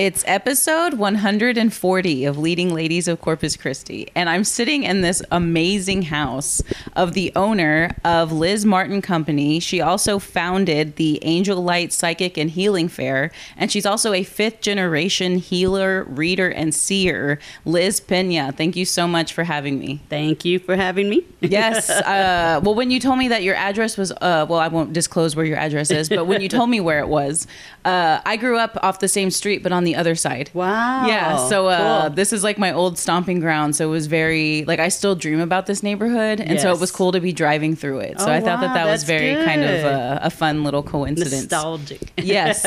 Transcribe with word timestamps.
It's 0.00 0.24
episode 0.26 0.94
140 0.94 2.24
of 2.24 2.38
Leading 2.38 2.72
Ladies 2.72 3.06
of 3.06 3.20
Corpus 3.20 3.54
Christi. 3.54 4.10
And 4.14 4.30
I'm 4.30 4.44
sitting 4.44 4.84
in 4.84 5.02
this 5.02 5.20
amazing 5.30 6.00
house 6.00 6.62
of 6.96 7.12
the 7.12 7.30
owner 7.36 7.94
of 8.02 8.32
Liz 8.32 8.64
Martin 8.64 9.02
Company. 9.02 9.60
She 9.60 9.82
also 9.82 10.18
founded 10.18 10.96
the 10.96 11.22
Angel 11.22 11.62
Light 11.62 11.92
Psychic 11.92 12.38
and 12.38 12.48
Healing 12.48 12.88
Fair. 12.88 13.30
And 13.58 13.70
she's 13.70 13.84
also 13.84 14.14
a 14.14 14.22
fifth 14.22 14.62
generation 14.62 15.36
healer, 15.36 16.04
reader, 16.04 16.48
and 16.48 16.74
seer. 16.74 17.38
Liz 17.66 18.00
Pena, 18.00 18.52
thank 18.52 18.76
you 18.76 18.86
so 18.86 19.06
much 19.06 19.34
for 19.34 19.44
having 19.44 19.78
me. 19.78 20.00
Thank 20.08 20.46
you 20.46 20.60
for 20.60 20.76
having 20.76 21.10
me. 21.10 21.26
yes. 21.42 21.90
Uh, 21.90 22.58
well, 22.64 22.74
when 22.74 22.90
you 22.90 23.00
told 23.00 23.18
me 23.18 23.28
that 23.28 23.42
your 23.42 23.54
address 23.54 23.98
was, 23.98 24.12
uh, 24.12 24.46
well, 24.48 24.60
I 24.60 24.68
won't 24.68 24.94
disclose 24.94 25.36
where 25.36 25.44
your 25.44 25.58
address 25.58 25.90
is, 25.90 26.08
but 26.08 26.24
when 26.24 26.40
you 26.40 26.48
told 26.48 26.70
me 26.70 26.80
where 26.80 27.00
it 27.00 27.08
was, 27.08 27.46
uh, 27.84 28.22
I 28.24 28.38
grew 28.38 28.56
up 28.56 28.78
off 28.82 29.00
the 29.00 29.06
same 29.06 29.30
street, 29.30 29.62
but 29.62 29.72
on 29.72 29.84
the 29.84 29.89
other 29.96 30.14
side. 30.14 30.50
Wow. 30.54 31.06
Yeah. 31.06 31.48
So 31.48 31.66
uh, 31.68 32.02
Cool. 32.08 32.10
this 32.16 32.32
is 32.32 32.42
like 32.44 32.58
my 32.58 32.72
old 32.72 32.98
stomping 32.98 33.40
ground. 33.40 33.76
So 33.76 33.88
it 33.88 33.90
was 33.90 34.06
very 34.06 34.64
like 34.66 34.78
I 34.80 34.88
still 34.88 35.14
dream 35.14 35.40
about 35.40 35.66
this 35.66 35.82
neighborhood, 35.82 36.40
and 36.40 36.60
so 36.60 36.72
it 36.72 36.80
was 36.80 36.90
cool 36.90 37.12
to 37.12 37.20
be 37.20 37.32
driving 37.32 37.76
through 37.76 38.00
it. 38.00 38.18
So 38.20 38.26
Oh, 38.26 38.32
I 38.32 38.40
thought 38.40 38.60
that 38.60 38.68
wow, 38.68 38.74
that 38.74 38.84
was 38.86 39.02
that's 39.04 39.04
very 39.04 39.34
kind 39.44 39.62
of 39.62 39.84
a, 39.84 40.20
a 40.24 40.30
fun 40.30 40.64
little 40.64 40.82
coincidence. 40.82 41.32
nostalgic. 41.50 42.12
yes. 42.16 42.64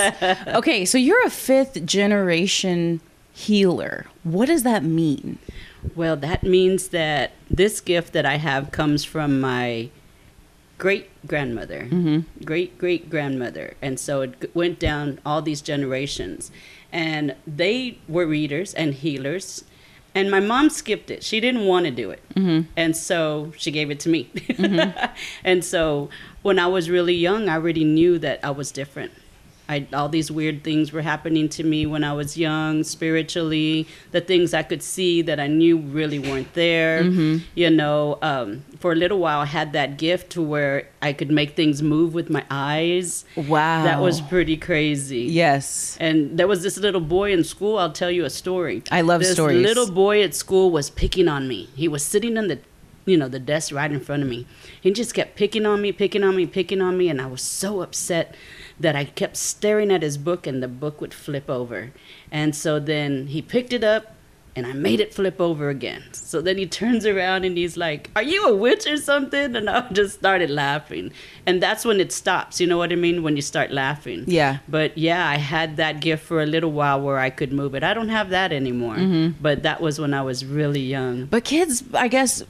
Okay. 0.48 0.86
So 0.86 0.98
you're 0.98 1.26
a 1.26 1.30
fifth 1.30 1.86
generation 1.86 3.02
healer. 3.34 4.06
What 4.24 4.46
does 4.48 4.64
that 4.64 4.84
mean? 4.84 5.40
Well, 5.96 6.16
that 6.18 6.44
means 6.44 6.90
that 6.90 7.32
this 7.50 7.82
gift 7.82 8.14
that 8.14 8.26
I 8.26 8.38
have 8.38 8.72
comes 8.72 9.04
from 9.04 9.42
my 9.42 9.90
great 10.78 11.10
grandmother, 11.28 11.88
great 12.44 12.78
great 12.78 13.10
grandmother. 13.10 13.76
And 13.82 14.00
so 14.00 14.22
it 14.22 14.52
went 14.56 14.80
down 14.80 15.20
all 15.26 15.42
these 15.42 15.62
generations. 15.62 16.52
And 16.94 17.36
they 17.46 17.98
were 18.08 18.26
readers 18.26 18.74
and 18.74 18.94
healers. 18.94 19.66
And 20.16 20.30
my 20.30 20.40
mom 20.40 20.70
skipped 20.70 21.10
it. 21.10 21.24
She 21.24 21.40
didn't 21.40 21.66
want 21.66 21.86
to 21.86 21.92
do 21.92 22.12
it. 22.12 22.22
Mm-hmm. 22.36 22.70
And 22.78 22.96
so 22.96 23.52
she 23.58 23.72
gave 23.72 23.90
it 23.90 24.00
to 24.02 24.10
me. 24.10 24.30
Mm-hmm. 24.36 25.14
and 25.44 25.66
so 25.66 26.10
when 26.44 26.60
I 26.60 26.68
was 26.68 26.90
really 26.90 27.16
young, 27.16 27.50
I 27.50 27.56
already 27.56 27.84
knew 27.84 28.20
that 28.20 28.40
I 28.44 28.52
was 28.52 28.72
different. 28.72 29.12
I, 29.70 29.88
all 29.94 30.10
these 30.10 30.30
weird 30.30 30.64
things 30.64 30.92
were 30.92 31.02
happening 31.02 31.48
to 31.50 31.64
me 31.64 31.86
when 31.86 32.04
I 32.04 32.12
was 32.14 32.38
young, 32.38 32.84
spiritually. 32.84 33.88
The 34.12 34.20
things 34.22 34.54
I 34.54 34.64
could 34.64 34.84
see 34.84 35.22
that 35.22 35.40
I 35.40 35.48
knew 35.48 35.78
really 35.78 36.20
weren't 36.20 36.54
there. 36.54 37.02
You 37.56 37.70
know, 37.70 38.20
um, 38.22 38.66
for 38.80 38.92
a 38.92 38.96
little 38.96 39.20
while, 39.20 39.40
I 39.40 39.46
had 39.46 39.72
that 39.74 39.98
gift 39.98 40.32
to 40.32 40.42
where 40.42 40.90
I 41.02 41.14
could 41.14 41.32
make 41.32 41.56
things 41.56 41.82
move 41.82 42.14
with 42.14 42.30
my 42.30 42.44
eyes. 42.52 43.24
Wow. 43.36 43.84
That 43.84 44.02
was 44.02 44.20
pretty 44.22 44.58
crazy. 44.58 45.22
yes. 45.22 45.98
And 46.00 46.38
there 46.38 46.48
was 46.48 46.64
this 46.64 46.78
little 46.78 47.02
boy 47.02 47.32
in 47.32 47.44
school. 47.44 47.78
I'll 47.78 47.92
tell 47.92 48.12
you 48.12 48.26
a 48.26 48.30
story. 48.30 48.84
I 48.92 49.02
love 49.02 49.22
this 49.22 49.34
stories. 49.34 49.64
little 49.66 49.90
boy 49.90 50.22
at 50.24 50.36
school 50.36 50.72
was 50.72 50.90
picking 50.90 51.28
on 51.28 51.48
me. 51.48 51.70
He 51.76 51.88
was 51.88 52.04
sitting 52.04 52.38
on 52.38 52.48
the, 52.48 52.60
you 53.06 53.16
know, 53.18 53.30
the 53.30 53.40
desk 53.40 53.74
right 53.74 53.92
in 53.92 54.00
front 54.00 54.24
of 54.24 54.30
me. 54.30 54.46
He 54.82 54.92
just 54.92 55.14
kept 55.14 55.36
picking 55.36 55.66
on 55.66 55.82
me, 55.82 55.92
picking 55.92 56.24
on 56.24 56.36
me, 56.36 56.46
picking 56.46 56.82
on 56.82 56.98
me, 56.98 57.08
and 57.10 57.22
I 57.22 57.28
was 57.28 57.42
so 57.42 57.82
upset 57.82 58.36
that 58.80 58.96
I 58.96 59.06
kept 59.06 59.38
staring 59.38 59.92
at 59.92 60.02
his 60.02 60.18
book, 60.18 60.48
and 60.48 60.62
the 60.62 60.68
book 60.68 61.02
would 61.02 61.14
flip 61.14 61.50
over. 61.50 61.92
And 62.32 62.56
so 62.56 62.80
then 62.80 63.28
he 63.28 63.42
picked 63.42 63.74
it 63.74 63.84
up. 63.84 64.08
And 64.56 64.68
I 64.68 64.74
made 64.74 65.00
it 65.00 65.16
flip 65.16 65.42
over 65.42 65.70
again. 65.70 66.04
So 66.12 66.40
then 66.40 66.60
he 66.60 66.68
turns 66.68 67.08
around 67.08 67.44
and 67.44 67.58
he's 67.58 67.76
like, 67.76 68.12
Are 68.16 68.22
you 68.22 68.46
a 68.46 68.56
witch 68.56 68.86
or 68.86 68.98
something? 68.98 69.56
And 69.56 69.68
I 69.68 69.90
just 69.92 70.20
started 70.20 70.52
laughing. 70.52 71.12
And 71.48 71.60
that's 71.60 71.84
when 71.84 72.00
it 72.00 72.12
stops. 72.12 72.62
You 72.62 72.68
know 72.68 72.78
what 72.78 72.92
I 72.92 72.96
mean? 72.96 73.24
When 73.24 73.36
you 73.36 73.42
start 73.42 73.72
laughing. 73.72 74.26
Yeah. 74.28 74.60
But 74.68 74.96
yeah, 74.96 75.28
I 75.28 75.38
had 75.38 75.78
that 75.78 76.02
gift 76.02 76.24
for 76.24 76.40
a 76.40 76.46
little 76.46 76.72
while 76.72 77.02
where 77.02 77.18
I 77.18 77.32
could 77.32 77.52
move 77.52 77.74
it. 77.74 77.84
I 77.84 77.96
don't 77.96 78.10
have 78.10 78.30
that 78.30 78.54
anymore. 78.54 78.98
Mm-hmm. 78.98 79.42
But 79.42 79.64
that 79.64 79.82
was 79.82 80.00
when 80.00 80.14
I 80.14 80.22
was 80.22 80.46
really 80.46 80.82
young. 80.82 81.26
But 81.26 81.46
kids, 81.46 81.84
I 81.92 82.08
guess, 82.08 82.44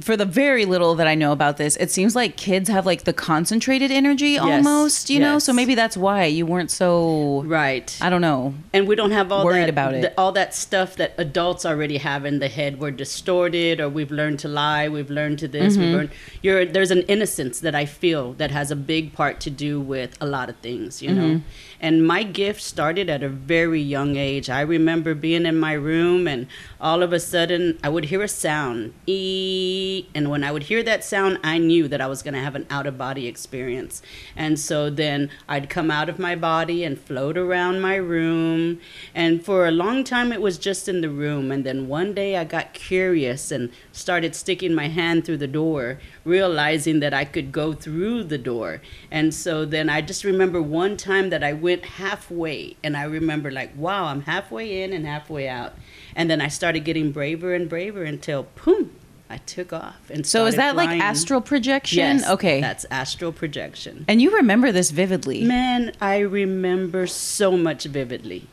for 0.00 0.16
the 0.16 0.24
very 0.24 0.64
little 0.64 0.94
that 0.96 1.06
I 1.06 1.14
know 1.14 1.32
about 1.32 1.56
this, 1.56 1.76
it 1.76 1.90
seems 1.90 2.14
like 2.16 2.36
kids 2.36 2.68
have 2.68 2.86
like 2.86 3.04
the 3.04 3.12
concentrated 3.12 3.90
energy 3.90 4.38
almost, 4.38 5.10
you 5.10 5.20
know? 5.20 5.38
So 5.38 5.52
maybe 5.52 5.74
that's 5.74 5.96
why 5.96 6.24
you 6.24 6.46
weren't 6.46 6.70
so, 6.70 7.42
Right. 7.46 7.96
I 8.00 8.10
don't 8.10 8.20
know. 8.20 8.54
and 8.72 8.86
we 8.88 8.94
don't 8.96 9.10
have 9.12 9.30
all 9.32 9.44
Worried 9.44 9.62
that, 9.62 9.68
about 9.68 9.94
it. 9.94 10.02
the- 10.02 10.12
all 10.18 10.32
that 10.32 10.54
stuff 10.54 10.96
that 10.96 11.14
adults 11.18 11.64
already 11.66 11.98
have 11.98 12.24
in 12.24 12.38
the 12.38 12.48
head. 12.48 12.80
We're 12.80 12.90
distorted, 12.90 13.80
or 13.80 13.88
we've 13.88 14.10
learned 14.10 14.38
to 14.40 14.48
lie. 14.48 14.88
We've 14.88 15.10
learned 15.10 15.38
to 15.40 15.48
this. 15.48 15.74
Mm-hmm. 15.74 15.82
We've 15.82 15.94
learned. 15.94 16.10
You're, 16.42 16.64
there's 16.66 16.90
an 16.90 17.02
innocence 17.02 17.60
that 17.60 17.74
I 17.74 17.84
feel 17.86 18.32
that 18.34 18.50
has 18.50 18.70
a 18.70 18.76
big 18.76 19.12
part 19.12 19.40
to 19.40 19.50
do 19.50 19.80
with 19.80 20.16
a 20.20 20.26
lot 20.26 20.48
of 20.48 20.56
things, 20.56 21.02
you 21.02 21.12
know. 21.12 21.40
And 21.80 22.06
my 22.06 22.22
gift 22.22 22.62
started 22.62 23.08
at 23.10 23.22
a 23.22 23.28
very 23.28 23.80
young 23.80 24.16
age. 24.16 24.48
I 24.48 24.60
remember 24.60 25.14
being 25.14 25.46
in 25.46 25.58
my 25.58 25.72
room, 25.72 26.26
and 26.26 26.46
all 26.80 27.02
of 27.02 27.12
a 27.12 27.20
sudden, 27.20 27.78
I 27.82 27.88
would 27.88 28.06
hear 28.06 28.22
a 28.22 28.28
sound, 28.28 28.94
e, 29.06 30.06
and 30.14 30.30
when 30.30 30.44
I 30.44 30.52
would 30.52 30.64
hear 30.64 30.82
that 30.82 31.04
sound, 31.04 31.38
I 31.42 31.58
knew 31.58 31.88
that 31.88 32.00
I 32.00 32.06
was 32.06 32.22
going 32.22 32.34
to 32.34 32.40
have 32.40 32.54
an 32.54 32.66
out 32.70 32.86
of 32.86 32.98
body 32.98 33.26
experience. 33.26 34.02
And 34.36 34.58
so 34.58 34.90
then 34.90 35.30
I'd 35.48 35.70
come 35.70 35.90
out 35.90 36.08
of 36.08 36.18
my 36.18 36.36
body 36.36 36.84
and 36.84 36.98
float 36.98 37.36
around 37.36 37.80
my 37.80 37.96
room. 37.96 38.80
And 39.14 39.44
for 39.44 39.66
a 39.66 39.70
long 39.70 40.04
time, 40.04 40.32
it 40.32 40.40
was 40.40 40.58
just 40.58 40.88
in 40.88 41.00
the 41.00 41.10
room. 41.10 41.50
And 41.50 41.64
then 41.64 41.88
one 41.88 42.14
day, 42.14 42.36
I 42.36 42.44
got 42.44 42.74
curious 42.74 43.50
and 43.50 43.70
started 43.94 44.34
sticking 44.34 44.74
my 44.74 44.88
hand 44.88 45.24
through 45.24 45.36
the 45.36 45.46
door, 45.46 45.98
realizing 46.24 47.00
that 47.00 47.14
I 47.14 47.24
could 47.24 47.52
go 47.52 47.72
through 47.72 48.24
the 48.24 48.38
door. 48.38 48.82
And 49.10 49.32
so 49.32 49.64
then 49.64 49.88
I 49.88 50.00
just 50.00 50.24
remember 50.24 50.60
one 50.60 50.96
time 50.96 51.30
that 51.30 51.44
I 51.44 51.52
went 51.52 51.84
halfway, 51.84 52.76
and 52.82 52.96
I 52.96 53.04
remember, 53.04 53.50
like, 53.50 53.70
wow, 53.76 54.06
I'm 54.06 54.22
halfway 54.22 54.82
in 54.82 54.92
and 54.92 55.06
halfway 55.06 55.48
out. 55.48 55.74
And 56.16 56.28
then 56.28 56.40
I 56.40 56.48
started 56.48 56.80
getting 56.80 57.12
braver 57.12 57.54
and 57.54 57.68
braver 57.68 58.02
until, 58.02 58.48
boom, 58.64 58.90
I 59.30 59.38
took 59.38 59.72
off. 59.72 60.10
And 60.10 60.26
So 60.26 60.46
is 60.46 60.56
that 60.56 60.76
like 60.76 60.90
astral 60.90 61.40
projection? 61.40 61.98
Yes. 61.98 62.28
Okay. 62.28 62.60
That's 62.60 62.84
astral 62.90 63.32
projection. 63.32 64.04
and 64.08 64.20
you 64.20 64.36
remember 64.36 64.70
this 64.72 64.90
vividly. 64.90 65.44
Man, 65.44 65.92
I 66.00 66.18
remember 66.18 67.06
so 67.06 67.56
much 67.56 67.84
vividly. 67.84 68.48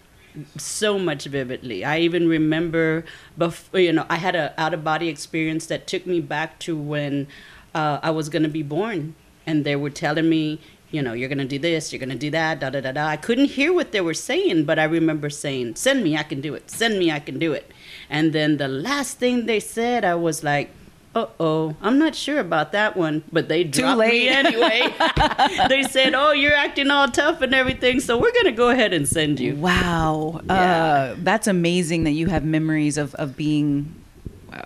So 0.57 0.97
much 0.97 1.25
vividly. 1.25 1.83
I 1.83 1.99
even 1.99 2.27
remember 2.27 3.05
before, 3.37 3.79
you 3.79 3.93
know, 3.93 4.05
I 4.09 4.15
had 4.15 4.35
an 4.35 4.51
out 4.57 4.73
of 4.73 4.83
body 4.83 5.09
experience 5.09 5.65
that 5.67 5.87
took 5.87 6.05
me 6.05 6.21
back 6.21 6.59
to 6.59 6.77
when 6.77 7.27
uh, 7.73 7.99
I 8.01 8.11
was 8.11 8.29
going 8.29 8.43
to 8.43 8.49
be 8.49 8.63
born. 8.63 9.15
And 9.45 9.65
they 9.65 9.75
were 9.75 9.89
telling 9.89 10.29
me, 10.29 10.59
you 10.91 11.01
know, 11.01 11.13
you're 11.13 11.29
going 11.29 11.39
to 11.39 11.45
do 11.45 11.57
this, 11.57 11.91
you're 11.91 11.99
going 11.99 12.09
to 12.09 12.15
do 12.15 12.29
that, 12.31 12.59
da 12.59 12.69
da 12.69 12.81
da 12.81 12.91
da. 12.91 13.07
I 13.07 13.17
couldn't 13.17 13.45
hear 13.45 13.73
what 13.73 13.91
they 13.91 14.01
were 14.01 14.13
saying, 14.13 14.65
but 14.65 14.77
I 14.77 14.83
remember 14.83 15.29
saying, 15.29 15.75
send 15.75 16.03
me, 16.03 16.17
I 16.17 16.23
can 16.23 16.41
do 16.41 16.53
it. 16.53 16.69
Send 16.69 16.99
me, 16.99 17.11
I 17.11 17.19
can 17.19 17.39
do 17.39 17.53
it. 17.53 17.71
And 18.09 18.33
then 18.33 18.57
the 18.57 18.67
last 18.67 19.17
thing 19.17 19.45
they 19.45 19.59
said, 19.59 20.03
I 20.03 20.15
was 20.15 20.43
like, 20.43 20.69
uh 21.13 21.25
oh, 21.41 21.75
I'm 21.81 21.97
not 21.99 22.15
sure 22.15 22.39
about 22.39 22.71
that 22.71 22.95
one. 22.95 23.23
But 23.33 23.49
they 23.49 23.63
dropped 23.65 23.99
late. 23.99 24.11
me 24.11 24.27
anyway. 24.29 24.81
they 25.69 25.83
said, 25.83 26.13
oh, 26.13 26.31
you're 26.31 26.55
acting 26.55 26.89
all 26.89 27.07
tough 27.09 27.41
and 27.41 27.53
everything, 27.53 27.99
so 27.99 28.17
we're 28.17 28.31
going 28.31 28.45
to 28.45 28.51
go 28.53 28.69
ahead 28.69 28.93
and 28.93 29.07
send 29.07 29.39
you. 29.39 29.55
Wow. 29.55 30.39
Yeah. 30.45 30.53
Uh, 30.53 31.15
that's 31.19 31.47
amazing 31.47 32.05
that 32.05 32.11
you 32.11 32.27
have 32.27 32.45
memories 32.45 32.97
of, 32.97 33.13
of 33.15 33.35
being, 33.35 33.93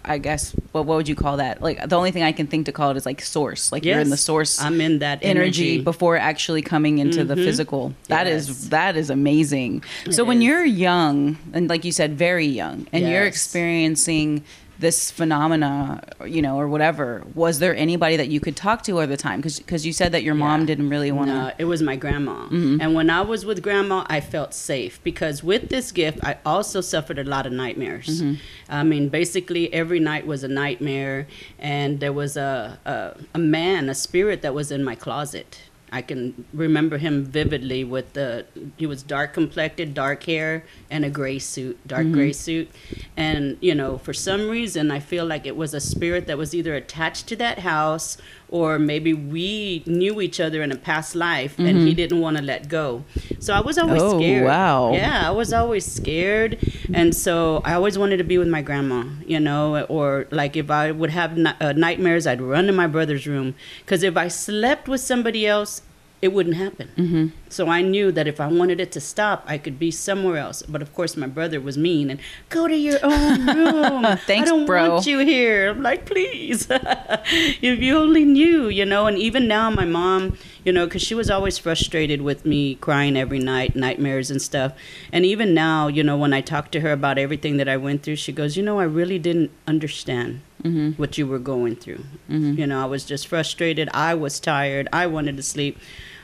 I 0.04 0.20
guess, 0.20 0.52
what, 0.72 0.86
what 0.86 0.98
would 0.98 1.08
you 1.08 1.16
call 1.16 1.38
that? 1.38 1.64
Like, 1.64 1.90
the 1.90 1.96
only 1.96 2.12
thing 2.12 2.22
I 2.22 2.32
can 2.32 2.46
think 2.46 2.68
to 2.68 2.72
call 2.72 2.92
it 2.92 2.98
is 2.98 3.06
like 3.08 3.22
source. 3.22 3.72
Like, 3.72 3.84
you're 3.84 4.00
in 4.00 4.10
the 4.12 4.18
source 4.18 4.62
I'm 4.62 4.80
in 4.82 5.00
that 5.00 5.20
energy, 5.24 5.30
energy. 5.40 5.76
Mm-hmm. 5.78 5.84
before 5.84 6.16
actually 6.18 6.62
coming 6.62 7.00
into 7.00 7.24
the 7.24 7.36
physical. 7.36 7.94
That 8.08 8.28
is 8.28 8.48
Yes. 8.48 8.68
that 8.70 8.96
is 8.98 9.10
amazing. 9.10 9.84
so 10.12 10.22
It 10.24 10.28
when 10.28 10.38
is. 10.38 10.44
you're 10.44 10.64
young 10.66 11.38
and 11.54 11.68
like 11.70 11.84
you 11.86 11.92
said 11.92 12.16
very 12.18 12.46
young 12.46 12.86
and 12.94 13.08
you're 13.10 13.26
experiencing 13.26 14.44
this 14.80 15.10
phenomena, 15.12 16.02
you 16.26 16.42
know, 16.42 16.60
or 16.60 16.68
whatever, 16.68 17.24
was 17.34 17.60
there 17.60 17.76
anybody 17.76 18.18
that 18.18 18.28
you 18.28 18.40
could 18.40 18.56
talk 18.56 18.84
to 18.84 19.00
at 19.02 19.10
the 19.10 19.18
time? 19.18 19.42
Because 19.42 19.86
you 19.86 19.94
said 19.94 20.12
that 20.12 20.24
your 20.24 20.36
mom 20.36 20.62
Yeah. 20.62 20.66
didn't 20.68 20.90
really 20.90 21.12
want 21.12 21.30
to. 21.30 21.34
No, 21.34 21.52
it 21.58 21.66
was 21.66 21.82
my 21.82 21.96
grandma. 21.96 22.46
Mm-hmm. 22.46 22.82
And 22.82 22.94
when 22.94 23.10
I 23.10 23.22
was 23.22 23.46
with 23.46 23.62
grandma, 23.62 24.06
I 24.10 24.20
felt 24.20 24.54
safe 24.54 25.00
because 25.04 25.44
with 25.44 25.70
this 25.70 25.92
gift, 25.92 26.20
I 26.24 26.38
also 26.46 26.82
suffered 26.82 27.20
a 27.20 27.24
lot 27.24 27.46
of 27.46 27.54
nightmares. 27.54 28.22
Mm-hmm. 28.22 28.34
I 28.70 28.84
mean, 28.84 29.10
basically, 29.10 29.74
every 29.74 30.00
night 30.00 30.28
was 30.28 30.44
a 30.44 30.48
nightmare, 30.50 31.28
and 31.60 32.00
there 32.00 32.14
was 32.14 32.36
a, 32.38 32.78
a, 32.86 33.16
a 33.34 33.40
man, 33.40 33.90
a 33.90 33.96
spirit 33.96 34.42
that 34.42 34.54
was 34.54 34.72
in 34.72 34.84
my 34.84 34.96
closet. 34.96 35.62
I 35.96 36.02
can 36.02 36.44
remember 36.54 36.98
him 36.98 37.24
vividly 37.24 37.86
with 37.86 38.12
the 38.12 38.46
he 38.76 38.86
was 38.86 39.02
dark 39.02 39.34
complected, 39.34 39.94
dark 39.94 40.24
hair, 40.24 40.66
and 40.92 41.06
a 41.06 41.10
gray 41.10 41.40
suit, 41.40 41.80
dark 41.88 42.12
gray 42.12 42.32
mm-hmm. 42.32 42.34
suit. 42.34 42.72
And 43.16 43.58
you 43.62 43.74
know, 43.74 43.98
for 43.98 44.14
some 44.14 44.50
reason, 44.50 44.92
I 44.92 45.00
feel 45.00 45.26
like 45.26 45.46
it 45.46 45.56
was 45.56 45.74
a 45.74 45.80
spirit 45.80 46.28
that 46.28 46.38
was 46.38 46.54
either 46.54 46.76
attached 46.76 47.28
to 47.28 47.38
that 47.38 47.60
house 47.60 48.18
or 48.50 48.78
maybe 48.80 49.14
we 49.14 49.84
knew 49.86 50.22
each 50.22 50.40
other 50.40 50.62
in 50.62 50.72
a 50.72 50.76
past 50.76 51.16
life 51.16 51.58
and 51.58 51.80
he 51.88 51.94
didn't 51.94 52.22
want 52.22 52.38
to 52.38 52.44
let 52.44 52.70
go. 52.70 53.04
So 53.40 53.54
I 53.54 53.60
was 53.60 53.78
always 53.78 54.02
Oh, 54.02 54.20
scared. 54.20 54.46
wow. 54.46 54.94
Yeah, 54.94 55.28
I 55.28 55.32
was 55.32 55.52
always 55.52 55.86
scared. 55.86 56.58
And 56.94 57.16
so 57.16 57.62
I 57.66 57.74
always 57.74 57.98
wanted 57.98 58.18
to 58.18 58.24
be 58.24 58.38
with 58.38 58.48
my 58.48 58.62
grandma, 58.62 59.04
you 59.26 59.40
know, 59.40 59.84
or 59.86 60.28
like 60.32 60.56
if 60.56 60.70
I 60.70 60.92
would 60.92 61.10
have 61.10 61.38
uh, 61.60 61.74
nightmares, 61.74 62.28
I'd 62.28 62.42
run 62.42 62.68
to 62.68 62.72
my 62.74 62.88
brother's 62.88 63.26
room. 63.28 63.56
Because 63.80 64.04
if 64.04 64.16
I 64.16 64.28
slept 64.28 64.88
with 64.88 65.02
somebody 65.02 65.46
else, 65.48 65.82
it 66.26 66.34
wouldn't 66.34 66.56
happen. 66.58 66.88
Mm-hmm. 66.98 67.28
So 67.50 67.68
I 67.70 67.82
knew 67.82 68.12
that 68.12 68.28
if 68.28 68.42
I 68.42 68.48
wanted 68.48 68.80
it 68.82 68.92
to 68.94 69.00
stop, 69.00 69.44
I 69.48 69.58
could 69.58 69.78
be 69.80 69.92
somewhere 69.92 70.38
else. 70.38 70.64
But 70.64 70.82
of 70.82 70.94
course, 70.94 71.16
my 71.16 71.28
brother 71.28 71.62
was 71.62 71.78
mean 71.78 72.10
and 72.10 72.20
go 72.50 72.68
to 72.68 72.76
your 72.76 73.00
own 73.04 73.46
room. 73.58 74.04
Thanks, 74.26 74.50
I 74.50 74.54
don't 74.54 74.66
bro. 74.66 74.90
want 74.96 75.06
you 75.06 75.20
here. 75.20 75.70
I'm 75.70 75.82
like, 75.82 76.06
please, 76.06 76.68
if 76.70 77.80
you 77.80 77.98
only 77.98 78.26
knew, 78.26 78.68
you 78.68 78.86
know. 78.86 79.06
And 79.08 79.18
even 79.18 79.48
now, 79.48 79.70
my 79.70 79.86
mom, 79.86 80.38
you 80.66 80.74
know, 80.74 80.86
because 80.86 81.04
she 81.04 81.16
was 81.16 81.30
always 81.30 81.58
frustrated 81.58 82.22
with 82.22 82.46
me 82.46 82.76
crying 82.76 83.16
every 83.16 83.40
night, 83.40 83.76
nightmares 83.76 84.32
and 84.32 84.42
stuff. 84.42 84.74
And 85.14 85.26
even 85.26 85.54
now, 85.54 85.88
you 85.88 86.04
know, 86.04 86.18
when 86.18 86.34
I 86.34 86.42
talk 86.42 86.72
to 86.72 86.80
her 86.82 86.92
about 86.92 87.18
everything 87.18 87.58
that 87.58 87.70
I 87.70 87.78
went 87.78 88.04
through, 88.04 88.18
she 88.18 88.32
goes, 88.34 88.58
you 88.58 88.64
know, 88.64 88.80
I 88.80 88.86
really 88.86 89.20
didn't 89.20 89.52
understand 89.68 90.42
Mm-hmm. 90.64 90.92
what 91.00 91.16
you 91.16 91.28
were 91.28 91.38
going 91.38 91.76
through. 91.76 92.04
You 92.28 92.66
know, 92.66 92.82
I 92.82 92.86
was 92.86 93.06
just 93.06 93.28
frustrated. 93.28 93.88
I 93.94 94.16
was 94.16 94.40
tired. 94.40 94.88
I 94.92 95.06
wanted 95.06 95.38
to 95.38 95.44
sleep. 95.44 95.78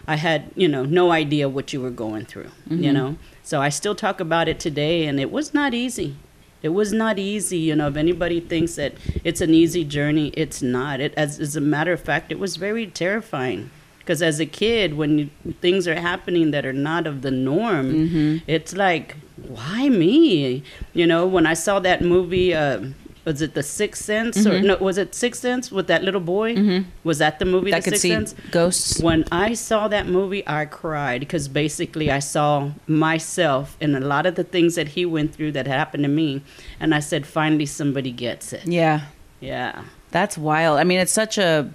I 0.08 0.16
had, 0.16 0.52
you 0.56 0.68
know, 0.68 0.84
no 0.84 1.12
idea 1.12 1.48
what 1.50 1.74
you 1.74 1.82
were 1.82 1.92
going 1.92 2.26
through, 2.26 2.52
Mm-hmm. 2.70 2.84
you 2.84 2.94
know. 2.94 3.18
So 3.44 3.62
I 3.62 3.70
still 3.70 3.96
talk 3.96 4.20
about 4.20 4.48
it 4.48 4.60
today, 4.60 5.06
and 5.08 5.20
it 5.20 5.32
was 5.32 5.54
not 5.54 5.74
easy. 5.74 6.16
It 6.62 6.70
was 6.70 6.94
not 6.94 7.18
easy, 7.18 7.58
you 7.58 7.76
know. 7.76 7.88
If 7.88 7.96
anybody 7.98 8.40
thinks 8.40 8.76
that 8.76 8.94
it's 9.24 9.42
an 9.42 9.54
easy 9.54 9.84
journey, 9.84 10.28
it's 10.38 10.62
not. 10.62 11.00
It, 11.02 11.14
as, 11.18 11.40
as 11.40 11.56
a 11.56 11.62
matter 11.62 11.92
of 11.92 12.02
fact, 12.02 12.32
it 12.32 12.40
was 12.40 12.56
very 12.58 12.86
terrifying. 12.88 13.70
Because 13.98 14.22
as 14.22 14.40
a 14.40 14.46
kid, 14.46 14.96
when 14.96 15.18
you, 15.20 15.30
things 15.62 15.88
are 15.88 15.96
happening 16.00 16.52
that 16.52 16.66
are 16.66 16.74
not 16.74 17.08
of 17.08 17.22
the 17.24 17.32
norm, 17.32 17.94
Mm-hmm. 17.94 18.38
it's 18.48 18.76
like, 18.76 19.16
why 19.48 19.90
me? 19.90 20.64
You 20.94 21.08
know, 21.08 21.26
when 21.26 21.46
I 21.48 21.54
saw 21.56 21.80
that 21.80 22.02
movie, 22.04 22.54
uh, 22.54 22.82
was 23.26 23.42
it 23.42 23.54
The 23.54 23.64
Sixth 23.64 24.04
Sense? 24.04 24.46
Or 24.46 24.62
no, 24.62 24.78
was 24.78 24.98
it 24.98 25.14
Sixth 25.16 25.42
Sense 25.42 25.72
with 25.72 25.88
that 25.88 26.04
little 26.04 26.22
boy? 26.22 26.84
Was 27.04 27.20
that 27.20 27.40
the 27.40 27.46
movie, 27.46 27.72
Mm-hmm. 27.72 27.72
that 27.72 27.84
The 27.84 27.92
could 27.92 28.00
Sixth 28.00 28.02
see 28.02 28.10
Sense? 28.36 28.52
ghosts. 28.52 29.00
When 29.02 29.26
I 29.32 29.54
saw 29.54 29.88
that 29.88 30.08
movie, 30.08 30.44
I 30.48 30.66
cried 30.66 31.20
because 31.22 31.48
basically 31.48 32.10
I 32.12 32.20
saw 32.20 32.72
myself 32.88 33.78
and 33.82 33.96
a 33.96 34.00
lot 34.00 34.26
of 34.26 34.36
the 34.36 34.44
things 34.44 34.76
that 34.76 34.90
he 34.90 35.06
went 35.06 35.34
through 35.36 35.52
that 35.54 35.68
happened 35.68 36.04
to 36.04 36.10
me. 36.10 36.42
And 36.80 36.94
I 36.96 37.00
said, 37.00 37.26
finally, 37.28 37.66
somebody 37.66 38.12
gets 38.12 38.54
it. 38.54 38.66
Yeah, 38.66 39.02
Yeah. 39.40 39.84
that's 40.12 40.38
wild. 40.38 40.80
I 40.80 40.84
mean, 40.84 41.00
it's 41.00 41.12
such 41.12 41.38
a. 41.38 41.74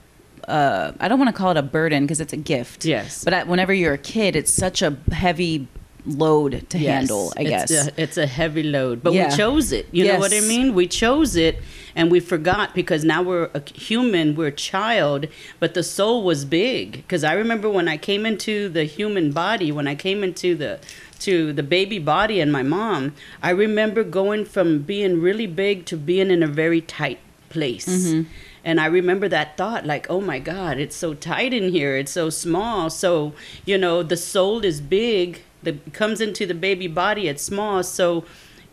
Uh, 0.49 0.93
I 1.01 1.09
don't 1.09 1.19
want 1.19 1.29
to 1.35 1.37
call 1.37 1.51
it 1.51 1.57
a 1.57 1.63
burden 1.63 2.05
because 2.05 2.21
it's 2.21 2.33
a 2.33 2.37
gift. 2.37 2.85
Yes. 2.85 3.25
But 3.25 3.33
at, 3.35 3.49
whenever 3.49 3.73
you're 3.75 3.95
a 3.95 3.99
kid, 3.99 4.37
it's 4.37 4.53
such 4.53 4.81
a 4.81 4.97
heavy 5.11 5.67
load 6.07 6.65
to 6.71 6.79
Yes. 6.79 6.93
handle. 6.95 7.33
I 7.37 7.43
It's 7.43 7.51
guess. 7.73 7.89
a- 7.89 7.93
it's 8.01 8.17
a 8.17 8.27
heavy 8.27 8.63
load, 8.63 9.03
but 9.03 9.13
Yeah. 9.13 9.31
we 9.31 9.37
chose 9.37 9.73
it. 9.73 9.87
You 9.93 10.07
know 10.07 10.19
what 10.19 10.33
I 10.33 10.41
mean? 10.41 10.75
We 10.75 10.87
chose 10.87 11.37
it 11.37 11.59
and 11.95 12.11
we 12.11 12.21
forgot 12.21 12.75
because 12.75 13.05
now 13.05 13.23
we're 13.23 13.51
a 13.55 13.63
human, 13.75 14.35
we're 14.37 14.49
a 14.49 14.53
child, 14.53 15.27
but 15.59 15.75
the 15.75 15.83
soul 15.83 16.23
was 16.23 16.45
big. 16.45 16.93
Because 16.93 17.25
I 17.25 17.33
remember 17.33 17.69
when 17.69 17.89
I 17.89 17.97
came 17.97 18.25
into 18.25 18.69
the 18.69 18.85
human 18.85 19.33
body, 19.33 19.73
when 19.73 19.89
I 19.89 19.95
came 19.95 20.23
into 20.23 20.55
the 20.55 20.79
to 21.19 21.51
the 21.55 21.63
baby 21.63 21.99
body 21.99 22.41
and 22.41 22.53
my 22.53 22.63
mom, 22.63 23.15
I 23.43 23.49
remember 23.51 24.05
going 24.05 24.45
from 24.45 24.81
being 24.81 25.21
really 25.23 25.47
big 25.47 25.87
to 25.87 25.97
being 25.97 26.31
in 26.31 26.43
a 26.43 26.47
very 26.47 26.83
tight 26.83 27.19
place. 27.49 27.87
Mm-hmm. 27.89 28.23
And 28.63 28.79
I 28.81 28.87
remember 28.87 29.27
that 29.29 29.57
thought, 29.57 29.87
like, 29.87 30.07
oh 30.11 30.21
my 30.21 30.39
God, 30.39 30.79
it's 30.79 30.95
so 30.97 31.15
tight 31.15 31.55
in 31.55 31.71
here. 31.71 31.97
It's 31.97 32.13
so 32.13 32.29
small. 32.29 32.91
So, 32.91 33.33
you 33.65 33.79
know, 33.79 34.03
the 34.03 34.17
soul 34.17 34.63
is 34.63 34.83
big, 34.83 35.41
the 35.63 35.73
comes 35.93 36.21
into 36.21 36.47
the 36.47 36.55
baby 36.55 36.87
body, 36.87 37.29
it's 37.29 37.43
small. 37.43 37.83
So 37.83 38.25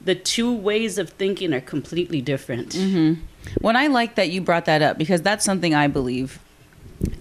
the 0.03 0.15
two 0.15 0.53
ways 0.53 0.97
of 0.97 1.09
thinking 1.11 1.53
are 1.53 1.61
completely 1.61 2.21
different. 2.21 2.69
Mm-hmm. 2.69 3.21
When 3.61 3.75
I 3.75 3.87
like 3.87 4.15
that 4.15 4.29
you 4.29 4.41
brought 4.41 4.65
that 4.65 4.81
up 4.81 4.97
because 4.97 5.21
that's 5.21 5.43
something 5.45 5.73
I 5.73 5.87
believe. 5.87 6.39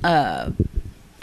Uh, 0.04 0.50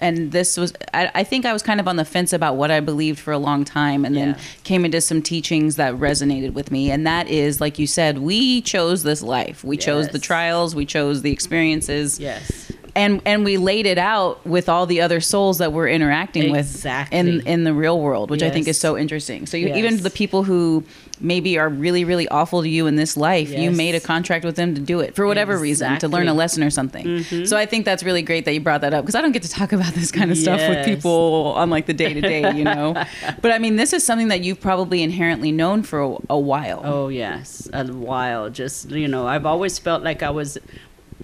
and 0.02 0.32
this 0.32 0.56
was, 0.56 0.74
I, 0.94 1.12
I 1.14 1.24
think 1.26 1.46
I 1.46 1.52
was 1.52 1.62
kind 1.62 1.82
of 1.82 1.88
on 1.88 1.98
the 1.98 2.06
fence 2.06 2.32
about 2.32 2.56
what 2.56 2.72
I 2.72 2.80
believed 2.80 3.20
for 3.20 3.34
a 3.34 3.38
long 3.38 3.66
time, 3.66 4.06
and 4.06 4.16
then 4.16 4.30
Yeah. 4.30 4.40
came 4.64 4.86
into 4.86 5.02
some 5.02 5.22
teachings 5.22 5.76
that 5.76 5.94
resonated 5.96 6.54
with 6.54 6.72
me. 6.72 6.90
And 6.90 7.06
that 7.06 7.28
is, 7.28 7.60
like 7.60 7.78
you 7.78 7.86
said, 7.88 8.20
we 8.20 8.62
chose 8.62 9.04
this 9.04 9.22
life. 9.22 9.62
We 9.64 9.76
chose 9.76 10.08
the 10.10 10.20
trials. 10.20 10.74
We 10.74 10.86
chose 10.86 11.22
the 11.22 11.32
experiences. 11.32 12.18
Yes. 12.18 12.72
And 13.02 13.22
and 13.26 13.40
we 13.50 13.56
laid 13.72 13.86
it 13.94 13.98
out 13.98 14.34
with 14.56 14.68
all 14.74 14.86
the 14.94 15.00
other 15.06 15.20
souls 15.22 15.56
that 15.62 15.72
we're 15.76 15.88
interacting 15.98 16.52
with 16.52 16.86
in 17.20 17.28
in 17.54 17.60
the 17.68 17.74
real 17.84 17.98
world 18.08 18.28
which 18.34 18.44
i 18.44 18.50
think 18.56 18.68
is 18.74 18.80
so 18.88 18.92
interesting. 19.04 19.46
So 19.52 19.56
you, 19.62 19.68
Yes. 19.70 19.78
even 19.82 19.92
the 20.10 20.10
people 20.22 20.42
who 20.50 20.84
maybe 21.32 21.52
are 21.62 21.70
really 21.86 22.04
really 22.12 22.28
awful 22.40 22.60
to 22.62 22.70
you 22.78 22.88
in 22.92 22.96
this 23.04 23.14
life 23.30 23.50
you 23.64 23.70
made 23.86 23.94
a 24.02 24.04
contract 24.14 24.44
with 24.46 24.56
them 24.56 24.70
to 24.76 24.82
do 24.94 24.98
it 25.06 25.10
for 25.18 25.26
whatever 25.28 25.54
reason 25.70 25.90
to 26.04 26.08
learn 26.08 26.28
a 26.28 26.32
Mm-hmm. 26.32 26.38
lesson 26.44 26.62
or 26.64 26.72
something. 26.80 27.06
So 27.50 27.54
i 27.64 27.66
think 27.72 27.82
that's 27.90 28.04
really 28.10 28.22
great 28.30 28.44
that 28.46 28.54
you 28.54 28.62
brought 28.70 28.82
that 28.86 28.94
up 28.96 29.02
because 29.04 29.16
i 29.20 29.22
don't 29.24 29.36
get 29.38 29.44
to 29.50 29.54
talk 29.60 29.72
about 29.80 29.94
this 30.00 30.12
kind 30.18 30.30
of 30.32 30.38
stuff 30.46 30.62
with 30.72 30.82
people 30.86 31.54
on 31.62 31.68
like 31.76 31.86
the 31.92 31.98
day 32.04 32.14
to 32.20 32.22
day 32.34 32.44
you 32.60 32.64
know? 32.74 32.88
But 33.44 33.52
i 33.56 33.58
mean 33.64 33.76
this 33.82 33.92
is 33.98 34.02
something 34.10 34.30
that 34.34 34.42
you've 34.46 34.62
probably 34.70 35.00
inherently 35.10 35.52
known 35.62 35.84
for 35.90 36.00
a, 36.02 36.10
a 36.30 36.40
while. 36.52 36.82
Oh, 36.84 37.08
yes. 37.10 37.70
A 37.74 37.84
while. 38.10 38.50
Just, 38.62 38.90
you 38.92 39.08
know, 39.14 39.24
I've 39.34 39.46
always 39.54 39.78
felt 39.88 40.02
like 40.10 40.20
I 40.30 40.32
was 40.40 40.58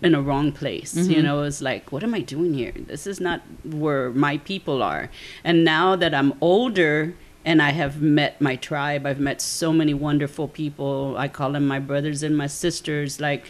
in 0.01 0.15
a 0.15 0.21
wrong 0.21 0.51
place. 0.51 0.95
You 0.95 1.15
mm-hmm. 1.15 1.23
know, 1.23 1.43
it's 1.43 1.61
like, 1.61 1.91
what 1.91 2.03
am 2.03 2.13
I 2.13 2.21
doing 2.21 2.53
here? 2.53 2.73
This 2.75 3.07
is 3.07 3.19
not 3.19 3.41
where 3.63 4.09
my 4.11 4.37
people 4.37 4.83
are. 4.83 5.09
And 5.43 5.63
now 5.63 5.95
that 5.95 6.13
I'm 6.13 6.33
older 6.41 7.15
and 7.43 7.61
I 7.61 7.71
have 7.71 8.01
met 8.01 8.41
my 8.41 8.55
tribe, 8.55 9.05
I've 9.05 9.19
met 9.19 9.41
so 9.41 9.71
many 9.71 9.93
wonderful 9.93 10.47
people. 10.47 11.15
I 11.17 11.27
call 11.27 11.53
them 11.53 11.67
my 11.67 11.79
brothers 11.79 12.23
and 12.23 12.37
my 12.37 12.47
sisters. 12.47 13.21
Like, 13.21 13.45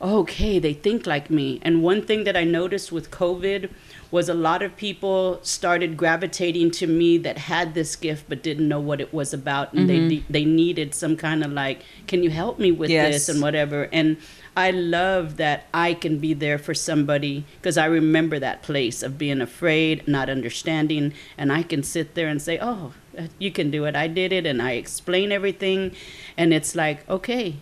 okay, 0.00 0.58
they 0.58 0.74
think 0.74 1.06
like 1.06 1.30
me. 1.30 1.60
And 1.62 1.82
one 1.82 2.02
thing 2.02 2.24
that 2.24 2.36
I 2.36 2.44
noticed 2.44 2.90
with 2.90 3.10
COVID 3.10 3.70
was 4.12 4.28
a 4.28 4.34
lot 4.34 4.62
of 4.62 4.76
people 4.76 5.40
started 5.42 5.96
gravitating 5.96 6.70
to 6.70 6.86
me 6.86 7.16
that 7.18 7.38
had 7.38 7.74
this 7.74 7.96
gift 7.96 8.26
but 8.28 8.42
didn't 8.42 8.68
know 8.68 8.78
what 8.78 9.00
it 9.00 9.12
was 9.12 9.32
about 9.32 9.72
and 9.72 9.88
they 9.88 9.98
mm-hmm. 9.98 10.32
they 10.32 10.44
needed 10.44 10.94
some 10.94 11.16
kind 11.16 11.42
of 11.42 11.50
like 11.50 11.80
can 12.06 12.22
you 12.22 12.28
help 12.28 12.58
me 12.58 12.70
with 12.70 12.90
Yes. 12.90 13.14
this 13.14 13.28
and 13.30 13.40
whatever 13.42 13.88
and 13.90 14.18
I 14.56 14.70
love 14.70 15.36
that 15.38 15.66
I 15.72 15.94
can 15.94 16.18
be 16.18 16.34
there 16.34 16.58
for 16.58 16.74
somebody 16.74 17.44
because 17.56 17.78
I 17.78 17.86
remember 17.86 18.38
that 18.38 18.62
place 18.62 19.02
of 19.02 19.16
being 19.18 19.40
afraid, 19.40 20.06
not 20.06 20.28
understanding, 20.28 21.14
and 21.38 21.52
I 21.52 21.62
can 21.62 21.82
sit 21.82 22.14
there 22.14 22.28
and 22.28 22.40
say, 22.40 22.58
"Oh, 22.60 22.92
you 23.38 23.50
can 23.50 23.70
do 23.70 23.84
it. 23.84 23.96
I 23.96 24.08
did 24.08 24.32
it," 24.32 24.46
and 24.46 24.60
I 24.60 24.72
explain 24.72 25.32
everything, 25.32 25.92
and 26.36 26.52
it's 26.52 26.74
like, 26.74 27.08
okay, 27.08 27.56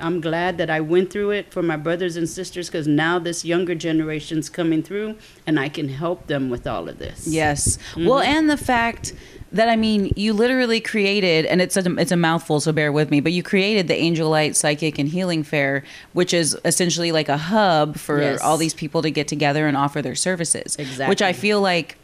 I'm 0.00 0.20
glad 0.20 0.58
that 0.58 0.70
I 0.70 0.80
went 0.80 1.10
through 1.10 1.30
it 1.30 1.52
for 1.52 1.62
my 1.62 1.76
brothers 1.76 2.16
and 2.16 2.28
sisters 2.28 2.68
because 2.68 2.88
now 2.88 3.18
this 3.18 3.44
younger 3.44 3.74
generation's 3.74 4.48
coming 4.48 4.82
through 4.82 5.16
and 5.46 5.60
I 5.60 5.68
can 5.68 5.88
help 5.88 6.26
them 6.26 6.50
with 6.50 6.66
all 6.66 6.88
of 6.88 6.98
this. 6.98 7.26
Yes. 7.28 7.76
Mm-hmm. 7.92 8.06
Well, 8.06 8.20
and 8.20 8.48
the 8.48 8.56
fact 8.56 9.12
that 9.52 9.68
I 9.68 9.76
mean, 9.76 10.12
you 10.16 10.32
literally 10.32 10.80
created, 10.80 11.44
and 11.46 11.60
it's 11.60 11.76
a 11.76 11.84
it's 11.98 12.12
a 12.12 12.16
mouthful, 12.16 12.60
so 12.60 12.72
bear 12.72 12.92
with 12.92 13.10
me. 13.10 13.20
But 13.20 13.32
you 13.32 13.42
created 13.42 13.88
the 13.88 13.96
Angel 13.96 14.28
Light 14.30 14.54
Psychic 14.56 14.98
and 14.98 15.08
Healing 15.08 15.42
Fair, 15.42 15.82
which 16.12 16.32
is 16.32 16.56
essentially 16.64 17.12
like 17.12 17.28
a 17.28 17.36
hub 17.36 17.96
for 17.96 18.20
Yes. 18.20 18.40
all 18.40 18.56
these 18.56 18.74
people 18.74 19.02
to 19.02 19.10
get 19.10 19.26
together 19.28 19.66
and 19.66 19.76
offer 19.76 20.02
their 20.02 20.14
services. 20.14 20.76
Exactly. 20.76 21.08
Which 21.08 21.22
I 21.22 21.32
feel 21.32 21.60
like. 21.60 21.96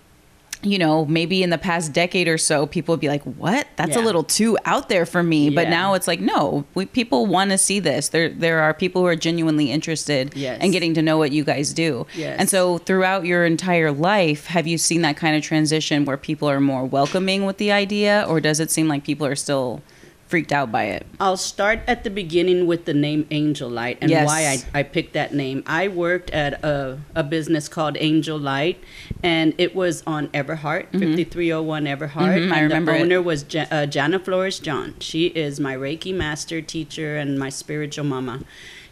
You 0.62 0.78
know, 0.78 1.04
maybe 1.04 1.42
in 1.42 1.50
the 1.50 1.58
past 1.58 1.92
decade 1.92 2.26
or 2.28 2.38
so, 2.38 2.66
people 2.66 2.92
would 2.94 3.00
be 3.00 3.08
like, 3.08 3.22
"What? 3.22 3.66
That's 3.76 3.94
a 3.96 4.00
little 4.00 4.24
too 4.24 4.56
out 4.64 4.88
there 4.88 5.06
for 5.06 5.22
me." 5.22 5.50
But 5.50 5.68
now 5.68 5.94
it's 5.94 6.08
like, 6.08 6.20
no, 6.20 6.64
we, 6.74 6.86
people 6.86 7.26
want 7.26 7.50
to 7.50 7.58
see 7.58 7.78
this. 7.78 8.08
There, 8.08 8.28
there 8.30 8.60
are 8.60 8.72
people 8.74 9.02
who 9.02 9.06
are 9.08 9.16
genuinely 9.16 9.70
interested 9.70 10.32
Yes. 10.34 10.62
in 10.62 10.70
getting 10.72 10.94
to 10.94 11.02
know 11.02 11.18
what 11.18 11.30
you 11.32 11.44
guys 11.44 11.72
do. 11.72 12.06
Yes. 12.16 12.36
And 12.40 12.48
so, 12.48 12.78
throughout 12.78 13.24
your 13.26 13.44
entire 13.44 13.92
life, 13.92 14.46
have 14.46 14.66
you 14.66 14.78
seen 14.78 15.02
that 15.02 15.16
kind 15.16 15.36
of 15.36 15.42
transition 15.42 16.04
where 16.04 16.16
people 16.16 16.48
are 16.48 16.60
more 16.60 16.84
welcoming 16.84 17.44
with 17.44 17.58
the 17.58 17.70
idea, 17.70 18.24
or 18.28 18.40
does 18.40 18.58
it 18.58 18.70
seem 18.70 18.88
like 18.88 19.04
people 19.04 19.26
are 19.26 19.36
still 19.36 19.82
freaked 20.26 20.52
out 20.52 20.72
by 20.72 20.84
it? 20.84 21.06
I'll 21.20 21.36
start 21.36 21.80
at 21.86 22.02
the 22.04 22.10
beginning 22.10 22.66
with 22.66 22.84
the 22.84 22.94
name 22.94 23.26
Angel 23.30 23.68
Light 23.70 23.98
and 24.00 24.10
Yes. 24.10 24.26
why 24.26 24.46
I, 24.74 24.80
I 24.80 24.82
picked 24.82 25.12
that 25.14 25.32
name. 25.34 25.62
I 25.66 25.88
worked 25.88 26.30
at 26.30 26.62
a, 26.64 26.98
a 27.14 27.22
business 27.22 27.68
called 27.68 27.96
Angel 27.98 28.38
Light, 28.38 28.82
and 29.22 29.54
it 29.58 29.74
was 29.74 30.02
on 30.06 30.28
Everhart, 30.28 30.90
5301 30.92 31.84
Everhart. 31.84 32.10
Mhm, 32.14 32.52
I 32.52 32.56
and 32.58 32.62
remember. 32.62 32.92
The 32.92 33.00
owner 33.00 33.22
was 33.22 33.44
Ja- 33.52 33.66
uh, 33.70 33.86
Jana 33.86 34.18
Flores 34.18 34.58
John. 34.58 34.94
She 35.00 35.26
is 35.28 35.60
my 35.60 35.76
Reiki 35.76 36.14
master 36.14 36.60
teacher 36.60 37.16
and 37.16 37.38
my 37.38 37.48
spiritual 37.48 38.04
mama. 38.04 38.40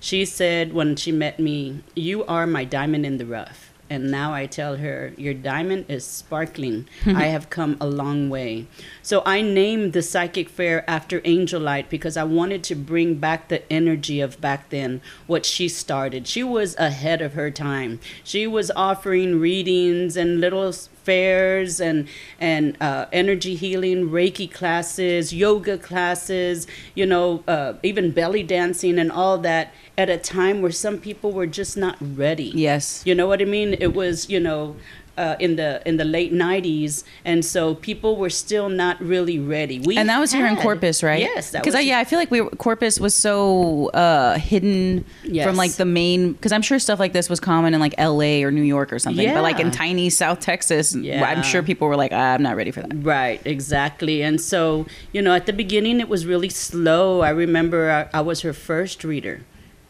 She 0.00 0.24
said 0.24 0.72
when 0.72 0.96
she 0.96 1.10
met 1.12 1.40
me, 1.40 1.80
You 1.96 2.24
are 2.26 2.46
my 2.46 2.64
diamond 2.64 3.04
in 3.06 3.16
the 3.18 3.26
rough. 3.26 3.72
And 3.94 4.10
now 4.10 4.34
I 4.34 4.46
tell 4.46 4.78
her, 4.78 5.12
Your 5.16 5.34
diamond 5.34 5.84
is 5.88 6.04
sparkling. 6.04 6.88
I 7.06 7.26
have 7.26 7.48
come 7.48 7.76
a 7.80 7.86
long 7.86 8.28
way. 8.28 8.66
So 9.02 9.22
I 9.24 9.40
named 9.40 9.92
the 9.92 10.02
psychic 10.02 10.48
fair 10.48 10.88
after 10.90 11.22
Angel 11.24 11.60
Light 11.60 11.88
because 11.88 12.16
I 12.16 12.24
wanted 12.24 12.64
to 12.64 12.74
bring 12.74 13.14
back 13.14 13.46
the 13.46 13.72
energy 13.72 14.20
of 14.20 14.40
back 14.40 14.70
then, 14.70 15.00
what 15.28 15.46
she 15.46 15.68
started. 15.68 16.26
She 16.26 16.42
was 16.42 16.76
ahead 16.76 17.22
of 17.22 17.34
her 17.34 17.52
time. 17.52 18.00
She 18.24 18.48
was 18.48 18.72
offering 18.74 19.38
readings 19.38 20.16
and 20.16 20.40
little 20.40 20.72
fairs 21.04 21.80
and 21.80 22.08
and 22.40 22.76
uh, 22.80 23.06
energy 23.12 23.54
healing, 23.54 24.10
Reiki 24.10 24.50
classes, 24.50 25.32
yoga 25.32 25.78
classes, 25.78 26.66
you 26.94 27.06
know, 27.06 27.44
uh, 27.46 27.74
even 27.82 28.10
belly 28.10 28.42
dancing 28.42 28.98
and 28.98 29.12
all 29.12 29.38
that 29.38 29.72
at 29.96 30.10
a 30.10 30.18
time 30.18 30.60
where 30.62 30.72
some 30.72 30.98
people 30.98 31.32
were 31.32 31.46
just 31.46 31.76
not 31.76 31.96
ready. 32.00 32.50
Yes. 32.54 33.02
You 33.04 33.14
know 33.14 33.26
what 33.26 33.40
I 33.40 33.44
mean? 33.44 33.74
It 33.74 33.94
was, 33.94 34.28
you 34.28 34.40
know, 34.40 34.76
uh, 35.16 35.36
in 35.38 35.56
the 35.56 35.82
in 35.86 35.96
the 35.96 36.04
late 36.04 36.32
'90s, 36.32 37.04
and 37.24 37.44
so 37.44 37.74
people 37.74 38.16
were 38.16 38.30
still 38.30 38.68
not 38.68 39.00
really 39.00 39.38
ready. 39.38 39.80
We 39.80 39.96
and 39.96 40.08
that 40.08 40.18
was 40.18 40.32
here 40.32 40.46
in 40.46 40.56
Corpus, 40.56 41.02
right? 41.02 41.20
Yes, 41.20 41.52
because 41.52 41.74
was 41.74 41.84
yeah, 41.84 41.98
I 41.98 42.04
feel 42.04 42.18
like 42.18 42.30
we 42.30 42.40
were, 42.40 42.50
Corpus 42.50 42.98
was 43.00 43.14
so 43.14 43.88
uh, 43.88 44.38
hidden 44.38 45.04
Yes. 45.24 45.46
from 45.46 45.56
like 45.56 45.72
the 45.72 45.84
main. 45.84 46.32
Because 46.32 46.52
I'm 46.52 46.62
sure 46.62 46.78
stuff 46.78 46.98
like 46.98 47.12
this 47.12 47.28
was 47.28 47.40
common 47.40 47.74
in 47.74 47.80
like 47.80 47.94
L.A. 47.98 48.42
or 48.44 48.50
New 48.50 48.62
York 48.62 48.92
or 48.92 48.98
something, 48.98 49.24
yeah. 49.24 49.34
but 49.34 49.42
like 49.42 49.60
in 49.60 49.70
tiny 49.70 50.10
South 50.10 50.40
Texas, 50.40 50.94
Yeah. 50.94 51.24
I'm 51.24 51.42
sure 51.42 51.62
people 51.62 51.88
were 51.88 51.96
like, 51.96 52.12
ah, 52.12 52.34
I'm 52.34 52.42
not 52.42 52.56
ready 52.56 52.70
for 52.70 52.80
that. 52.82 52.92
Right, 52.94 53.40
exactly. 53.44 54.22
And 54.22 54.40
so, 54.40 54.86
you 55.12 55.22
know, 55.22 55.34
at 55.34 55.46
the 55.46 55.52
beginning, 55.52 56.00
it 56.00 56.08
was 56.08 56.26
really 56.26 56.48
slow. 56.48 57.20
I 57.20 57.30
remember 57.30 58.08
I, 58.12 58.18
I 58.18 58.20
was 58.20 58.42
her 58.42 58.52
first 58.52 59.04
reader. 59.04 59.42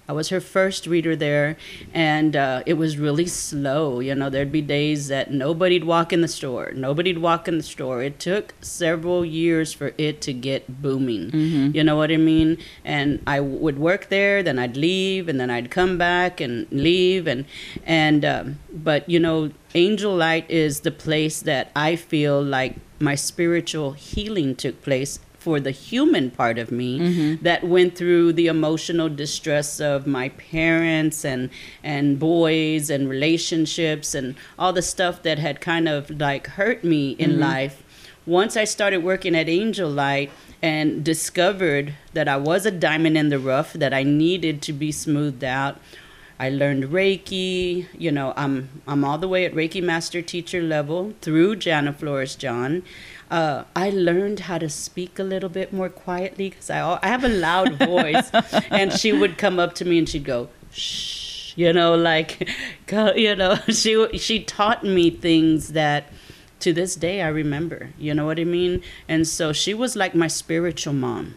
I 0.08 0.12
was 0.12 0.28
her 0.28 0.40
first 0.40 0.86
reader 0.86 1.16
there, 1.16 1.56
and 1.94 2.36
uh, 2.36 2.62
it 2.66 2.74
was 2.74 2.98
really 2.98 3.26
slow. 3.26 4.00
You 4.00 4.14
know, 4.14 4.28
there'd 4.28 4.52
be 4.52 4.60
days 4.60 5.08
that 5.08 5.32
nobody'd 5.32 5.84
walk 5.84 6.12
in 6.12 6.20
the 6.20 6.28
store. 6.28 6.72
Nobody'd 6.74 7.18
walk 7.18 7.48
in 7.48 7.56
the 7.56 7.62
store. 7.62 8.02
It 8.02 8.18
took 8.18 8.54
several 8.60 9.24
years 9.24 9.72
for 9.72 9.92
it 9.96 10.20
to 10.22 10.32
get 10.32 10.82
booming. 10.82 11.30
You 11.74 11.84
know 11.84 11.96
what 11.96 12.10
I 12.10 12.18
mean? 12.18 12.58
And 12.84 13.22
I 13.26 13.40
would 13.40 13.78
work 13.78 14.08
there, 14.08 14.42
then 14.42 14.58
I'd 14.58 14.76
leave, 14.76 15.28
and 15.28 15.40
then 15.40 15.50
I'd 15.50 15.70
come 15.70 15.96
back 15.96 16.40
and 16.40 16.66
leave, 16.70 17.26
and 17.26 17.46
and 17.84 18.24
um, 18.24 18.58
but 18.72 19.08
you 19.08 19.18
know, 19.18 19.50
Angel 19.74 20.14
Light 20.14 20.50
is 20.50 20.80
the 20.80 20.90
place 20.90 21.40
that 21.42 21.70
I 21.74 21.96
feel 21.96 22.42
like 22.42 22.76
my 23.00 23.14
spiritual 23.14 23.92
healing 23.92 24.54
took 24.54 24.82
place 24.82 25.18
for 25.44 25.60
the 25.60 25.70
human 25.70 26.30
part 26.30 26.58
of 26.58 26.72
me 26.72 26.98
mm-hmm. 26.98 27.44
that 27.44 27.62
went 27.62 27.94
through 27.94 28.32
the 28.32 28.46
emotional 28.46 29.10
distress 29.10 29.78
of 29.78 30.06
my 30.06 30.30
parents 30.30 31.22
and 31.22 31.50
and 31.82 32.18
boys 32.18 32.88
and 32.88 33.10
relationships 33.10 34.14
and 34.14 34.34
all 34.58 34.72
the 34.72 34.80
stuff 34.80 35.22
that 35.22 35.38
had 35.38 35.60
kind 35.60 35.86
of 35.86 36.08
like 36.08 36.46
hurt 36.46 36.82
me 36.82 37.10
in 37.18 37.32
mm-hmm. 37.32 37.40
life 37.40 37.82
once 38.24 38.56
i 38.56 38.64
started 38.64 39.04
working 39.04 39.34
at 39.36 39.46
angel 39.46 39.90
light 39.90 40.30
and 40.62 41.04
discovered 41.04 41.92
that 42.14 42.26
i 42.26 42.38
was 42.38 42.64
a 42.64 42.70
diamond 42.70 43.18
in 43.18 43.28
the 43.28 43.38
rough 43.38 43.74
that 43.74 43.92
i 43.92 44.02
needed 44.02 44.62
to 44.62 44.72
be 44.72 44.90
smoothed 44.90 45.44
out 45.44 45.78
I 46.38 46.50
learned 46.50 46.84
Reiki. 46.84 47.86
You 47.96 48.10
know, 48.10 48.34
I'm 48.36 48.82
I'm 48.88 49.04
all 49.04 49.18
the 49.18 49.28
way 49.28 49.44
at 49.44 49.54
Reiki 49.54 49.82
master 49.82 50.20
teacher 50.20 50.60
level 50.60 51.14
through 51.20 51.56
Jana 51.56 51.92
Flores 51.92 52.34
John. 52.34 52.82
Uh, 53.30 53.64
I 53.74 53.90
learned 53.90 54.40
how 54.40 54.58
to 54.58 54.68
speak 54.68 55.18
a 55.18 55.22
little 55.22 55.48
bit 55.48 55.72
more 55.72 55.88
quietly 55.88 56.50
because 56.50 56.70
I 56.70 56.98
I 57.02 57.08
have 57.08 57.24
a 57.24 57.28
loud 57.28 57.78
voice, 57.78 58.30
and 58.70 58.92
she 58.92 59.12
would 59.12 59.38
come 59.38 59.58
up 59.58 59.74
to 59.76 59.84
me 59.84 59.98
and 59.98 60.08
she'd 60.08 60.24
go, 60.24 60.48
"Shh," 60.72 61.52
you 61.56 61.72
know, 61.72 61.94
like, 61.94 62.48
you 63.16 63.34
know, 63.34 63.56
she 63.68 64.18
she 64.18 64.42
taught 64.42 64.84
me 64.84 65.10
things 65.10 65.72
that 65.72 66.12
to 66.60 66.72
this 66.72 66.96
day 66.96 67.22
I 67.22 67.28
remember. 67.28 67.90
You 67.98 68.14
know 68.14 68.26
what 68.26 68.38
I 68.38 68.44
mean? 68.44 68.82
And 69.08 69.26
so 69.26 69.52
she 69.52 69.74
was 69.74 69.96
like 69.96 70.14
my 70.14 70.28
spiritual 70.28 70.94
mom. 70.94 71.36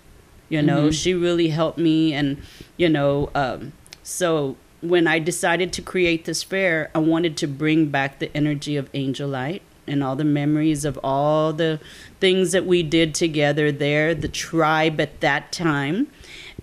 You 0.49 0.61
know, 0.61 0.91
she 0.91 1.13
really 1.13 1.49
helped 1.49 1.77
me, 1.77 2.13
and 2.13 2.41
you 2.77 2.87
know, 2.87 3.29
um, 3.35 3.73
so 4.01 4.55
when 4.81 5.07
I 5.07 5.19
decided 5.19 5.73
to 5.73 5.81
create 5.81 6.23
this 6.23 6.41
fair, 6.43 6.89
I 6.95 6.99
wanted 6.99 7.35
to 7.37 7.47
bring 7.47 7.87
back 7.87 8.19
the 8.19 8.35
energy 8.35 8.77
of 8.77 8.89
Angel 8.93 9.27
Light 9.27 9.61
and 9.87 10.03
all 10.03 10.15
the 10.15 10.23
memories 10.23 10.85
of 10.85 10.99
all 11.03 11.53
the 11.53 11.79
things 12.19 12.51
that 12.51 12.65
we 12.65 12.83
did 12.83 13.13
together 13.15 13.71
there, 13.71 14.13
the 14.13 14.27
tribe 14.27 14.99
at 14.99 15.19
that 15.21 15.51
time, 15.51 16.07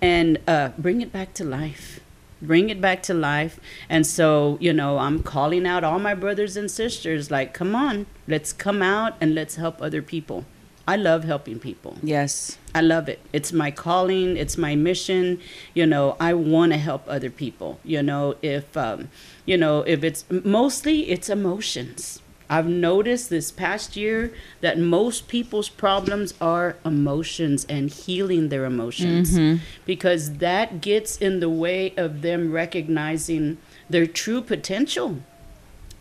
and 0.01 0.39
uh, 0.47 0.71
bring 0.79 1.01
it 1.01 1.13
back 1.13 1.35
to 1.35 1.45
life. 1.45 2.01
Bring 2.43 2.69
it 2.69 2.81
back 2.81 3.03
to 3.05 3.15
life. 3.15 3.59
And 3.89 4.07
so, 4.07 4.59
you 4.61 4.73
know, 4.73 4.99
I'm 4.99 5.23
calling 5.23 5.67
out 5.67 5.83
all 5.83 5.99
my 5.99 6.15
brothers 6.15 6.57
and 6.57 6.71
sisters 6.71 7.31
like, 7.31 7.55
come 7.55 7.75
on, 7.75 8.07
let's 8.29 8.53
come 8.53 8.83
out 8.83 9.15
and 9.21 9.35
let's 9.35 9.57
help 9.57 9.81
other 9.81 10.03
people. 10.03 10.45
I 10.87 10.97
love 10.97 11.25
helping 11.25 11.59
people. 11.59 11.97
Yes. 12.03 12.59
I 12.75 12.83
love 12.83 13.09
it. 13.09 13.21
It's 13.33 13.53
my 13.53 13.71
calling. 13.71 14.37
It's 14.37 14.59
my 14.59 14.77
mission. 14.77 15.41
You 15.73 15.87
know, 15.87 16.17
I 16.21 16.35
want 16.35 16.73
to 16.73 16.79
help 16.79 17.05
other 17.09 17.31
people. 17.31 17.81
You 17.85 18.03
know, 18.03 18.37
if 18.43 18.77
um, 18.77 19.09
you 19.47 19.57
know, 19.57 19.81
if 19.83 20.05
it's 20.05 20.25
mostly 20.29 21.09
it's 21.11 21.31
emotions. 21.31 22.21
I've 22.55 22.69
noticed 22.69 23.31
this 23.31 23.51
past 23.51 23.97
year 23.97 24.33
that 24.61 24.79
most 24.79 25.27
people's 25.27 25.69
problems 25.69 26.35
are 26.41 26.77
emotions 26.85 27.67
and 27.69 27.91
healing 27.91 28.49
their 28.49 28.65
emotions. 28.65 29.33
Mm-hmm. 29.33 29.63
Because 29.85 30.39
that 30.39 30.81
gets 30.81 31.17
in 31.17 31.41
the 31.41 31.51
way 31.65 31.93
of 31.97 32.23
them 32.23 32.53
recognizing 32.53 33.59
their 33.91 34.07
true 34.07 34.41
potential 34.41 35.19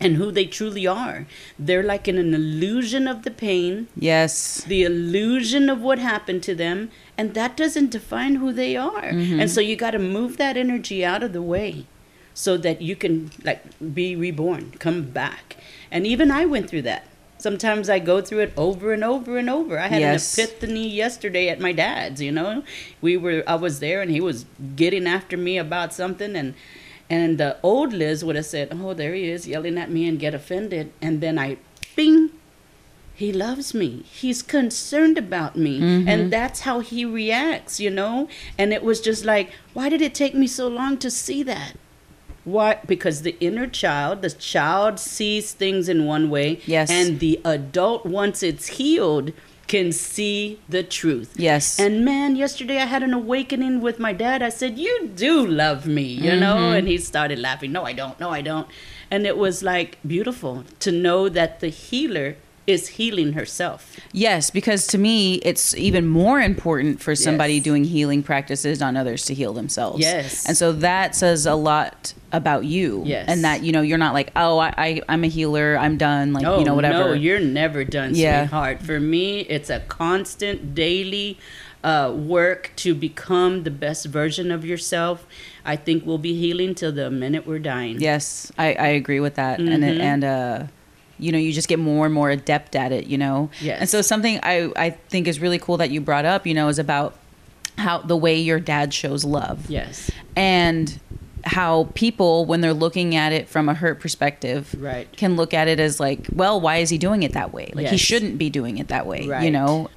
and 0.00 0.16
who 0.16 0.30
they 0.30 0.44
truly 0.44 0.86
are. 0.86 1.26
They're 1.58 1.82
like 1.82 2.06
in 2.06 2.18
an 2.18 2.34
illusion 2.34 3.08
of 3.08 3.22
the 3.22 3.30
pain 3.30 3.88
Yes. 3.96 4.62
the 4.74 4.82
illusion 4.84 5.68
of 5.70 5.80
what 5.80 5.98
happened 5.98 6.42
to 6.44 6.54
them 6.54 6.90
and 7.18 7.34
that 7.34 7.56
doesn't 7.56 7.90
define 7.90 8.36
who 8.36 8.52
they 8.52 8.76
are. 8.76 9.10
Mm-hmm. 9.12 9.40
And 9.40 9.50
so 9.50 9.60
you 9.60 9.76
got 9.76 9.92
to 9.92 9.98
move 9.98 10.36
that 10.36 10.56
energy 10.56 11.04
out 11.04 11.22
of 11.22 11.32
the 11.32 11.42
way 11.42 11.86
so 12.34 12.56
that 12.56 12.82
you 12.82 12.96
can 12.96 13.30
like 13.44 13.62
be 13.94 14.16
reborn 14.16 14.72
come 14.80 15.02
back 15.02 15.56
and 15.94 16.06
even 16.06 16.30
i 16.30 16.44
went 16.44 16.68
through 16.68 16.82
that. 16.82 17.04
Sometimes 17.38 17.88
i 17.90 17.98
go 17.98 18.20
through 18.26 18.40
it 18.46 18.52
over 18.56 18.92
and 18.96 19.04
over 19.04 19.36
and 19.38 19.48
over. 19.50 19.78
I 19.78 19.88
had 19.88 20.00
Yes. 20.00 20.38
an 20.38 20.44
epiphany 20.44 20.86
yesterday 20.88 21.48
at 21.48 21.60
my 21.66 21.72
dad's 21.72 22.20
you 22.26 22.32
know? 22.32 22.62
We 23.00 23.16
were 23.16 23.42
i 23.46 23.56
was 23.66 23.80
there 23.80 24.00
and 24.02 24.10
he 24.10 24.20
was 24.28 24.44
getting 24.82 25.06
after 25.06 25.36
me 25.48 25.54
about 25.66 25.94
something 26.00 26.32
and 26.36 26.54
and 27.18 27.36
the 27.42 27.50
old 27.62 27.92
liz 27.92 28.24
would 28.24 28.36
have 28.40 28.46
said 28.54 28.68
oh 28.72 28.94
there 29.00 29.14
he 29.14 29.28
is 29.36 29.46
yelling 29.54 29.78
at 29.78 29.90
me 29.90 30.08
and 30.08 30.18
get 30.26 30.34
offended. 30.40 30.92
And 31.06 31.20
then 31.24 31.38
i 31.38 31.56
bing 31.96 32.30
he 33.16 33.32
loves 33.32 33.68
me. 33.74 33.90
He's 34.20 34.42
concerned 34.42 35.16
about 35.18 35.54
me. 35.56 35.74
Mm-hmm. 35.80 36.08
And 36.08 36.32
that's 36.32 36.60
how 36.68 36.80
he 36.80 37.04
reacts 37.04 37.78
you 37.84 37.90
know? 38.00 38.28
And 38.58 38.72
it 38.72 38.82
was 38.82 39.00
just 39.00 39.24
like 39.24 39.50
why 39.74 39.88
did 39.88 40.02
it 40.08 40.14
take 40.22 40.34
me 40.34 40.48
so 40.60 40.66
long 40.80 40.96
to 40.98 41.10
see 41.10 41.42
that 41.54 41.74
why 42.44 42.78
because 42.86 43.22
the 43.22 43.36
inner 43.40 43.66
child 43.66 44.22
the 44.22 44.30
child 44.30 44.98
sees 45.00 45.52
things 45.52 45.88
in 45.88 46.04
one 46.04 46.28
way 46.30 46.60
Yes. 46.66 46.90
and 46.90 47.18
the 47.20 47.40
adult 47.44 48.04
once 48.04 48.42
it's 48.42 48.66
healed 48.78 49.32
can 49.66 49.92
see 49.92 50.58
the 50.68 50.82
truth 50.82 51.32
Yes. 51.38 51.80
and 51.80 52.04
man, 52.04 52.36
yesterday 52.36 52.76
I 52.78 52.84
had 52.84 53.02
an 53.02 53.14
awakening 53.14 53.80
with 53.80 53.98
my 53.98 54.12
dad. 54.12 54.42
I 54.42 54.50
said, 54.50 54.78
You 54.78 55.08
do 55.08 55.46
love 55.46 55.86
me, 55.86 56.02
you 56.02 56.36
know? 56.36 56.56
Mm-hmm. 56.56 56.76
And 56.76 56.88
he 56.88 56.98
started 56.98 57.38
laughing. 57.38 57.72
No, 57.72 57.82
I 57.84 57.94
don't. 57.94 58.20
No, 58.20 58.28
I 58.28 58.42
don't. 58.42 58.68
And 59.10 59.26
it 59.26 59.38
was 59.38 59.62
like 59.62 59.96
beautiful 60.06 60.64
to 60.80 60.92
know 60.92 61.30
that 61.30 61.60
the 61.60 61.68
healer 61.68 62.36
is 62.66 62.88
healing 62.88 63.34
herself. 63.34 63.98
Yes, 64.12 64.50
because 64.50 64.86
to 64.88 64.98
me, 64.98 65.34
it's 65.36 65.74
even 65.76 66.06
more 66.06 66.40
important 66.40 67.00
for 67.00 67.14
somebody 67.14 67.54
Yes. 67.54 67.64
doing 67.64 67.84
healing 67.84 68.22
practices 68.22 68.80
on 68.80 68.96
others 68.96 69.24
to 69.26 69.34
heal 69.34 69.52
themselves. 69.52 70.00
Yes. 70.00 70.46
And 70.48 70.56
so 70.56 70.72
that 70.72 71.14
says 71.14 71.44
a 71.46 71.54
lot 71.54 72.14
about 72.32 72.64
you. 72.64 73.02
Yes. 73.04 73.26
And 73.28 73.44
that, 73.44 73.62
you 73.62 73.70
know, 73.70 73.82
you're 73.82 73.98
not 73.98 74.14
like, 74.14 74.30
oh, 74.34 74.58
I, 74.58 74.72
I, 74.78 75.00
I'm 75.08 75.24
a 75.24 75.28
healer. 75.28 75.76
I'm 75.78 75.98
done. 75.98 76.32
Like, 76.32 76.44
Oh, 76.46 76.58
you 76.58 76.64
know, 76.64 76.74
whatever. 76.74 77.10
no, 77.10 77.12
you're 77.12 77.38
never 77.40 77.84
done, 77.84 78.14
Yeah. 78.14 78.44
sweetheart. 78.44 78.82
For 78.82 78.98
me, 78.98 79.40
it's 79.40 79.68
a 79.70 79.80
constant 79.80 80.74
daily 80.74 81.38
uh, 81.84 82.10
work 82.16 82.70
to 82.76 82.94
become 82.94 83.64
the 83.64 83.70
best 83.70 84.06
version 84.06 84.50
of 84.50 84.64
yourself. 84.64 85.26
I 85.66 85.76
think 85.76 86.06
we'll 86.06 86.16
be 86.16 86.34
healing 86.34 86.74
till 86.74 86.92
the 86.92 87.10
minute 87.10 87.46
we're 87.46 87.58
dying. 87.58 88.00
Yes, 88.00 88.50
I, 88.56 88.72
I 88.72 88.86
agree 88.88 89.20
with 89.20 89.34
that. 89.34 89.58
And 89.60 89.84
it, 89.84 90.00
and 90.00 90.24
uh, 90.24 90.62
you 91.24 91.32
know, 91.32 91.38
you 91.38 91.52
just 91.52 91.68
get 91.68 91.78
more 91.78 92.04
and 92.04 92.14
more 92.14 92.30
adept 92.30 92.76
at 92.76 92.92
it. 92.92 93.06
You 93.06 93.18
know. 93.18 93.50
Yes. 93.60 93.80
And 93.80 93.88
so 93.88 94.02
something 94.02 94.38
I 94.42 94.70
I 94.76 94.90
think 94.90 95.26
is 95.26 95.40
really 95.40 95.58
cool 95.58 95.78
that 95.78 95.90
you 95.90 96.00
brought 96.00 96.24
up. 96.24 96.46
You 96.46 96.54
know, 96.54 96.68
is 96.68 96.78
about 96.78 97.16
how 97.78 97.98
the 97.98 98.16
way 98.16 98.38
your 98.38 98.60
dad 98.60 98.92
shows 98.94 99.24
love. 99.24 99.68
Yes. 99.68 100.10
And 100.36 101.00
how 101.46 101.88
people 101.94 102.46
when 102.46 102.60
they're 102.62 102.72
looking 102.72 103.14
at 103.14 103.32
it 103.32 103.48
from 103.48 103.68
a 103.68 103.74
hurt 103.74 104.00
perspective 104.00 104.74
Right. 104.78 105.10
can 105.14 105.36
look 105.36 105.52
at 105.52 105.68
it 105.68 105.78
as 105.78 106.00
like 106.00 106.26
well 106.34 106.58
why 106.58 106.78
is 106.78 106.88
he 106.88 106.96
doing 106.96 107.22
it 107.22 107.32
that 107.34 107.52
way 107.52 107.70
like 107.74 107.88
he 107.88 107.98
shouldn't 107.98 108.38
be 108.38 108.48
doing 108.48 108.78
it 108.78 108.88
that 108.88 109.06
way 109.06 109.24
you 109.44 109.50
know 109.50 109.90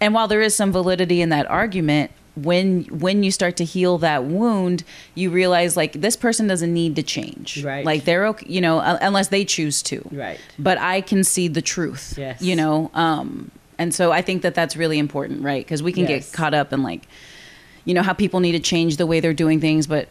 and 0.00 0.14
while 0.14 0.28
there 0.28 0.40
is 0.40 0.54
some 0.54 0.70
validity 0.70 1.20
in 1.20 1.30
that 1.30 1.50
argument 1.50 2.12
when 2.36 2.82
when 2.86 3.22
you 3.22 3.30
start 3.30 3.56
to 3.56 3.64
heal 3.64 3.96
that 3.98 4.24
wound 4.24 4.82
you 5.14 5.30
realize 5.30 5.76
like 5.76 5.92
this 5.92 6.16
person 6.16 6.46
doesn't 6.48 6.74
need 6.74 6.96
to 6.96 7.02
change 7.02 7.62
Right. 7.64 7.84
like 7.84 8.04
they're 8.04 8.26
okay 8.28 8.44
you 8.48 8.60
know 8.60 8.80
unless 8.80 9.28
they 9.28 9.44
choose 9.44 9.82
to 9.84 10.02
Right. 10.10 10.40
but 10.58 10.76
i 10.78 11.00
can 11.00 11.22
see 11.22 11.46
the 11.46 11.62
truth 11.62 12.14
Yes. 12.18 12.42
you 12.42 12.56
know 12.56 12.90
um 12.94 13.50
and 13.78 13.94
so 13.94 14.10
i 14.10 14.20
think 14.20 14.42
that 14.42 14.54
that's 14.54 14.76
really 14.76 14.98
important 14.98 15.42
right 15.42 15.64
because 15.64 15.82
we 15.82 15.92
can 15.92 16.08
Yes. 16.08 16.30
get 16.30 16.36
caught 16.36 16.54
up 16.54 16.72
in 16.72 16.82
like 16.82 17.06
you 17.84 17.94
know 17.94 18.02
how 18.02 18.12
people 18.12 18.40
need 18.40 18.52
to 18.52 18.60
change 18.60 18.96
the 18.96 19.06
way 19.06 19.20
they're 19.20 19.32
doing 19.32 19.60
things 19.60 19.86
but 19.86 20.08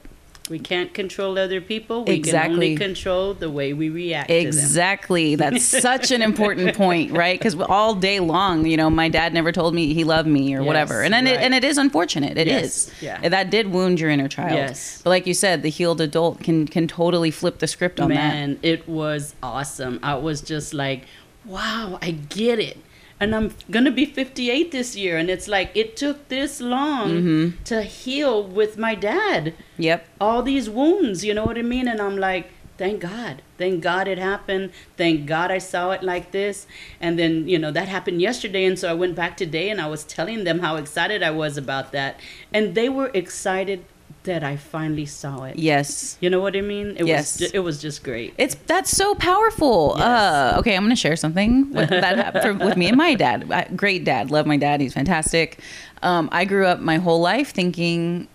We 0.50 0.60
can't 0.60 0.94
control 0.94 1.38
other 1.40 1.62
people. 1.62 2.04
We 2.04 2.16
Exactly. 2.16 2.50
can 2.50 2.54
only 2.56 2.76
control 2.76 3.34
the 3.34 3.50
way 3.50 3.72
we 3.72 3.88
react 3.90 4.28
to 4.28 4.34
them. 4.36 4.46
Exactly. 4.48 5.36
That's 5.36 5.64
such 5.64 6.12
an 6.12 6.22
important 6.22 6.76
point, 6.84 7.12
right? 7.14 7.40
Because 7.40 7.56
all 7.56 7.96
day 7.96 8.20
long, 8.20 8.66
you 8.66 8.76
know, 8.76 8.90
my 8.90 9.08
dad 9.08 9.34
never 9.34 9.54
told 9.54 9.74
me 9.74 9.94
he 9.94 10.04
loved 10.04 10.28
me 10.28 10.54
or 10.54 10.60
Yes, 10.60 10.68
whatever, 10.68 11.02
and 11.02 11.14
then 11.14 11.28
it, 11.28 11.40
and 11.40 11.54
it 11.56 11.64
is 11.64 11.78
unfortunate. 11.78 12.38
It 12.38 12.50
is. 12.50 12.92
Yes, 13.02 13.22
yeah. 13.24 13.30
That 13.30 13.52
did 13.52 13.72
wound 13.72 14.02
your 14.02 14.10
inner 14.10 14.28
child. 14.28 14.52
Yes. 14.52 15.02
But 15.02 15.12
like 15.12 15.26
you 15.28 15.34
said, 15.34 15.64
the 15.64 15.70
healed 15.70 16.02
adult 16.02 16.42
can 16.42 16.68
can 16.68 16.88
totally 16.90 17.32
flip 17.32 17.60
the 17.60 17.68
script 17.68 18.02
on 18.02 18.10
that. 18.10 18.16
Man, 18.16 18.60
it 18.62 18.88
was 18.88 19.36
awesome. 19.42 19.98
I 20.04 20.16
was 20.16 20.42
just 20.42 20.74
like, 20.74 21.06
wow, 21.46 22.00
I 22.02 22.12
get 22.12 22.60
it. 22.60 22.78
And 23.20 23.34
I'm 23.36 23.54
going 23.72 23.86
to 23.86 23.92
be 23.92 24.06
58 24.06 24.72
this 24.72 24.96
year. 24.96 25.18
And 25.18 25.30
it's 25.30 25.48
like, 25.48 25.72
it 25.76 25.96
took 25.96 26.28
this 26.28 26.60
long 26.60 27.10
Mm-hmm. 27.12 27.64
to 27.66 27.82
heal 27.84 28.44
with 28.46 28.78
my 28.78 28.96
dad. 28.96 29.54
Yep. 29.78 30.08
All 30.20 30.42
these 30.44 30.70
wounds, 30.70 31.24
you 31.24 31.34
know 31.34 31.46
what 31.46 31.58
I 31.58 31.62
mean? 31.62 31.88
And 31.88 32.02
I'm 32.02 32.18
like, 32.18 32.50
thank 32.78 33.02
God. 33.02 33.42
Thank 33.58 33.82
God 33.84 34.08
it 34.08 34.18
happened. 34.18 34.72
Thank 34.98 35.26
God 35.28 35.52
I 35.52 35.60
saw 35.60 35.92
it 35.92 36.04
like 36.04 36.32
this. 36.32 36.66
And 37.00 37.18
then, 37.18 37.48
you 37.48 37.60
know, 37.60 37.72
that 37.72 37.88
happened 37.88 38.20
yesterday. 38.22 38.66
And 38.66 38.78
so 38.78 38.90
I 38.90 38.94
went 38.94 39.16
back 39.16 39.38
today 39.38 39.70
and 39.70 39.80
I 39.80 39.88
was 39.88 40.04
telling 40.04 40.44
them 40.44 40.60
how 40.60 40.76
excited 40.76 41.24
I 41.24 41.32
was 41.32 41.56
about 41.56 41.92
that. 41.92 42.20
And 42.52 42.76
they 42.76 42.90
were 42.90 43.12
excited 43.14 43.86
that 44.24 44.44
I 44.44 44.56
finally 44.58 45.06
saw 45.06 45.44
it. 45.44 45.58
Yes. 45.58 46.18
You 46.22 46.30
know 46.30 46.40
what 46.40 46.56
I 46.56 46.62
mean? 46.62 46.96
It 46.98 47.06
Yes. 47.06 47.40
was 47.40 47.50
ju- 47.52 47.56
it 47.58 47.60
was 47.60 47.82
just 47.82 48.04
great. 48.04 48.34
It's 48.38 48.56
that's 48.68 48.90
so 48.92 49.16
powerful. 49.16 49.96
Yes. 49.98 50.06
Uh, 50.08 50.56
okay, 50.60 50.76
I'm 50.76 50.84
going 50.84 50.90
to 50.96 50.96
share 50.96 51.16
something 51.16 51.72
with, 51.74 51.90
that 51.90 52.42
for, 52.42 52.54
with 52.54 52.78
me 52.78 52.88
and 52.88 52.98
my 52.98 53.16
dad. 53.16 53.52
I- 53.52 53.68
Great 53.76 54.04
dad, 54.06 54.32
love 54.32 54.46
my 54.46 54.58
dad. 54.58 54.80
He's 54.82 54.94
fantastic. 54.94 55.60
Um, 56.02 56.30
I 56.32 56.46
grew 56.46 56.66
up 56.66 56.80
my 56.80 56.98
whole 56.98 57.20
life 57.22 57.52
thinking 57.54 58.28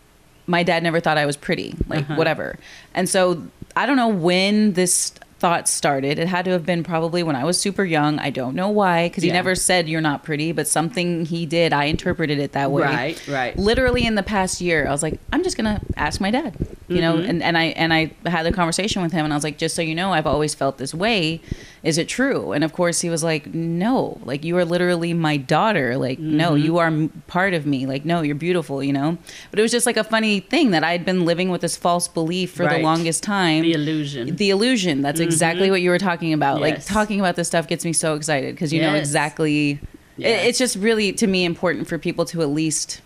my 0.47 0.62
dad 0.62 0.83
never 0.83 1.00
thought 1.00 1.18
I 1.18 1.26
was 1.26 1.37
pretty, 1.37 1.75
like 1.88 2.00
Uh-huh. 2.04 2.14
whatever. 2.16 2.59
And 2.95 3.09
so 3.09 3.42
I 3.76 3.85
don't 3.87 3.97
know 3.97 4.09
when 4.09 4.73
this 4.75 5.12
thought 5.38 5.68
started. 5.68 6.18
It 6.18 6.26
had 6.28 6.45
to 6.47 6.50
have 6.50 6.66
been 6.66 6.83
probably 6.83 7.23
when 7.23 7.37
I 7.37 7.45
was 7.45 7.61
super 7.61 7.85
young. 7.85 8.18
I 8.18 8.30
don't 8.30 8.54
know 8.57 8.68
why, 8.68 9.09
because 9.09 9.23
he 9.23 9.28
Yeah. 9.28 9.35
never 9.35 9.54
said 9.54 9.88
you're 9.88 10.00
not 10.00 10.25
pretty, 10.25 10.50
but 10.52 10.66
something 10.66 11.26
he 11.26 11.47
did, 11.47 11.73
I 11.73 11.85
interpreted 11.85 12.38
it 12.40 12.52
that 12.52 12.73
way. 12.73 12.83
Right, 12.83 13.28
right. 13.28 13.57
Literally 13.59 14.04
in 14.04 14.16
the 14.16 14.23
past 14.25 14.61
year, 14.61 14.87
I 14.87 14.90
was 14.90 15.02
like, 15.02 15.21
I'm 15.33 15.45
just 15.45 15.57
gonna 15.57 15.80
ask 15.97 16.21
my 16.21 16.30
dad. 16.33 16.54
You 16.88 17.02
know, 17.02 17.16
Mhm. 17.18 17.28
and, 17.28 17.42
and 17.42 17.59
I 17.59 17.64
and 17.76 17.92
I 17.92 18.12
had 18.26 18.45
the 18.47 18.52
conversation 18.52 19.02
with 19.02 19.12
him 19.12 19.25
and 19.26 19.33
I 19.33 19.37
was 19.37 19.45
like, 19.45 19.59
just 19.59 19.76
so 19.76 19.83
you 19.83 19.95
know, 19.95 20.12
I've 20.14 20.26
always 20.26 20.54
felt 20.54 20.78
this 20.78 20.95
way. 20.95 21.40
Is 21.85 21.99
it 21.99 22.09
true? 22.09 22.52
And 22.52 22.64
of 22.64 22.73
course 22.73 23.02
he 23.02 23.11
was 23.11 23.23
like, 23.23 23.54
No, 23.54 24.18
like 24.25 24.42
you 24.42 24.57
are 24.57 24.64
literally 24.64 25.12
my 25.14 25.37
daughter. 25.37 25.97
Like, 25.99 26.18
no, 26.18 26.52
Mm-hmm. 26.52 26.64
you 26.64 26.78
are 26.78 26.92
part 27.26 27.52
of 27.54 27.66
me. 27.66 27.85
Like, 27.87 28.04
no, 28.07 28.23
you're 28.23 28.35
beautiful, 28.35 28.83
you 28.83 28.92
know? 28.95 29.18
But 29.50 29.59
it 29.61 29.62
was 29.62 29.71
just 29.71 29.85
like 29.87 29.99
a 29.99 30.02
funny 30.04 30.40
thing 30.40 30.71
that 30.71 30.83
I'd 30.83 31.04
been 31.04 31.25
living 31.26 31.50
with 31.50 31.61
this 31.61 31.76
false 31.76 32.09
belief 32.09 32.52
for 32.52 32.66
the 32.66 32.78
longest 32.78 33.23
time. 33.23 33.62
The 33.62 33.75
illusion. 33.75 34.35
The 34.37 34.49
illusion. 34.50 35.02
That's 35.02 35.21
exactly 35.29 35.65
mm-hmm. 35.65 35.73
what 35.73 35.83
you 35.83 35.91
were 35.91 35.99
talking 35.99 36.33
about. 36.33 36.61
Like 36.61 36.85
talking 36.85 37.21
about 37.21 37.37
this 37.37 37.49
stuff 37.49 37.69
gets 37.69 37.85
me 37.85 37.93
so 37.93 38.15
excited 38.15 38.55
because 38.55 38.73
you 38.73 38.81
know 38.81 38.95
Yes. 38.95 39.01
exactly. 39.07 39.81
it- 40.19 40.27
it's 40.27 40.59
just 40.59 40.77
really 40.77 41.13
to 41.13 41.27
me 41.27 41.45
important 41.45 41.87
for 41.87 41.99
people 41.99 42.25
to 42.27 42.43
at 42.43 42.49
least 42.49 43.01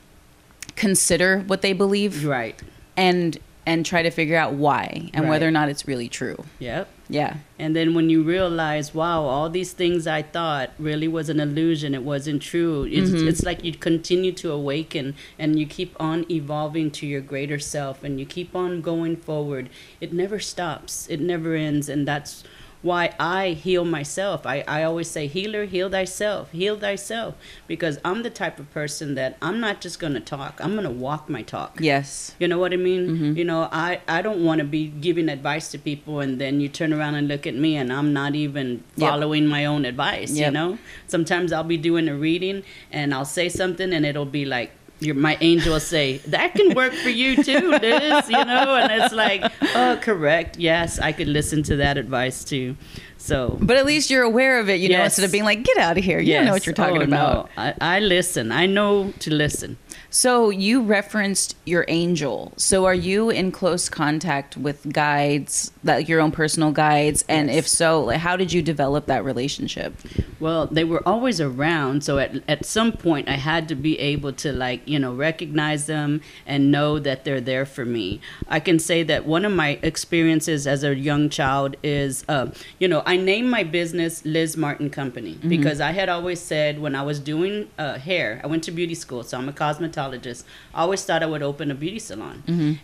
consider 0.76 1.41
what 1.47 1.62
they 1.62 1.73
believe 1.73 2.25
right. 2.25 2.61
and 2.97 3.38
and 3.64 3.87
try 3.87 4.02
to 4.02 4.11
figure 4.11 4.37
out 4.37 4.55
why 4.55 5.11
and 5.14 5.25
Right. 5.25 5.31
whether 5.31 5.47
or 5.47 5.52
not 5.52 5.69
it's 5.69 5.87
really 5.87 6.09
true. 6.09 6.37
Yep. 6.59 6.88
Yeah. 7.12 7.37
And 7.59 7.76
then 7.76 7.95
when 7.95 8.09
you 8.11 8.23
realize, 8.23 8.95
wow, 8.95 9.23
all 9.23 9.50
these 9.50 9.73
things 9.73 10.07
I 10.07 10.23
thought 10.23 10.71
really 10.78 11.07
was 11.09 11.28
an 11.28 11.40
illusion, 11.40 11.95
it 11.95 12.02
wasn't 12.02 12.40
true. 12.42 12.85
It's, 12.85 13.11
Mm-hmm. 13.11 13.28
it's 13.28 13.42
like 13.45 13.62
you 13.62 13.73
continue 13.75 14.33
to 14.33 14.50
awaken 14.50 15.14
and 15.38 15.59
you 15.59 15.66
keep 15.66 15.95
on 16.00 16.25
evolving 16.31 16.90
to 16.92 17.07
your 17.07 17.21
greater 17.21 17.59
self 17.59 18.02
and 18.02 18.19
you 18.19 18.26
keep 18.26 18.57
on 18.57 18.81
going 18.81 19.16
forward. 19.16 19.69
It 20.00 20.12
never 20.12 20.38
stops, 20.40 21.07
it 21.09 21.21
never 21.21 21.54
ends. 21.54 21.88
And 21.88 22.09
that's 22.09 22.45
why 22.82 23.14
I 23.18 23.50
heal 23.50 23.84
myself. 23.84 24.44
I, 24.46 24.64
I 24.66 24.82
always 24.82 25.08
say, 25.08 25.26
healer, 25.26 25.64
heal 25.64 25.88
thyself, 25.88 26.50
heal 26.50 26.76
thyself. 26.78 27.34
Because 27.66 27.98
I'm 28.04 28.22
the 28.22 28.30
type 28.30 28.58
of 28.58 28.70
person 28.72 29.14
that 29.14 29.36
I'm 29.40 29.60
not 29.60 29.80
just 29.80 29.98
going 30.00 30.14
to 30.14 30.20
talk, 30.20 30.60
I'm 30.62 30.72
going 30.72 30.84
to 30.84 30.90
walk 30.90 31.28
my 31.28 31.42
talk. 31.42 31.78
Yes. 31.80 32.34
You 32.38 32.48
know 32.48 32.58
what 32.58 32.72
I 32.72 32.76
mean? 32.76 33.08
Mm-hmm. 33.08 33.36
You 33.38 33.44
know, 33.44 33.68
I, 33.72 34.00
I 34.08 34.20
don't 34.22 34.44
want 34.44 34.58
to 34.58 34.64
be 34.64 34.88
giving 34.88 35.28
advice 35.28 35.70
to 35.70 35.78
people 35.78 36.20
and 36.20 36.40
then 36.40 36.60
you 36.60 36.68
turn 36.68 36.92
around 36.92 37.14
and 37.14 37.28
look 37.28 37.46
at 37.46 37.54
me 37.54 37.76
and 37.76 37.92
I'm 37.92 38.12
not 38.12 38.34
even 38.34 38.82
Yep. 38.96 39.08
following 39.10 39.46
my 39.46 39.64
own 39.64 39.84
advice, 39.84 40.32
you 40.36 40.50
know? 40.50 40.78
Sometimes 41.06 41.52
I'll 41.52 41.64
be 41.64 41.76
doing 41.78 42.08
a 42.08 42.14
reading 42.14 42.62
and 42.90 43.14
I'll 43.14 43.24
say 43.24 43.48
something 43.48 43.92
and 43.92 44.04
it'll 44.04 44.26
be 44.26 44.44
like, 44.44 44.72
your, 45.04 45.14
my 45.14 45.37
angel 45.40 45.73
will 45.73 45.80
say, 45.80 46.18
that 46.28 46.54
can 46.54 46.75
work 46.75 46.92
for 46.92 47.09
you 47.11 47.37
too, 47.37 47.78
this 47.78 48.28
you 48.28 48.44
know? 48.44 48.76
And 48.76 48.91
it's 49.02 49.15
like, 49.15 49.43
oh, 49.75 49.99
correct. 50.00 50.58
Yes, 50.58 50.99
I 50.99 51.12
could 51.12 51.28
listen 51.28 51.62
to 51.65 51.76
that 51.76 51.97
advice 51.99 52.45
too. 52.45 52.76
So, 53.19 53.56
But 53.60 53.76
at 53.76 53.86
least 53.86 54.10
you're 54.10 54.25
aware 54.25 54.58
of 54.58 54.69
it, 54.69 54.80
you 54.80 54.88
know, 54.88 55.04
instead 55.04 55.25
of 55.25 55.30
being 55.30 55.45
like, 55.45 55.62
get 55.62 55.76
out 55.78 55.97
of 55.97 56.02
here. 56.02 56.19
You 56.19 56.34
don't 56.34 56.47
know 56.47 56.52
what 56.52 56.67
you're 56.67 56.73
oh, 56.73 56.84
talking 56.84 57.02
Oh, 57.02 57.04
about. 57.04 57.50
no. 57.56 57.62
I, 57.62 57.75
I 57.80 58.00
listen. 58.00 58.50
I 58.50 58.67
know 58.67 59.12
to 59.21 59.32
listen. 59.32 59.76
So 60.10 60.50
you 60.50 60.82
referenced 60.82 61.56
your 61.65 61.84
angel. 61.88 62.52
So 62.56 62.84
are 62.84 62.95
you 62.95 63.30
in 63.30 63.52
close 63.52 63.88
contact 63.88 64.56
with 64.56 64.93
guides, 64.93 65.71
like 65.84 66.08
your 66.08 66.21
own 66.21 66.32
personal 66.32 66.73
guides? 66.73 67.25
And 67.28 67.49
Yes. 67.49 67.58
if 67.58 67.69
so, 67.69 68.02
like, 68.04 68.19
how 68.19 68.36
did 68.36 68.52
you 68.52 68.60
develop 68.60 69.06
that 69.06 69.25
relationship? 69.25 69.95
Well, 70.41 70.67
they 70.67 70.84
were 70.84 71.06
always 71.08 71.41
around, 71.41 72.02
so 72.04 72.19
at 72.19 72.43
at 72.49 72.67
some 72.67 72.93
point 72.93 73.28
I 73.28 73.36
had 73.36 73.69
to 73.69 73.75
be 73.76 73.99
able 74.00 74.32
to 74.34 74.52
like, 74.52 74.82
you 74.93 74.99
know, 74.99 75.13
recognize 75.15 75.87
them 75.87 76.21
and 76.47 76.71
know 76.71 76.99
that 76.99 77.25
they're 77.25 77.41
there 77.52 77.67
for 77.76 77.85
me. 77.85 78.21
I 78.49 78.61
can 78.61 78.78
say 78.78 79.02
that 79.05 79.25
one 79.26 79.45
of 79.45 79.52
my 79.52 79.71
experiences 79.83 80.67
as 80.67 80.85
a 80.85 80.95
young 80.95 81.28
child 81.31 81.76
is 81.83 82.25
uh, 82.28 82.47
you 82.78 82.89
know, 82.89 83.02
I 83.07 83.17
named 83.17 83.49
my 83.59 83.65
business 83.65 84.25
Liz 84.25 84.57
Martin 84.57 84.91
Company 84.91 85.35
because 85.55 85.81
I 85.81 85.93
had 85.93 86.09
always 86.09 86.41
said 86.41 86.73
when 86.85 86.95
I 86.95 87.02
was 87.11 87.19
doing 87.33 87.55
uh, 87.78 87.99
hair, 87.99 88.41
I 88.45 88.47
went 88.47 88.63
to 88.65 88.73
beauty 88.81 88.95
school, 88.95 89.23
so 89.23 89.39
I'm 89.39 89.49
a 89.49 89.52
cosmetologist. 89.52 90.45
I 90.75 90.81
always 90.83 91.02
thought 91.05 91.23
I 91.23 91.26
would 91.26 91.43
open 91.43 91.71
a 91.71 91.75
beauty 91.75 91.99
salon. 91.99 92.37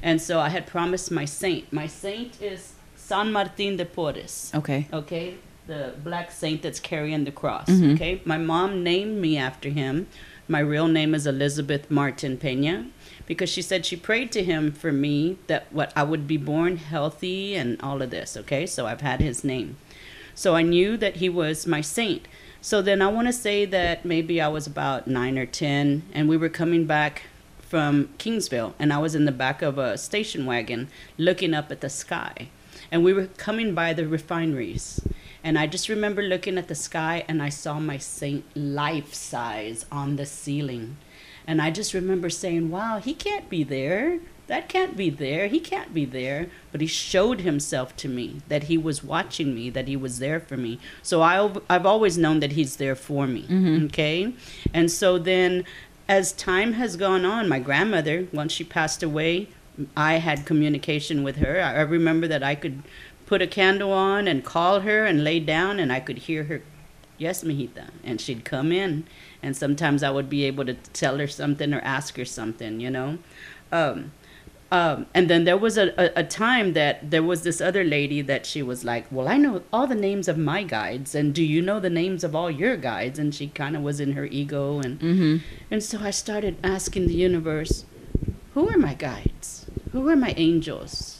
And 0.03 0.21
so 0.29 0.40
I 0.40 0.49
had 0.57 0.66
promised 0.66 1.11
my 1.11 1.25
saint. 1.27 1.73
My 1.73 1.87
saint 1.87 2.40
is 2.40 2.73
San 2.97 3.33
Martin 3.33 3.77
de 3.77 3.85
Porres 3.97 4.55
Okay. 4.55 4.87
okay 4.92 5.35
the 5.66 5.92
black 6.05 6.31
saint 6.31 6.62
that's 6.62 6.81
carrying 6.81 7.25
the 7.25 7.31
cross 7.40 7.68
Mm-hmm. 7.68 7.92
okay 7.94 8.12
my 8.25 8.38
mom 8.38 8.83
named 8.83 9.14
me 9.25 9.33
after 9.49 9.68
him 9.81 10.07
my 10.48 10.61
real 10.61 10.88
name 10.88 11.14
is 11.14 11.26
elizabeth 11.26 11.90
martin 11.90 12.37
pena 12.37 12.87
because 13.26 13.50
she 13.50 13.61
said 13.61 13.84
she 13.84 13.94
prayed 13.94 14.32
to 14.32 14.42
him 14.42 14.72
for 14.72 14.90
me 14.90 15.37
that 15.46 15.70
what 15.70 15.92
i 15.94 16.02
would 16.02 16.26
be 16.26 16.38
born 16.38 16.78
healthy 16.78 17.54
and 17.54 17.80
all 17.82 18.00
of 18.00 18.11
this 18.11 18.37
okay? 18.37 18.66
So 18.66 18.87
i've 18.87 19.02
had 19.02 19.20
his 19.20 19.44
name. 19.44 19.76
So 20.34 20.56
i 20.56 20.62
knew 20.62 20.96
that 20.96 21.16
he 21.16 21.28
was 21.28 21.66
my 21.66 21.82
saint. 21.82 22.26
So 22.62 22.80
then 22.80 23.02
i 23.02 23.08
want 23.08 23.28
to 23.28 23.32
say 23.32 23.66
that 23.66 24.04
maybe 24.04 24.40
i 24.40 24.48
was 24.48 24.66
about 24.66 25.06
nine 25.06 25.37
or 25.37 25.46
ten 25.46 26.02
and 26.12 26.28
we 26.28 26.38
were 26.38 26.48
coming 26.48 26.87
back 26.87 27.24
from 27.61 28.08
kingsville 28.18 28.72
and 28.78 28.92
i 28.92 28.98
was 28.98 29.14
in 29.14 29.26
the 29.26 29.32
back 29.32 29.61
of 29.61 29.76
a 29.76 29.98
station 29.98 30.46
wagon 30.46 30.88
looking 31.18 31.52
up 31.54 31.70
at 31.70 31.82
the 31.82 31.90
sky. 31.90 32.48
And 32.90 33.04
we 33.04 33.12
were 33.12 33.26
coming 33.26 33.74
by 33.74 33.92
the 33.92 34.08
refineries 34.08 35.06
and 35.42 35.59
i 35.59 35.66
just 35.66 35.88
remember 35.88 36.22
looking 36.22 36.59
at 36.59 36.68
the 36.68 36.74
sky 36.74 37.24
and 37.29 37.42
i 37.42 37.48
saw 37.48 37.79
my 37.79 37.98
saint 37.98 38.44
life 38.57 39.14
size 39.14 39.87
on 39.90 40.16
the 40.16 40.27
ceiling. 40.27 40.96
And 41.46 41.62
i 41.62 41.70
just 41.70 41.94
remember 41.94 42.29
saying 42.31 42.70
wow 42.70 42.98
he 42.98 43.14
can't 43.14 43.48
be 43.48 43.64
there. 43.64 44.20
That 44.48 44.70
can't 44.70 44.96
be 44.96 45.11
there. 45.11 45.46
He 45.48 45.61
can't 45.61 45.92
be 45.92 46.07
there. 46.07 46.48
But 46.72 46.81
he 46.81 46.87
showed 46.87 47.42
himself 47.42 47.94
to 47.96 48.09
me 48.09 48.40
that 48.48 48.64
he 48.64 48.79
was 48.79 49.05
watching 49.05 49.55
me 49.55 49.68
that 49.68 49.88
he 49.88 49.96
was 49.96 50.20
there 50.20 50.40
for 50.40 50.57
me. 50.57 50.79
So 51.03 51.22
I, 51.22 51.51
i've 51.70 51.87
always 51.87 52.18
known 52.18 52.40
that 52.40 52.53
he's 52.53 52.77
there 52.77 52.94
for 52.94 53.27
me 53.27 53.42
mm-hmm. 53.42 53.87
okay? 53.87 54.35
And 54.74 54.90
so 54.90 55.18
then 55.18 55.64
as 56.09 56.33
time 56.33 56.72
has 56.74 56.96
gone 56.96 57.24
on 57.24 57.48
my 57.48 57.59
grandmother 57.59 58.27
once 58.33 58.53
she 58.53 58.64
passed 58.64 59.03
away 59.03 59.48
I 59.96 60.14
had 60.14 60.44
communication 60.44 61.22
with 61.22 61.37
her. 61.37 61.62
I 61.62 61.81
remember 61.83 62.27
that 62.29 62.42
I 62.42 62.55
could 62.55 62.83
put 63.28 63.42
a 63.42 63.46
candle 63.46 63.92
on 63.92 64.26
and 64.26 64.42
call 64.44 64.80
her 64.80 65.04
and 65.04 65.22
lay 65.22 65.38
down, 65.38 65.78
and 65.78 65.92
I 65.92 66.00
could 66.00 66.18
hear 66.18 66.44
her, 66.44 66.62
yes, 67.18 67.44
mijita, 67.44 67.90
and 68.02 68.20
she'd 68.20 68.44
come 68.44 68.72
in. 68.72 69.04
And 69.42 69.54
sometimes 69.56 70.02
I 70.02 70.10
would 70.10 70.28
be 70.30 70.44
able 70.44 70.64
to 70.64 70.74
tell 70.74 71.18
her 71.18 71.26
something 71.28 71.72
or 71.74 71.80
ask 71.80 72.16
her 72.16 72.24
something, 72.24 72.80
you 72.80 72.90
know. 72.90 73.18
Um, 73.70 74.12
um, 74.70 75.06
and 75.14 75.30
then 75.30 75.44
there 75.44 75.56
was 75.56 75.78
a, 75.78 75.88
a, 76.00 76.20
a 76.20 76.24
time 76.24 76.72
that 76.74 77.10
there 77.10 77.22
was 77.22 77.42
this 77.42 77.60
other 77.60 77.84
lady 77.84 78.20
that 78.22 78.44
she 78.46 78.62
was 78.62 78.84
like, 78.84 79.06
Well, 79.10 79.28
I 79.28 79.36
know 79.38 79.62
all 79.72 79.86
the 79.86 79.94
names 79.94 80.26
of 80.28 80.36
my 80.36 80.62
guides, 80.62 81.14
and 81.14 81.34
do 81.34 81.42
you 81.42 81.62
know 81.62 81.80
the 81.80 81.88
names 81.90 82.24
of 82.24 82.34
all 82.34 82.50
your 82.50 82.76
guides? 82.76 83.18
And 83.18 83.34
she 83.34 83.48
kind 83.48 83.76
of 83.76 83.82
was 83.82 84.00
in 84.00 84.12
her 84.12 84.24
ego. 84.26 84.80
And, 84.80 84.98
Mm-hmm. 85.00 85.36
and 85.70 85.82
so 85.82 85.98
I 86.00 86.10
started 86.10 86.56
asking 86.62 87.06
the 87.06 87.14
universe, 87.14 87.84
Who 88.54 88.68
are 88.68 88.76
my 88.78 88.94
guides? 88.94 89.66
Who 89.92 90.06
are 90.08 90.16
my 90.16 90.34
angels? 90.36 91.17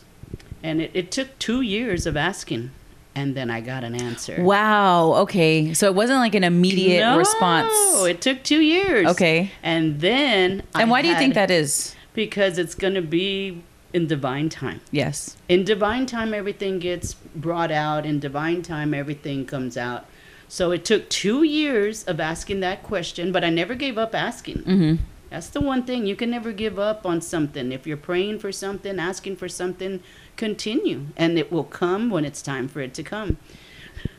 And 0.63 0.81
it, 0.81 0.91
it 0.95 1.11
took 1.11 1.39
two 1.39 1.61
years 1.61 2.07
of 2.07 2.17
asking, 2.17 2.71
and 3.15 3.37
then 3.37 3.51
I 3.51 3.61
got 3.61 3.85
an 3.85 3.95
answer. 3.95 4.43
Wow. 4.43 5.15
Okay. 5.23 5.73
So 5.75 5.87
it 5.87 5.95
wasn't 5.95 6.19
like 6.19 6.35
an 6.35 6.45
immediate 6.45 7.01
no, 7.01 7.19
response. 7.19 7.73
No, 7.73 8.05
it 8.05 8.21
took 8.21 8.43
two 8.43 8.61
years. 8.61 9.07
Okay. 9.09 9.51
And 9.63 10.01
then. 10.01 10.63
And 10.75 10.83
I 10.83 10.85
why 10.85 11.03
do 11.03 11.09
you 11.09 11.17
think 11.17 11.35
that 11.35 11.51
is? 11.51 11.95
because 12.19 12.59
it's 12.59 12.75
going 12.75 12.95
to 12.95 13.01
be 13.01 13.63
in 13.93 14.09
divine 14.09 14.49
time. 14.49 14.81
Yes. 14.91 15.37
In 15.49 15.63
divine 15.63 16.05
time, 16.05 16.35
everything 16.35 16.81
gets 16.81 17.15
brought 17.15 17.71
out. 17.71 18.05
In 18.05 18.19
divine 18.19 18.61
time, 18.63 18.93
everything 18.93 19.47
comes 19.47 19.77
out. 19.77 20.05
So 20.49 20.73
it 20.73 20.85
took 20.85 21.09
two 21.11 21.45
years 21.45 22.03
of 22.03 22.19
asking 22.19 22.59
that 22.59 22.83
question, 22.83 23.31
but 23.31 23.45
I 23.45 23.51
never 23.51 23.77
gave 23.77 23.97
up 23.97 24.17
asking. 24.17 24.59
Mm-hmm. 24.65 25.03
That's 25.31 25.49
the 25.49 25.61
one 25.61 25.85
thing. 25.85 26.07
You 26.07 26.17
can 26.17 26.31
never 26.31 26.53
give 26.53 26.79
up 26.79 27.05
on 27.05 27.21
something. 27.21 27.71
If 27.71 27.87
you're 27.87 27.97
praying 27.97 28.39
for 28.39 28.51
something, 28.51 28.99
asking 28.99 29.37
for 29.37 29.49
something, 29.49 30.01
continue. 30.37 31.07
And 31.17 31.39
it 31.39 31.53
will 31.53 31.65
come 31.65 32.11
when 32.11 32.25
it's 32.25 32.41
time 32.41 32.69
for 32.69 32.81
it 32.81 32.95
to 32.95 33.03
come. 33.03 33.37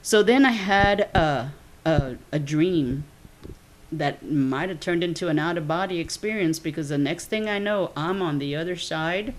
So 0.02 0.22
then 0.22 0.46
I 0.46 0.52
had 0.52 1.02
a, 1.16 1.54
a, 1.86 2.16
a 2.32 2.40
dream 2.40 3.06
that 3.92 4.24
might 4.24 4.70
have 4.70 4.80
turned 4.80 5.04
into 5.04 5.30
an 5.30 5.40
out 5.40 5.58
of 5.58 5.68
body 5.68 6.00
experience 6.00 6.60
because 6.60 6.90
the 6.90 6.98
next 6.98 7.26
thing 7.26 7.50
I 7.50 7.58
know, 7.58 7.92
I'm 7.96 8.22
on 8.22 8.38
the 8.38 8.56
other 8.56 8.76
side 8.76 9.34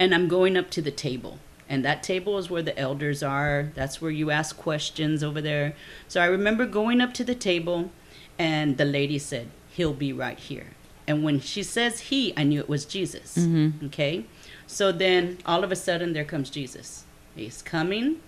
and 0.00 0.14
I'm 0.14 0.26
going 0.26 0.56
up 0.56 0.70
to 0.70 0.82
the 0.82 0.90
table. 0.90 1.38
And 1.68 1.84
that 1.84 2.02
table 2.02 2.38
is 2.38 2.50
where 2.50 2.62
the 2.62 2.78
elders 2.78 3.22
are. 3.22 3.72
That's 3.74 4.00
where 4.00 4.10
you 4.10 4.30
ask 4.30 4.56
questions 4.56 5.22
over 5.22 5.40
there. 5.40 5.74
So 6.06 6.20
I 6.20 6.26
remember 6.26 6.66
going 6.66 7.00
up 7.00 7.12
to 7.14 7.24
the 7.24 7.34
table, 7.34 7.90
and 8.38 8.76
the 8.76 8.84
lady 8.84 9.18
said, 9.18 9.48
He'll 9.76 9.92
be 9.92 10.12
right 10.12 10.38
here. 10.38 10.68
And 11.06 11.22
when 11.22 11.38
she 11.38 11.62
says 11.62 12.00
he, 12.00 12.32
I 12.34 12.44
knew 12.44 12.60
it 12.60 12.68
was 12.68 12.86
Jesus. 12.86 13.36
Mhm. 13.36 13.84
Okay? 13.86 14.24
So 14.66 14.90
then 14.90 15.36
all 15.44 15.62
of 15.64 15.70
a 15.70 15.76
sudden, 15.76 16.14
there 16.14 16.24
comes 16.24 16.48
Jesus. 16.48 17.04
He's 17.34 17.60
coming, 17.60 18.20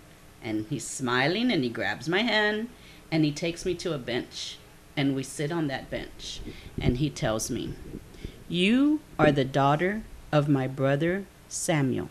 and 0.42 0.66
he's 0.68 0.86
smiling, 0.86 1.50
and 1.50 1.64
he 1.64 1.70
grabs 1.70 2.06
my 2.06 2.20
hand, 2.20 2.68
and 3.10 3.24
he 3.24 3.32
takes 3.32 3.64
me 3.64 3.74
to 3.76 3.94
a 3.94 3.98
bench. 3.98 4.58
And 4.94 5.16
we 5.16 5.22
sit 5.22 5.50
on 5.50 5.68
that 5.68 5.90
bench, 5.90 6.40
and 6.78 6.98
he 6.98 7.08
tells 7.08 7.50
me, 7.50 7.72
You 8.48 9.00
are 9.18 9.32
the 9.32 9.44
daughter 9.44 10.02
of 10.30 10.48
my 10.48 10.66
brother 10.66 11.24
Samuel. 11.48 12.10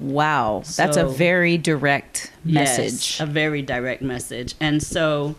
Wow. 0.00 0.64
That's 0.76 0.96
a 0.96 1.06
very 1.06 1.56
direct 1.56 2.32
message. 2.44 2.78
Yes, 2.78 2.78
message. 2.78 3.20
a 3.20 3.26
very 3.26 3.62
direct 3.62 4.02
message. 4.02 4.54
And 4.58 4.82
so 4.82 5.36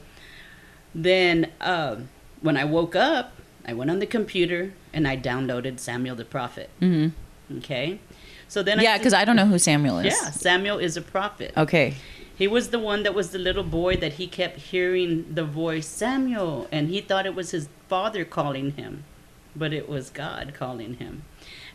then 0.95 1.51
um, 1.61 2.09
when 2.41 2.57
I 2.57 2.63
woke 2.63 2.95
up, 2.95 3.33
I 3.67 3.73
went 3.73 3.91
on 3.91 3.99
the 3.99 4.05
computer 4.05 4.73
and 4.93 5.07
I 5.07 5.17
downloaded 5.17 5.79
Samuel 5.79 6.15
the 6.15 6.25
prophet. 6.25 6.69
hmm 6.79 7.09
Okay. 7.57 7.99
So 8.47 8.63
then 8.63 8.79
Yeah, 8.79 8.93
I 8.93 8.97
because 8.97 9.13
I 9.13 9.25
don't 9.25 9.35
know 9.35 9.45
who 9.45 9.59
Samuel 9.59 9.99
is. 9.99 10.05
yeah, 10.05 10.31
Samuel 10.31 10.79
is 10.79 10.97
a 10.97 11.01
prophet. 11.01 11.53
Okay. 11.57 11.95
He 12.37 12.47
was 12.47 12.69
the 12.69 12.79
one 12.79 13.03
that 13.03 13.13
was 13.13 13.29
the 13.29 13.37
little 13.39 13.63
boy 13.63 13.95
that 13.97 14.13
he 14.13 14.27
kept 14.27 14.57
hearing 14.57 15.33
the 15.33 15.43
voice 15.45 15.87
Samuel, 15.87 16.67
and 16.71 16.89
he 16.89 17.01
thought 17.01 17.25
it 17.25 17.35
was 17.35 17.51
his 17.51 17.69
father 17.87 18.25
calling 18.25 18.71
him, 18.71 19.03
but 19.55 19.73
it 19.73 19.87
was 19.87 20.09
God 20.09 20.53
calling 20.53 20.95
him. 20.95 21.23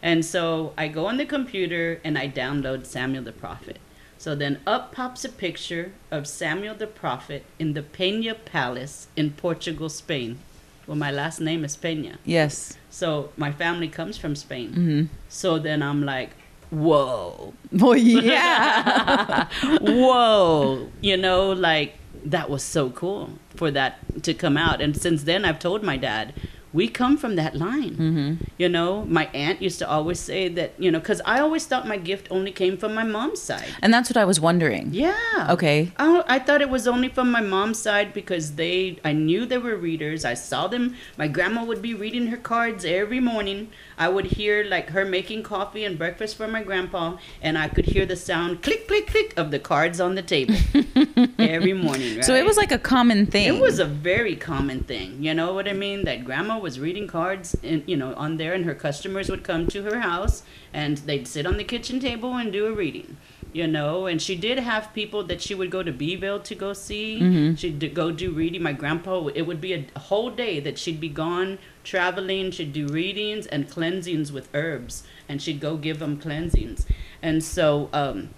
And 0.02 0.24
so 0.24 0.72
I 0.76 0.88
go 0.88 1.06
on 1.06 1.16
the 1.18 1.24
computer 1.26 2.00
and 2.04 2.18
I 2.18 2.28
download 2.28 2.84
Samuel 2.86 3.22
the 3.24 3.32
prophet. 3.32 3.78
So 4.20 4.34
then 4.34 4.60
up 4.66 4.92
pops 4.92 5.24
a 5.24 5.30
picture 5.30 5.92
of 6.10 6.26
Samuel 6.26 6.74
the 6.74 6.86
prophet 6.86 7.42
in 7.58 7.72
the 7.72 7.80
Peña 7.80 8.34
Palace 8.44 9.08
in 9.16 9.30
Portugal, 9.30 9.88
Spain. 9.88 10.40
Well, 10.86 10.98
my 10.98 11.10
last 11.10 11.40
name 11.40 11.64
is 11.64 11.74
Peña. 11.74 12.18
Yes. 12.26 12.76
So 12.90 13.30
my 13.38 13.50
family 13.50 13.88
comes 13.88 14.18
from 14.18 14.36
Spain. 14.36 14.72
hmm 14.74 15.02
So 15.30 15.58
then 15.58 15.82
I'm 15.82 16.02
like, 16.04 16.32
whoa, 16.68 17.54
Well, 17.72 17.96
yeah. 17.96 19.48
whoa 19.80 20.88
you 21.00 21.16
know 21.16 21.50
like 21.52 21.94
that 22.22 22.50
was 22.50 22.62
so 22.62 22.90
cool 22.90 23.30
for 23.56 23.70
that 23.70 23.98
to 24.22 24.34
come 24.34 24.56
out 24.58 24.80
and 24.82 24.96
since 24.96 25.22
then 25.24 25.44
i've 25.44 25.58
told 25.58 25.82
my 25.82 25.96
dad 25.96 26.32
we 26.72 26.88
come 26.88 27.16
from 27.16 27.36
that 27.36 27.54
line. 27.56 27.94
Hmm 27.94 28.34
you 28.60 28.68
know 28.68 29.04
my 29.06 29.24
aunt 29.32 29.62
used 29.62 29.78
to 29.78 29.88
always 29.88 30.20
say 30.20 30.46
that 30.48 30.74
you 30.78 30.90
know 30.90 31.00
because 31.00 31.22
i 31.24 31.40
always 31.40 31.64
thought 31.64 31.88
my 31.88 31.96
gift 31.96 32.28
only 32.30 32.52
came 32.52 32.76
from 32.76 32.92
my 32.94 33.02
mom's 33.02 33.40
side. 33.40 33.70
And 33.80 33.92
that's 33.94 34.10
what 34.10 34.18
I 34.18 34.26
was 34.26 34.38
wondering. 34.38 34.90
yeah. 34.92 35.46
Okay. 35.50 35.92
I, 35.96 36.22
I 36.36 36.38
thought 36.38 36.60
it 36.60 36.68
was 36.68 36.86
only 36.86 37.08
from 37.08 37.30
my 37.30 37.40
mom's 37.40 37.78
side 37.78 38.12
because 38.12 38.56
they 38.56 38.98
i 39.02 39.12
knew 39.12 39.46
they 39.46 39.58
were 39.58 39.76
readers. 39.76 40.24
I 40.24 40.34
saw 40.34 40.68
them. 40.68 40.94
My 41.16 41.28
grandma 41.28 41.64
would 41.64 41.80
be 41.80 41.94
reading 41.94 42.26
her 42.26 42.36
cards 42.36 42.84
every 42.84 43.20
morning 43.20 43.70
i 44.00 44.08
would 44.08 44.24
hear 44.24 44.64
like 44.64 44.90
her 44.90 45.04
making 45.04 45.42
coffee 45.42 45.84
and 45.84 45.96
breakfast 45.96 46.36
for 46.36 46.48
my 46.48 46.62
grandpa 46.62 47.16
and 47.40 47.56
i 47.56 47.68
could 47.68 47.84
hear 47.84 48.04
the 48.04 48.16
sound 48.16 48.62
click 48.62 48.88
click 48.88 49.06
click 49.06 49.32
of 49.36 49.52
the 49.52 49.58
cards 49.58 50.00
on 50.00 50.16
the 50.16 50.22
table 50.22 50.56
every 51.38 51.72
morning 51.72 52.16
right? 52.16 52.24
So 52.24 52.34
it 52.34 52.44
was 52.44 52.56
like 52.56 52.72
a 52.72 52.78
common 52.78 53.26
thing. 53.26 53.46
it 53.54 53.60
was 53.60 53.78
a 53.78 53.84
very 53.84 54.34
common 54.34 54.82
thing 54.84 55.22
you 55.22 55.34
know 55.34 55.52
what 55.52 55.68
i 55.68 55.72
mean 55.72 56.04
that 56.04 56.24
grandma 56.24 56.58
was 56.58 56.80
reading 56.80 57.06
cards 57.06 57.54
and 57.62 57.84
you 57.86 57.96
know 57.96 58.14
on 58.14 58.36
there 58.38 58.54
and 58.54 58.64
her 58.64 58.74
customers 58.74 59.28
would 59.30 59.44
come 59.44 59.68
to 59.68 59.82
her 59.84 60.00
house 60.00 60.42
and 60.72 60.98
they'd 60.98 61.28
sit 61.28 61.46
on 61.46 61.56
the 61.58 61.64
kitchen 61.64 62.00
table 62.00 62.34
and 62.36 62.52
do 62.52 62.66
a 62.66 62.72
reading 62.72 63.16
you 63.52 63.66
know 63.66 64.06
and 64.06 64.22
she 64.22 64.36
did 64.36 64.58
have 64.58 64.92
people 64.94 65.24
that 65.24 65.40
she 65.42 65.54
would 65.54 65.70
go 65.70 65.82
to 65.82 65.92
beeville 65.92 66.40
to 66.40 66.54
go 66.54 66.72
see. 66.72 67.18
Mhm. 67.20 67.58
she'd 67.58 67.94
go 67.94 68.10
do 68.10 68.30
reading. 68.30 68.62
My 68.62 68.72
grandpa 68.72 69.26
it 69.34 69.42
would 69.42 69.60
be 69.60 69.72
a 69.72 69.84
whole 69.98 70.30
day 70.30 70.60
that 70.60 70.78
she'd 70.78 71.00
be 71.00 71.08
gone 71.08 71.58
traveling. 71.84 72.50
She'd 72.50 72.72
do 72.72 72.86
readings 72.86 73.46
and 73.46 73.68
cleansings 73.68 74.30
with 74.32 74.48
herbs 74.54 75.02
and 75.28 75.40
she'd 75.42 75.60
go 75.60 75.76
give 75.76 75.98
them 75.98 76.16
cleansings. 76.18 76.86
And 77.22 77.42
so 77.42 77.88
um 77.92 78.28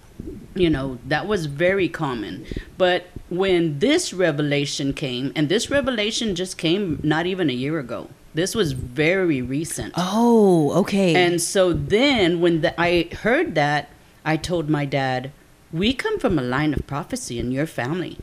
you 0.54 0.70
know 0.70 0.98
that 1.06 1.26
was 1.26 1.46
very 1.46 1.88
common. 1.88 2.44
But 2.78 3.06
when 3.28 3.78
this 3.80 4.12
revelation 4.12 4.92
came 4.92 5.32
and 5.34 5.48
this 5.48 5.70
revelation 5.70 6.34
just 6.34 6.56
came 6.58 7.00
not 7.02 7.26
even 7.26 7.50
a 7.50 7.54
year 7.54 7.78
ago 7.78 8.08
this 8.34 8.54
was 8.54 8.72
very 8.72 9.42
recent. 9.42 9.92
Oh, 9.94 10.72
okay. 10.80 11.14
and 11.14 11.38
so 11.38 11.72
then 11.74 12.40
when 12.40 12.62
the, 12.62 12.72
i 12.80 13.08
heard 13.22 13.54
that 13.56 13.90
i 14.24 14.36
told 14.36 14.68
my 14.68 14.84
dad 14.84 15.30
we 15.72 15.92
come 15.94 16.18
from 16.18 16.38
a 16.38 16.42
line 16.42 16.74
of 16.74 16.86
prophecy 16.86 17.38
in 17.38 17.50
your 17.50 17.66
family. 17.66 18.18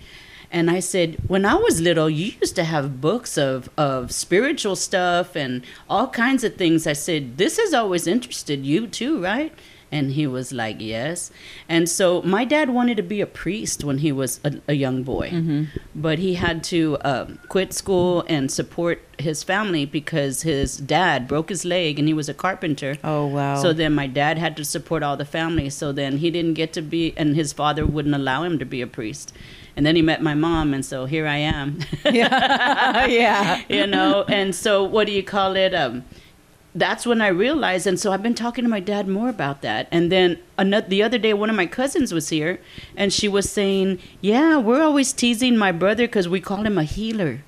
And 0.52 0.70
i 0.72 0.80
said 0.80 1.18
when 1.28 1.46
i 1.46 1.56
was 1.56 1.82
little 1.82 2.10
you 2.10 2.34
used 2.42 2.56
to 2.56 2.64
have 2.64 3.02
books 3.02 3.38
of, 3.38 3.70
of 3.78 4.12
spiritual 4.12 4.76
stuff 4.76 5.36
and 5.36 5.64
all 5.90 6.08
kinds 6.08 6.44
of 6.44 6.56
things. 6.56 6.88
I 6.88 6.94
said 6.94 7.38
this 7.38 7.58
has 7.58 7.74
always 7.74 8.08
interested 8.08 8.66
you 8.66 8.88
too 8.88 9.22
right 9.22 9.54
and 9.92 10.12
he 10.12 10.26
was 10.28 10.52
like 10.52 10.78
yes 10.80 11.32
and 11.68 11.90
so 11.90 12.22
my 12.22 12.46
dad 12.46 12.70
wanted 12.70 12.98
to 12.98 13.04
be 13.04 13.22
a 13.22 13.28
priest 13.28 13.84
when 13.84 14.00
he 14.00 14.12
was 14.12 14.40
a, 14.44 14.54
a 14.68 14.74
young 14.74 15.04
boy 15.04 15.30
Mm-hmm. 15.30 15.64
but 15.96 16.20
he 16.20 16.36
had 16.36 16.64
to 16.66 16.98
um, 17.02 17.40
quit 17.50 17.74
school 17.74 18.24
and 18.28 18.52
support 18.52 19.02
his 19.20 19.44
family 19.44 19.86
because 19.86 20.44
his 20.44 20.78
dad 20.78 21.28
broke 21.28 21.50
his 21.50 21.66
leg 21.66 22.00
and 22.00 22.08
he 22.08 22.14
was 22.14 22.30
a 22.30 22.34
carpenter 22.34 22.98
oh, 23.04 23.28
wow. 23.28 23.56
so 23.56 23.74
then 23.74 23.94
my 23.94 24.08
dad 24.08 24.38
had 24.38 24.56
to 24.58 24.66
support 24.66 25.04
all 25.04 25.18
the 25.18 25.26
family. 25.26 25.70
So 25.70 25.92
then 25.92 26.18
he 26.18 26.32
didn't 26.32 26.54
get 26.54 26.74
to 26.74 26.82
be, 26.82 27.14
and 27.18 27.36
his 27.36 27.54
father 27.54 27.86
wouldn't 27.86 28.16
allow 28.16 28.44
him 28.44 28.60
to 28.60 28.66
be 28.66 28.82
a 28.82 28.88
priest. 28.88 29.34
And 29.76 29.86
then 29.86 29.96
he 29.96 30.02
met 30.02 30.22
my 30.22 30.34
mom, 30.34 30.74
and 30.74 30.84
so 30.86 31.06
here 31.06 31.28
I 31.28 31.38
am. 31.38 31.80
yeah. 32.06 33.06
yeah. 33.24 33.62
you 33.70 33.88
know, 33.88 34.26
and 34.28 34.54
so 34.54 34.84
what 34.84 35.08
do 35.08 35.14
you 35.14 35.24
call 35.24 35.56
it? 35.56 35.74
Um, 35.74 36.04
that's 36.76 37.06
when 37.06 37.22
I 37.22 37.28
realized, 37.30 37.88
and 37.88 38.00
so 38.00 38.12
I've 38.12 38.22
been 38.22 38.36
talking 38.36 38.64
to 38.64 38.70
my 38.70 38.80
dad 38.80 39.08
more 39.08 39.30
about 39.30 39.62
that. 39.62 39.88
And 39.92 40.12
then 40.12 40.40
another, 40.58 40.88
the 40.88 41.02
other 41.02 41.18
day, 41.18 41.34
one 41.34 41.50
of 41.50 41.56
my 41.56 41.66
cousins 41.66 42.14
was 42.14 42.30
here, 42.30 42.60
and 42.96 43.12
she 43.12 43.28
was 43.28 43.50
saying, 43.50 44.00
"Yeah, 44.22 44.58
we're 44.58 44.84
always 44.84 45.12
teasing 45.12 45.58
my 45.58 45.72
brother 45.72 46.06
because 46.06 46.30
we 46.30 46.40
call 46.40 46.64
him 46.66 46.78
a 46.78 46.84
healer." 46.84 47.42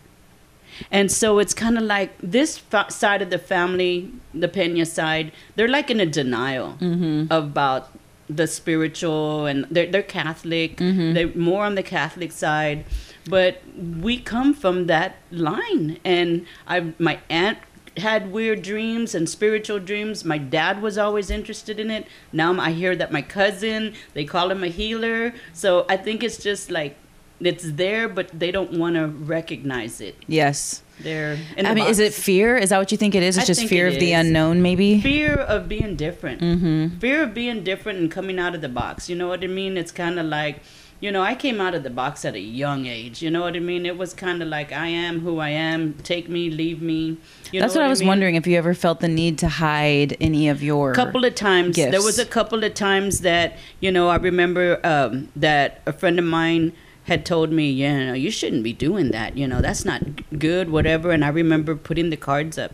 And 0.89 1.11
so 1.11 1.37
it's 1.37 1.53
kind 1.53 1.77
of 1.77 1.83
like 1.83 2.17
this 2.23 2.57
fa- 2.57 2.89
side 2.89 3.21
of 3.21 3.29
the 3.29 3.37
family, 3.37 4.11
the 4.33 4.47
Pena 4.47 4.85
side, 4.85 5.31
they're 5.55 5.67
like 5.67 5.91
in 5.91 5.99
a 5.99 6.05
denial 6.05 6.77
mm-hmm. 6.79 7.31
about 7.31 7.89
the 8.27 8.47
spiritual, 8.47 9.45
and 9.45 9.67
they're 9.69 9.91
they're 9.91 10.01
Catholic. 10.01 10.77
Mm-hmm. 10.77 11.13
They're 11.13 11.35
more 11.35 11.65
on 11.65 11.75
the 11.75 11.83
Catholic 11.83 12.31
side, 12.31 12.85
but 13.29 13.61
we 13.77 14.17
come 14.19 14.53
from 14.53 14.87
that 14.87 15.17
line. 15.29 15.99
And 16.03 16.45
I, 16.67 16.93
my 16.97 17.19
aunt 17.29 17.59
had 17.97 18.31
weird 18.31 18.61
dreams 18.61 19.13
and 19.13 19.29
spiritual 19.29 19.79
dreams. 19.79 20.23
My 20.23 20.37
dad 20.37 20.81
was 20.81 20.97
always 20.97 21.29
interested 21.29 21.79
in 21.79 21.91
it. 21.91 22.07
Now 22.31 22.59
I 22.59 22.71
hear 22.71 22.95
that 22.95 23.11
my 23.11 23.21
cousin, 23.21 23.93
they 24.13 24.25
call 24.25 24.51
him 24.51 24.63
a 24.63 24.67
healer. 24.67 25.33
So 25.53 25.85
I 25.89 25.97
think 25.97 26.23
it's 26.23 26.37
just 26.37 26.71
like 26.71 26.95
it's 27.39 27.71
there, 27.71 28.07
but 28.07 28.29
they 28.37 28.51
don't 28.51 28.73
want 28.73 28.95
to 28.95 29.07
recognize 29.07 29.99
it. 30.01 30.15
Yes. 30.27 30.83
They're. 30.99 31.37
I 31.57 31.63
the 31.63 31.75
mean, 31.75 31.87
is 31.87 31.99
it 31.99 32.13
fear? 32.13 32.57
Is 32.57 32.69
that 32.69 32.77
what 32.77 32.91
you 32.91 32.97
think 32.97 33.15
it 33.15 33.23
is? 33.23 33.37
It's 33.37 33.45
I 33.45 33.47
just 33.47 33.65
fear 33.65 33.87
it 33.87 33.93
of 33.93 33.99
the 33.99 34.13
unknown, 34.13 34.61
maybe? 34.61 35.01
fear 35.01 35.33
of 35.33 35.67
being 35.67 35.95
different? 35.95 36.41
Mm-hmm. 36.41 36.99
Fear 36.99 37.23
of 37.23 37.33
being 37.33 37.63
different 37.63 37.99
and 37.99 38.11
coming 38.11 38.37
out 38.39 38.53
of 38.53 38.61
the 38.61 38.69
box. 38.69 39.09
You 39.09 39.15
know 39.15 39.27
what 39.27 39.43
I 39.43 39.47
mean? 39.47 39.77
It's 39.77 39.91
kind 39.91 40.19
of 40.19 40.25
like. 40.27 40.61
You 41.01 41.11
know, 41.11 41.21
I 41.23 41.33
came 41.35 41.59
out 41.59 41.73
of 41.73 41.81
the 41.83 41.89
box 41.89 42.23
at 42.25 42.35
a 42.35 42.39
young 42.39 42.85
age. 42.85 43.21
You 43.23 43.31
know 43.31 43.41
what 43.41 43.55
I 43.55 43.59
mean? 43.59 43.85
It 43.87 43.97
was 43.97 44.13
kind 44.13 44.41
of 44.41 44.47
like 44.47 44.71
I 44.71 44.87
am 44.87 45.21
who 45.21 45.39
I 45.39 45.49
am. 45.49 45.95
Take 46.03 46.29
me, 46.29 46.49
leave 46.51 46.81
me. 46.81 47.17
You 47.51 47.59
That's 47.59 47.73
know 47.73 47.81
what 47.81 47.87
I 47.87 47.89
was 47.89 47.99
mean? 48.01 48.07
wondering 48.09 48.35
if 48.35 48.45
you 48.47 48.55
ever 48.57 48.73
felt 48.75 48.99
the 48.99 49.07
need 49.07 49.39
to 49.39 49.49
hide 49.49 50.15
any 50.21 50.47
of 50.47 50.61
your. 50.63 50.93
couple 50.93 51.25
of 51.25 51.33
times 51.35 51.75
there 51.75 52.01
was 52.03 52.19
a 52.19 52.25
couple 52.25 52.63
of 52.63 52.73
times 52.75 53.21
that 53.21 53.57
you 53.79 53.91
know 53.91 54.07
i 54.09 54.15
remember 54.15 54.79
um, 54.85 55.27
that 55.35 55.81
a 55.85 55.91
friend 55.91 56.17
of 56.19 56.25
mine 56.25 56.71
had 57.05 57.25
told 57.25 57.51
me 57.51 57.69
you 57.69 57.89
know 57.89 58.13
you 58.13 58.31
shouldn't 58.31 58.63
be 58.63 58.71
doing 58.73 59.11
that 59.11 59.35
you 59.35 59.47
know 59.47 59.59
that's 59.59 59.83
not 59.83 60.01
good 60.39 60.69
whatever 60.69 61.11
and 61.11 61.25
i 61.25 61.27
remember 61.27 61.75
putting 61.75 62.09
the 62.09 62.17
cards 62.17 62.57
up 62.57 62.73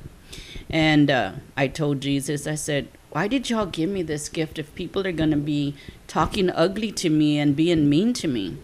And 0.69 1.09
uh, 1.09 1.31
I 1.55 1.67
told 1.69 2.01
Jesus, 2.01 2.45
I 2.45 2.55
said, 2.55 2.89
why 3.17 3.27
did 3.27 3.49
y'all 3.49 3.65
give 3.65 3.89
me 3.89 4.03
this 4.03 4.29
gift 4.29 4.59
if 4.59 4.75
people 4.75 5.07
are 5.07 5.11
going 5.11 5.31
to 5.31 5.37
be 5.37 5.73
talking 6.05 6.51
ugly 6.51 6.91
to 6.91 7.09
me 7.09 7.39
and 7.39 7.55
being 7.55 7.89
mean 7.89 8.13
to 8.13 8.27
me? 8.27 8.57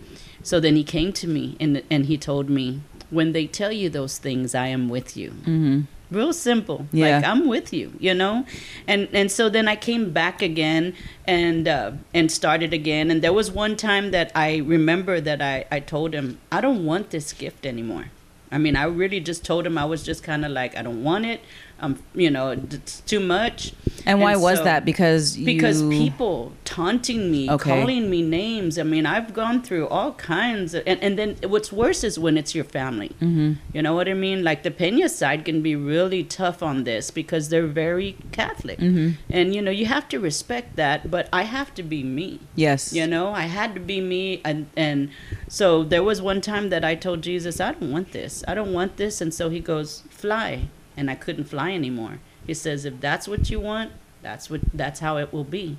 So 0.44 0.60
then 0.60 0.76
he 0.76 0.84
came 0.84 1.12
to 1.14 1.28
me 1.28 1.58
and, 1.60 1.82
and 1.90 2.06
he 2.06 2.20
told 2.20 2.52
me, 2.52 2.82
when 3.10 3.32
they 3.32 3.48
tell 3.48 3.72
you 3.72 3.90
those 3.90 4.20
things, 4.20 4.54
I 4.54 4.68
am 4.68 4.90
with 4.90 5.18
you. 5.18 5.32
Mm-hmm. 5.32 5.82
Real 6.12 6.34
simple. 6.34 6.86
Yeah. 6.92 7.16
Like 7.16 7.26
I'm 7.26 7.48
with 7.48 7.74
you, 7.74 7.94
you 7.98 8.14
know? 8.14 8.46
And 8.88 9.10
and 9.12 9.32
so 9.32 9.50
then 9.50 9.68
I 9.68 9.76
came 9.76 10.12
back 10.12 10.44
again 10.44 10.94
and 11.26 11.68
uh, 11.68 11.94
and 12.14 12.32
started 12.32 12.76
again. 12.76 13.10
And 13.10 13.24
there 13.24 13.34
was 13.34 13.50
one 13.50 13.76
time 13.76 14.12
that 14.12 14.32
I 14.36 14.58
remember 14.58 15.20
that 15.20 15.42
I, 15.42 15.66
I 15.72 15.80
told 15.80 16.14
him, 16.14 16.40
I 16.52 16.62
don't 16.62 16.86
want 16.86 17.10
this 17.10 17.34
gift 17.34 17.66
anymore. 17.66 18.12
I 18.52 18.60
mean, 18.60 18.76
I 18.76 18.84
really 18.84 19.20
just 19.20 19.44
told 19.44 19.66
him 19.66 19.80
I 19.80 19.86
was 19.86 20.04
just 20.04 20.22
kind 20.22 20.46
of 20.46 20.52
like, 20.52 20.78
I 20.78 20.84
don't 20.84 21.04
want 21.04 21.26
it. 21.26 21.42
Um, 21.84 22.00
you 22.16 22.32
know, 22.32 22.52
it's 22.52 23.02
too 23.02 23.20
much. 23.20 23.74
And 24.06 24.22
why 24.22 24.36
was 24.38 24.60
so- 24.60 24.64
that? 24.64 24.86
Because 24.86 25.38
you, 25.38 25.46
because 25.46 25.82
people 25.84 26.54
taunting 26.64 27.30
me, 27.30 27.50
Okay. 27.52 27.70
calling 27.70 28.10
me 28.10 28.22
names. 28.22 28.80
I 28.80 28.84
mean, 28.84 29.06
I've 29.06 29.34
gone 29.34 29.62
through 29.62 29.88
all 29.90 30.14
kinds 30.14 30.74
of, 30.74 30.84
and, 30.88 30.98
and 31.04 31.20
then 31.20 31.36
what's 31.54 31.72
worse 31.74 32.04
is 32.06 32.18
when 32.18 32.38
it's 32.38 32.56
your 32.56 32.64
family. 32.64 33.12
Mhm. 33.22 33.58
You 33.74 33.82
know 33.82 33.94
what 33.94 34.08
I 34.08 34.14
mean? 34.14 34.44
Like 34.44 34.64
the 34.64 34.72
Pena 34.72 35.10
side 35.10 35.44
can 35.44 35.62
be 35.62 35.76
really 35.76 36.24
tough 36.24 36.64
on 36.64 36.86
this 36.86 37.12
because 37.12 37.50
they're 37.50 37.68
very 37.68 38.16
Catholic. 38.32 38.80
Mhm. 38.80 39.16
And, 39.30 39.54
you 39.54 39.62
know, 39.62 39.72
you 39.72 39.86
have 39.88 40.08
to 40.10 40.20
respect 40.20 40.78
that, 40.78 41.12
but 41.12 41.28
I 41.34 41.44
have 41.44 41.74
to 41.76 41.84
be 41.84 42.02
me. 42.04 42.40
Yes. 42.56 42.94
You 42.94 43.06
know, 43.08 43.28
I 43.34 43.48
had 43.60 43.74
to 43.76 43.82
be 43.82 44.00
me, 44.00 44.40
and 44.46 44.68
and 44.78 45.10
so 45.50 45.84
there 45.84 46.04
was 46.04 46.22
one 46.22 46.40
time 46.42 46.70
that 46.70 46.84
I 46.86 46.96
told 46.96 47.22
Jesus, 47.22 47.60
I 47.60 47.74
don't 47.74 47.92
want 47.92 48.12
this. 48.14 48.44
I 48.48 48.54
don't 48.56 48.72
want 48.74 48.96
this, 48.98 49.20
and 49.22 49.34
so 49.34 49.50
He 49.50 49.60
goes, 49.60 50.04
fly, 50.10 50.52
and 50.96 51.10
I 51.10 51.16
couldn't 51.16 51.46
fly 51.46 51.72
anymore. 51.72 52.20
He 52.46 52.54
says, 52.54 52.86
if 52.86 53.00
that's 53.00 53.28
what 53.28 53.50
you 53.50 53.60
want, 53.60 53.92
that's 54.22 54.50
what 54.50 54.62
that's 54.74 55.00
how 55.00 55.18
it 55.18 55.34
will 55.34 55.44
be. 55.44 55.78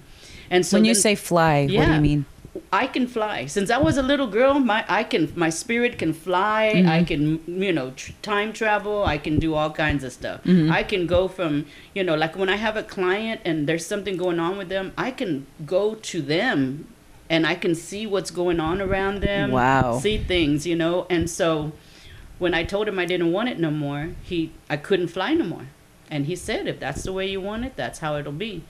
And 0.51 0.65
so 0.65 0.77
when 0.77 0.85
you 0.85 0.95
then 0.95 1.03
say 1.03 1.15
fly, 1.15 1.63
what 1.63 1.87
do 1.87 1.93
you 1.93 2.01
mean? 2.01 2.27
I 2.73 2.87
can 2.87 3.09
fly, 3.09 3.47
since 3.47 3.69
I 3.69 3.79
was 3.79 3.97
a 3.97 4.03
little 4.03 4.29
girl, 4.29 4.61
my 4.61 4.85
I 4.89 5.03
can 5.03 5.33
my 5.35 5.51
spirit 5.51 5.99
can 5.99 6.13
fly. 6.13 6.73
Mm-hmm. 6.77 6.89
I 6.89 7.03
can 7.03 7.41
you 7.47 7.73
know 7.73 7.91
tr- 7.93 8.13
time 8.23 8.53
travel. 8.53 9.05
I 9.05 9.19
can 9.19 9.39
do 9.39 9.55
all 9.55 9.71
kinds 9.71 10.05
of 10.05 10.13
stuff. 10.13 10.45
Mm-hmm. 10.45 10.71
I 10.71 10.83
can 10.85 11.07
go 11.07 11.27
from 11.27 11.67
you 11.95 12.05
know 12.05 12.15
like 12.15 12.37
when 12.37 12.49
I 12.49 12.57
have 12.57 12.77
a 12.77 12.83
client 12.83 13.41
and 13.45 13.67
there's 13.67 13.87
something 13.87 14.17
going 14.17 14.39
on 14.39 14.57
with 14.57 14.69
them, 14.69 14.93
I 14.97 15.11
can 15.11 15.47
go 15.67 15.95
to 15.95 16.23
them 16.23 16.87
and 17.29 17.47
I 17.47 17.55
can 17.55 17.75
see 17.75 18.07
what's 18.07 18.31
going 18.31 18.61
on 18.61 18.81
around 18.81 19.21
them. 19.21 19.51
Wow. 19.51 19.99
See 19.99 20.19
things, 20.19 20.67
you 20.67 20.77
know. 20.77 21.07
And 21.11 21.29
so 21.29 21.73
when 22.39 22.55
I 22.55 22.65
told 22.65 22.89
him 22.89 22.99
I 22.99 23.05
didn't 23.05 23.33
want 23.33 23.49
it 23.49 23.59
no 23.59 23.71
more, 23.71 24.11
he 24.23 24.53
I 24.69 24.77
couldn't 24.77 25.09
fly 25.09 25.35
no 25.35 25.45
more. 25.45 25.67
And 26.11 26.27
he 26.27 26.37
said, 26.37 26.67
if 26.67 26.79
that's 26.79 27.05
the 27.05 27.13
way 27.13 27.31
you 27.31 27.41
want 27.41 27.65
it, 27.65 27.77
that's 27.77 28.01
how 28.01 28.17
it'll 28.17 28.33
be. 28.33 28.63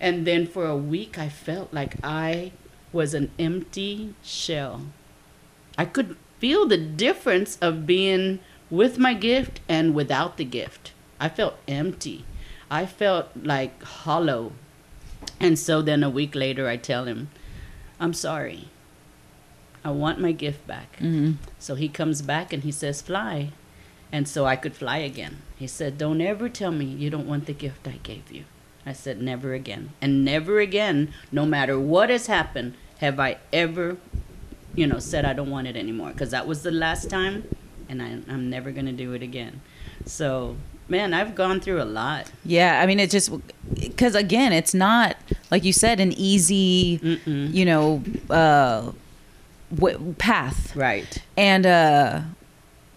And 0.00 0.26
then 0.26 0.46
for 0.46 0.66
a 0.66 0.76
week, 0.76 1.18
I 1.18 1.28
felt 1.28 1.74
like 1.74 1.96
I 2.04 2.52
was 2.92 3.14
an 3.14 3.30
empty 3.38 4.14
shell. 4.22 4.82
I 5.76 5.84
could 5.84 6.16
feel 6.38 6.66
the 6.66 6.78
difference 6.78 7.58
of 7.60 7.86
being 7.86 8.38
with 8.70 8.98
my 8.98 9.14
gift 9.14 9.60
and 9.68 9.94
without 9.94 10.36
the 10.36 10.44
gift. 10.44 10.92
I 11.20 11.28
felt 11.28 11.56
empty. 11.66 12.24
I 12.70 12.86
felt 12.86 13.28
like 13.34 13.82
hollow. 13.82 14.52
And 15.40 15.58
so 15.58 15.82
then 15.82 16.02
a 16.02 16.10
week 16.10 16.34
later, 16.34 16.68
I 16.68 16.76
tell 16.76 17.04
him, 17.04 17.28
I'm 17.98 18.12
sorry. 18.12 18.68
I 19.88 19.90
want 19.90 20.20
my 20.20 20.32
gift 20.32 20.66
back. 20.66 20.96
hmm 20.98 21.32
So 21.58 21.74
he 21.74 21.88
comes 21.88 22.20
back 22.22 22.52
and 22.52 22.62
he 22.62 22.72
says, 22.72 23.00
Fly. 23.02 23.50
And 24.12 24.26
so 24.28 24.44
I 24.46 24.56
could 24.56 24.74
fly 24.74 24.98
again. 24.98 25.34
He 25.56 25.66
said, 25.66 25.98
Don't 25.98 26.20
ever 26.20 26.48
tell 26.48 26.72
me 26.72 26.84
you 26.84 27.08
don't 27.10 27.26
want 27.26 27.46
the 27.46 27.52
gift 27.54 27.88
I 27.88 27.98
gave 28.02 28.30
you. 28.30 28.44
I 28.84 28.92
said, 28.92 29.20
Never 29.20 29.54
again. 29.54 29.90
And 30.02 30.24
never 30.24 30.60
again, 30.60 31.12
no 31.32 31.44
matter 31.46 31.78
what 31.80 32.08
has 32.10 32.26
happened, 32.26 32.74
have 32.98 33.18
I 33.18 33.38
ever, 33.52 33.96
you 34.74 34.86
know, 34.86 34.98
said 34.98 35.24
I 35.24 35.32
don't 35.32 35.50
want 35.50 35.66
it 35.66 35.76
anymore. 35.76 36.10
Because 36.12 36.30
that 36.30 36.46
was 36.46 36.62
the 36.62 36.70
last 36.70 37.08
time, 37.10 37.44
and 37.88 38.02
I, 38.02 38.08
I'm 38.32 38.50
never 38.50 38.70
going 38.70 38.86
to 38.86 38.92
do 39.04 39.12
it 39.14 39.22
again. 39.22 39.60
So, 40.04 40.56
man, 40.88 41.12
I've 41.14 41.34
gone 41.34 41.60
through 41.60 41.80
a 41.82 41.90
lot. 42.02 42.30
Yeah, 42.44 42.80
I 42.82 42.86
mean, 42.86 43.00
it 43.00 43.10
just 43.10 43.30
because 43.74 44.14
again, 44.14 44.52
it's 44.52 44.74
not 44.74 45.16
like 45.50 45.64
you 45.64 45.72
said 45.72 46.00
an 46.00 46.12
easy, 46.12 46.98
Mm-mm. 46.98 47.52
you 47.52 47.64
know, 47.64 48.02
uh, 48.30 48.92
w- 49.74 50.14
path. 50.18 50.74
Right. 50.76 51.22
And 51.36 51.66
uh, 51.66 52.20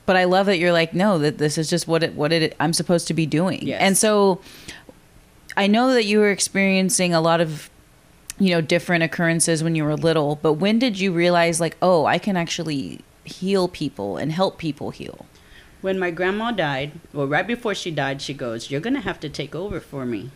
but 0.05 0.15
I 0.15 0.23
love 0.25 0.45
that 0.47 0.57
you're 0.57 0.71
like, 0.73 0.93
no, 0.93 1.17
that 1.19 1.37
this 1.37 1.57
is 1.57 1.69
just 1.69 1.87
what 1.87 2.03
it 2.03 2.13
what 2.15 2.31
it 2.33 2.55
I'm 2.59 2.73
supposed 2.73 3.07
to 3.07 3.13
be 3.13 3.25
doing. 3.25 3.67
Yes. 3.67 3.81
And 3.81 3.97
so, 3.97 4.41
I 5.57 5.67
know 5.67 5.93
that 5.93 6.05
you 6.05 6.19
were 6.19 6.31
experiencing 6.31 7.13
a 7.13 7.21
lot 7.21 7.41
of, 7.41 7.69
you 8.39 8.49
know, 8.51 8.61
different 8.61 9.03
occurrences 9.03 9.63
when 9.63 9.75
you 9.75 9.83
were 9.83 9.95
little. 9.95 10.37
But 10.41 10.53
when 10.53 10.79
did 10.79 10.99
you 10.99 11.11
realize, 11.11 11.59
like, 11.59 11.77
oh, 11.81 12.05
I 12.05 12.17
can 12.17 12.35
actually 12.37 13.01
heal 13.23 13.67
people 13.67 14.17
and 14.17 14.31
help 14.31 14.57
people 14.57 14.91
heal? 14.91 15.25
When 15.81 15.97
my 15.97 16.11
grandma 16.11 16.51
died, 16.51 16.91
well, 17.11 17.27
right 17.27 17.45
before 17.47 17.73
she 17.73 17.89
died, 17.91 18.21
she 18.21 18.33
goes, 18.33 18.69
You're 18.69 18.81
going 18.81 18.93
to 18.93 19.01
have 19.01 19.19
to 19.21 19.29
take 19.29 19.55
over 19.55 19.79
for 19.79 20.05
me. 20.05 20.29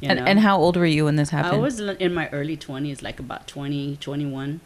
You 0.00 0.08
And, 0.10 0.18
know? 0.20 0.24
and 0.26 0.40
how 0.40 0.58
old 0.58 0.76
were 0.76 0.86
you 0.86 1.04
when 1.06 1.16
this 1.16 1.30
happened? 1.30 1.56
I 1.56 1.58
was 1.58 1.80
in 1.80 2.14
my 2.14 2.28
early 2.30 2.56
20s, 2.56 3.02
like 3.02 3.18
about 3.20 3.46
20, 3.48 3.96
21. 3.96 4.60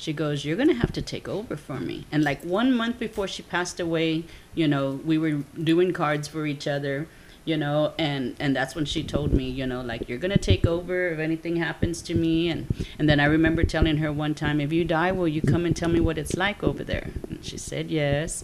She 0.00 0.12
goes, 0.14 0.44
You're 0.46 0.56
going 0.56 0.68
to 0.76 0.80
have 0.84 0.92
to 0.92 1.02
take 1.02 1.28
over 1.28 1.56
for 1.56 1.78
me. 1.78 2.06
And 2.10 2.24
like 2.24 2.42
one 2.42 2.74
month 2.74 2.98
before 2.98 3.28
she 3.28 3.42
passed 3.42 3.78
away, 3.80 4.24
you 4.54 4.66
know, 4.66 4.98
we 5.04 5.18
were 5.18 5.42
doing 5.72 5.92
cards 5.92 6.26
for 6.26 6.46
each 6.46 6.66
other, 6.66 7.06
you 7.44 7.56
know, 7.58 7.92
and, 7.98 8.34
and 8.40 8.56
that's 8.56 8.74
when 8.74 8.86
she 8.86 9.02
told 9.04 9.32
me, 9.34 9.46
you 9.50 9.66
know, 9.66 9.82
like, 9.82 10.08
you're 10.08 10.18
going 10.26 10.30
to 10.32 10.38
take 10.52 10.66
over 10.66 11.08
if 11.10 11.18
anything 11.18 11.56
happens 11.56 12.00
to 12.02 12.14
me. 12.14 12.48
And, 12.48 12.66
and 12.98 13.08
then 13.10 13.20
I 13.20 13.26
remember 13.26 13.62
telling 13.62 13.98
her 13.98 14.10
one 14.10 14.34
time, 14.34 14.58
If 14.58 14.72
you 14.72 14.84
die, 14.86 15.12
will 15.12 15.28
you 15.28 15.42
come 15.42 15.66
and 15.66 15.76
tell 15.76 15.90
me 15.90 16.00
what 16.00 16.16
it's 16.16 16.34
like 16.34 16.62
over 16.64 16.82
there? 16.82 17.10
And 17.28 17.44
she 17.44 17.58
said, 17.58 17.90
Yes. 17.90 18.42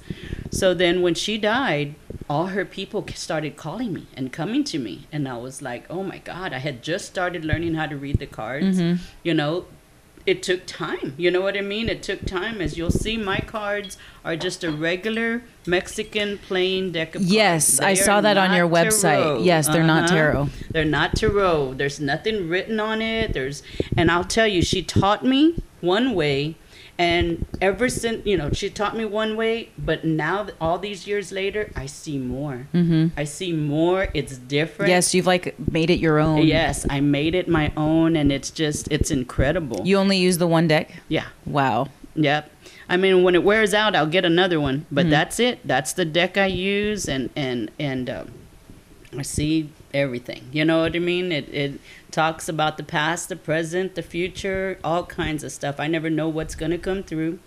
So 0.50 0.74
then 0.74 1.00
when 1.00 1.14
she 1.14 1.38
died, 1.38 1.94
all 2.28 2.48
her 2.48 2.64
people 2.66 3.06
started 3.14 3.56
calling 3.56 3.92
me 3.94 4.08
and 4.14 4.30
coming 4.32 4.62
to 4.64 4.78
me. 4.78 5.06
And 5.12 5.26
I 5.28 5.36
was 5.38 5.62
like, 5.62 5.86
oh 5.88 6.02
my 6.02 6.18
God, 6.18 6.52
I 6.52 6.58
had 6.58 6.82
just 6.82 7.04
started 7.06 7.44
learning 7.44 7.74
how 7.74 7.86
to 7.86 7.96
read 7.96 8.18
the 8.18 8.26
cards. 8.26 8.80
Mhm. 8.80 8.98
You 9.22 9.32
know, 9.34 9.66
it 10.26 10.42
took 10.42 10.66
time. 10.66 11.14
You 11.16 11.30
know 11.30 11.40
what 11.40 11.56
I 11.56 11.60
mean? 11.60 11.88
It 11.88 12.02
took 12.02 12.24
time. 12.26 12.60
As 12.60 12.76
you'll 12.76 12.90
see, 12.90 13.16
my 13.16 13.38
cards 13.38 13.96
are 14.24 14.36
just 14.36 14.64
a 14.64 14.70
regular 14.72 15.42
Mexican 15.66 16.38
plain 16.38 16.90
deck 16.92 17.14
of 17.14 17.22
cards. 17.22 17.32
Yes, 17.32 17.80
I 17.80 17.94
saw 17.94 18.20
that 18.20 18.36
on 18.36 18.52
your 18.54 18.68
website. 18.68 19.22
tarot. 19.22 19.42
Yes, 19.42 19.68
they're 19.68 19.82
not 19.84 20.04
Uh-huh. 20.04 20.14
tarot. 20.14 20.48
They're 20.70 20.84
not 20.84 21.14
tarot. 21.16 21.74
There's 21.74 22.00
nothing 22.00 22.48
written 22.48 22.80
on 22.80 23.00
it. 23.00 23.32
There's, 23.32 23.62
and 23.96 24.10
I'll 24.10 24.24
tell 24.24 24.46
you, 24.48 24.62
she 24.62 24.82
taught 24.82 25.24
me 25.24 25.54
one 25.80 26.14
way, 26.14 26.56
and 26.98 27.44
ever 27.60 27.88
since, 27.88 28.24
you 28.26 28.36
know, 28.36 28.50
she 28.52 28.70
taught 28.70 28.96
me 28.96 29.04
one 29.04 29.36
way, 29.36 29.68
but 29.78 30.04
now 30.04 30.46
all 30.60 30.78
these 30.78 31.06
years 31.06 31.30
later, 31.32 31.70
I 31.76 31.86
see 31.86 32.18
more. 32.18 32.66
hmm 32.72 33.08
I 33.16 33.24
see 33.24 33.52
more. 33.52 34.08
It's 34.14 34.38
different. 34.38 34.88
Yes, 34.88 35.14
you've 35.14 35.26
like 35.26 35.54
made 35.70 35.90
it 35.90 35.98
your 35.98 36.18
own. 36.18 36.46
Yes, 36.46 36.86
I 36.88 37.00
made 37.00 37.34
it 37.34 37.48
my 37.48 37.70
own, 37.76 38.16
and 38.16 38.32
it's 38.32 38.50
just, 38.50 38.90
it's 38.90 39.10
incredible. 39.10 39.86
You 39.86 39.98
only 39.98 40.16
use 40.18 40.38
the 40.38 40.46
one 40.46 40.68
deck? 40.68 40.90
yeah. 41.08 41.26
Wow. 41.44 41.88
Yep. 42.14 42.50
I 42.88 42.96
mean, 42.96 43.22
when 43.22 43.34
it 43.34 43.44
wears 43.44 43.74
out, 43.74 43.94
I'll 43.94 44.06
get 44.06 44.24
another 44.24 44.58
one. 44.58 44.86
But 44.90 45.06
Mhm. 45.06 45.10
that's 45.10 45.38
it. 45.38 45.58
That's 45.66 45.92
the 45.92 46.04
deck 46.06 46.38
I 46.38 46.46
use, 46.46 47.08
and 47.08 47.28
and 47.36 47.70
and 47.78 48.08
um, 48.08 48.30
I 49.18 49.22
see 49.22 49.68
everything. 49.92 50.44
You 50.52 50.64
know 50.64 50.80
what 50.80 50.96
I 50.96 50.98
mean? 50.98 51.30
It 51.32 51.46
it 51.52 51.80
talks 52.10 52.48
about 52.48 52.76
the 52.76 52.82
past, 52.82 53.28
the 53.28 53.36
present, 53.36 53.94
the 53.94 54.02
future, 54.02 54.78
all 54.82 55.04
kinds 55.04 55.44
of 55.44 55.52
stuff. 55.52 55.78
I 55.78 55.86
never 55.86 56.10
know 56.10 56.28
what's 56.28 56.54
gonna 56.54 56.78
come 56.78 57.02
through, 57.02 57.38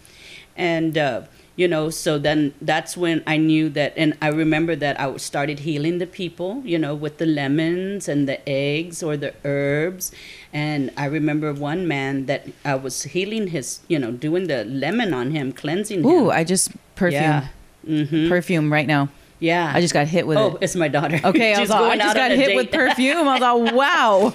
and 0.55 0.97
uh, 0.97 1.21
you 1.55 1.67
know, 1.67 1.89
so 1.89 2.17
then 2.17 2.53
that's 2.61 2.95
when 2.95 3.21
I 3.27 3.37
knew 3.37 3.69
that, 3.69 3.93
and 3.97 4.17
I 4.21 4.29
remember 4.29 4.75
that 4.77 4.99
I 4.99 5.17
started 5.17 5.59
healing 5.59 5.97
the 5.97 6.07
people. 6.07 6.61
You 6.65 6.79
know, 6.79 6.95
with 6.95 7.17
the 7.17 7.25
lemons 7.25 8.07
and 8.07 8.27
the 8.27 8.47
eggs 8.47 9.03
or 9.03 9.17
the 9.17 9.33
herbs, 9.43 10.11
and 10.53 10.91
I 10.95 11.05
remember 11.05 11.53
one 11.53 11.87
man 11.87 12.27
that 12.27 12.47
I 12.63 12.75
was 12.75 13.03
healing 13.03 13.47
his, 13.47 13.81
you 13.87 13.99
know, 13.99 14.11
doing 14.11 14.47
the 14.47 14.63
lemon 14.65 15.13
on 15.13 15.31
him, 15.31 15.51
cleansing 15.51 15.99
him. 15.99 16.05
Ooh, 16.05 16.31
I 16.31 16.43
just 16.43 16.71
perfume. 16.95 17.21
Yeah. 17.21 17.47
Mm-hmm. 17.87 18.29
Perfume 18.29 18.71
right 18.71 18.87
now. 18.87 19.09
Yeah. 19.39 19.71
I 19.73 19.81
just 19.81 19.93
got 19.93 20.07
hit 20.07 20.27
with 20.27 20.37
oh, 20.37 20.55
it. 20.55 20.63
it's 20.63 20.75
my 20.75 20.87
daughter. 20.87 21.19
Okay, 21.23 21.53
I, 21.53 21.61
was 21.61 21.71
all, 21.71 21.83
I 21.83 21.87
going 21.89 21.99
just 21.99 22.17
out 22.17 22.29
got 22.29 22.31
hit 22.31 22.55
with 22.55 22.71
perfume. 22.71 23.27
I 23.27 23.39
was 23.39 23.63
like, 23.63 23.73
wow. 23.75 24.33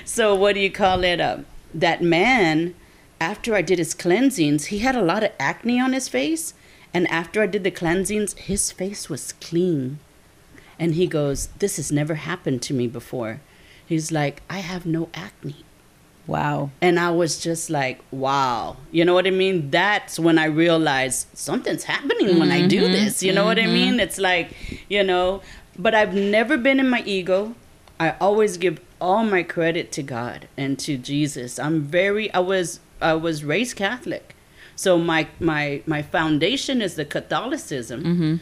so 0.04 0.34
what 0.34 0.54
do 0.54 0.60
you 0.60 0.70
call 0.70 1.02
it? 1.04 1.20
Uh, 1.20 1.38
that 1.74 2.02
man, 2.02 2.74
after 3.20 3.54
I 3.54 3.62
did 3.62 3.78
his 3.78 3.94
cleansings, 3.94 4.66
he 4.66 4.80
had 4.80 4.94
a 4.94 5.02
lot 5.02 5.22
of 5.22 5.32
acne 5.38 5.80
on 5.80 5.92
his 5.92 6.08
face, 6.08 6.52
and 6.92 7.10
after 7.10 7.42
I 7.42 7.46
did 7.46 7.64
the 7.64 7.70
cleansings, 7.70 8.34
his 8.34 8.70
face 8.70 9.08
was 9.08 9.32
clean. 9.34 9.98
And 10.78 10.94
he 10.94 11.06
goes, 11.06 11.48
"This 11.58 11.76
has 11.76 11.90
never 11.92 12.14
happened 12.14 12.60
to 12.62 12.74
me 12.74 12.86
before." 12.86 13.40
He's 13.86 14.12
like, 14.12 14.42
"I 14.50 14.58
have 14.58 14.84
no 14.84 15.08
acne." 15.14 15.64
Wow. 16.26 16.70
And 16.80 16.98
I 16.98 17.10
was 17.10 17.40
just 17.40 17.70
like, 17.70 18.00
wow. 18.10 18.76
You 18.90 19.04
know 19.04 19.14
what 19.14 19.26
I 19.26 19.30
mean? 19.30 19.70
That's 19.70 20.18
when 20.18 20.38
I 20.38 20.46
realized 20.46 21.26
something's 21.34 21.84
happening 21.84 22.38
when 22.38 22.50
I 22.52 22.66
do 22.66 22.82
Mm-hmm. 22.82 22.92
this. 22.92 23.22
You 23.22 23.32
know 23.32 23.44
what 23.44 23.58
I 23.58 23.66
mean? 23.66 24.00
It's 24.00 24.18
like, 24.18 24.54
you 24.88 25.02
know, 25.02 25.42
but 25.78 25.94
I've 25.94 26.14
never 26.14 26.56
been 26.56 26.78
in 26.80 26.88
my 26.88 27.02
ego. 27.04 27.54
I 27.98 28.14
always 28.20 28.56
give 28.56 28.80
all 29.00 29.24
my 29.24 29.42
credit 29.42 29.90
to 29.92 30.02
God 30.02 30.48
and 30.56 30.78
to 30.80 30.96
Jesus. 30.96 31.58
I'm 31.58 31.82
very 31.82 32.32
I 32.32 32.38
was 32.38 32.80
I 33.00 33.14
was 33.14 33.42
raised 33.44 33.76
Catholic. 33.76 34.34
So 34.76 34.98
my 34.98 35.28
my 35.40 35.82
my 35.86 36.02
foundation 36.02 36.80
is 36.82 36.94
the 36.94 37.04
Catholicism. 37.04 38.02
Mm-hmm. 38.04 38.36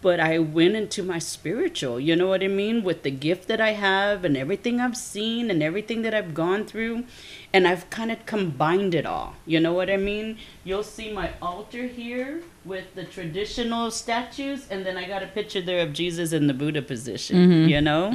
But 0.00 0.20
I 0.20 0.38
went 0.38 0.76
into 0.76 1.02
my 1.02 1.18
spiritual, 1.18 1.98
you 1.98 2.14
know 2.14 2.28
what 2.28 2.42
I 2.42 2.48
mean, 2.48 2.84
with 2.84 3.02
the 3.02 3.10
gift 3.10 3.48
that 3.48 3.60
I 3.60 3.72
have 3.72 4.24
and 4.24 4.36
everything 4.36 4.80
I've 4.80 4.96
seen 4.96 5.50
and 5.50 5.62
everything 5.62 6.02
that 6.02 6.14
I've 6.14 6.34
gone 6.34 6.64
through 6.66 7.04
and 7.52 7.66
I've 7.66 7.88
kind 7.90 8.12
of 8.12 8.24
combined 8.26 8.94
it 8.94 9.06
all. 9.06 9.34
You 9.46 9.58
know 9.60 9.72
what 9.72 9.88
I 9.88 9.96
mean? 9.96 10.38
You'll 10.64 10.82
see 10.82 11.12
my 11.12 11.30
altar 11.40 11.86
here 11.86 12.42
with 12.64 12.94
the 12.94 13.04
traditional 13.04 13.90
statues, 13.90 14.66
and 14.70 14.84
then 14.84 14.98
I 14.98 15.06
got 15.08 15.22
a 15.22 15.26
picture 15.26 15.62
there 15.62 15.80
of 15.80 15.94
Jesus 15.94 16.32
in 16.32 16.46
the 16.46 16.52
Buddha 16.52 16.82
position. 16.82 17.68
You 17.68 17.80
know, 17.80 18.10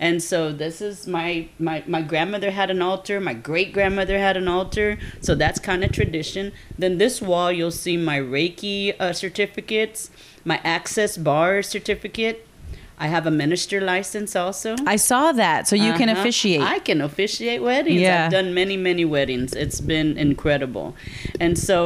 and 0.00 0.22
so 0.22 0.52
this 0.52 0.80
is 0.80 1.06
my 1.06 1.48
my 1.58 1.84
my 1.86 2.00
grandmother 2.00 2.50
had 2.50 2.70
an 2.70 2.80
altar. 2.80 3.20
My 3.20 3.34
great 3.34 3.72
grandmother 3.74 4.18
had 4.18 4.38
an 4.38 4.48
altar. 4.48 4.98
So 5.20 5.34
that's 5.34 5.60
kind 5.60 5.84
of 5.84 5.92
tradition. 5.92 6.52
Then 6.78 6.96
this 6.96 7.20
wall, 7.20 7.52
you'll 7.52 7.70
see 7.70 7.98
my 7.98 8.18
Reiki 8.18 8.98
uh, 8.98 9.12
certificates, 9.12 10.10
my 10.48 10.58
Access 10.64 11.16
Bar 11.16 11.62
certificate. 11.62 12.44
I 13.00 13.06
have 13.06 13.26
a 13.28 13.30
minister 13.30 13.80
license 13.80 14.34
also. 14.34 14.74
I 14.84 14.96
saw 14.96 15.30
that. 15.30 15.68
So 15.68 15.76
you 15.76 15.92
can 15.92 16.08
Uh-huh. 16.08 16.20
officiate. 16.20 16.62
I 16.62 16.78
can 16.80 17.00
officiate 17.00 17.60
weddings. 17.62 18.00
Yeah. 18.00 18.24
I've 18.24 18.32
done 18.32 18.48
many, 18.54 18.76
many 18.76 19.04
weddings. 19.04 19.50
It's 19.64 19.80
been 19.80 20.18
incredible. 20.18 20.96
And 21.38 21.56
so 21.56 21.78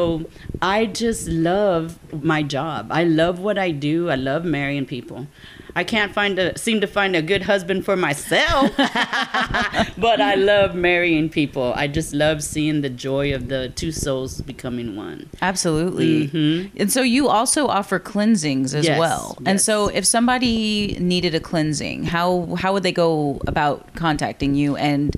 I 0.62 0.87
just 0.87 1.29
love 1.29 1.98
my 2.33 2.42
job. 2.42 2.87
I 2.90 3.05
love 3.05 3.37
what 3.46 3.59
I 3.59 3.72
do. 3.72 4.09
I 4.09 4.14
love 4.31 4.42
marrying 4.59 4.87
people. 4.87 5.27
I 5.74 5.85
can't 5.85 6.12
find 6.12 6.38
a 6.38 6.56
seem 6.58 6.80
to 6.80 6.87
find 6.87 7.16
a 7.16 7.22
good 7.22 7.42
husband 7.42 7.85
for 7.85 7.96
myself. 7.96 8.70
but 8.76 10.20
I 10.20 10.35
love 10.35 10.74
marrying 10.74 11.28
people. 11.28 11.72
I 11.74 11.87
just 11.88 12.12
love 12.12 12.42
seeing 12.42 12.82
the 12.82 12.90
joy 12.90 13.35
of 13.35 13.48
the 13.48 13.70
two 13.70 13.92
souls 13.92 14.40
becoming 14.42 14.96
one. 14.96 15.28
Absolutely. 15.40 16.28
Mhm. 16.28 16.70
And 16.76 16.92
so 16.92 17.02
you 17.02 17.28
also 17.28 17.66
offer 17.68 17.98
cleansings 17.98 18.74
as 18.74 18.87
Yes, 18.87 18.98
well. 18.98 19.38
And 19.46 19.61
so 19.61 19.88
if 19.88 20.04
somebody 20.04 20.96
needed 21.00 21.35
a 21.35 21.40
cleansing, 21.40 22.04
how 22.04 22.54
how 22.58 22.72
would 22.72 22.82
they 22.82 22.92
go 22.92 23.40
about 23.46 23.94
contacting 23.94 24.54
you 24.54 24.76
and 24.76 25.16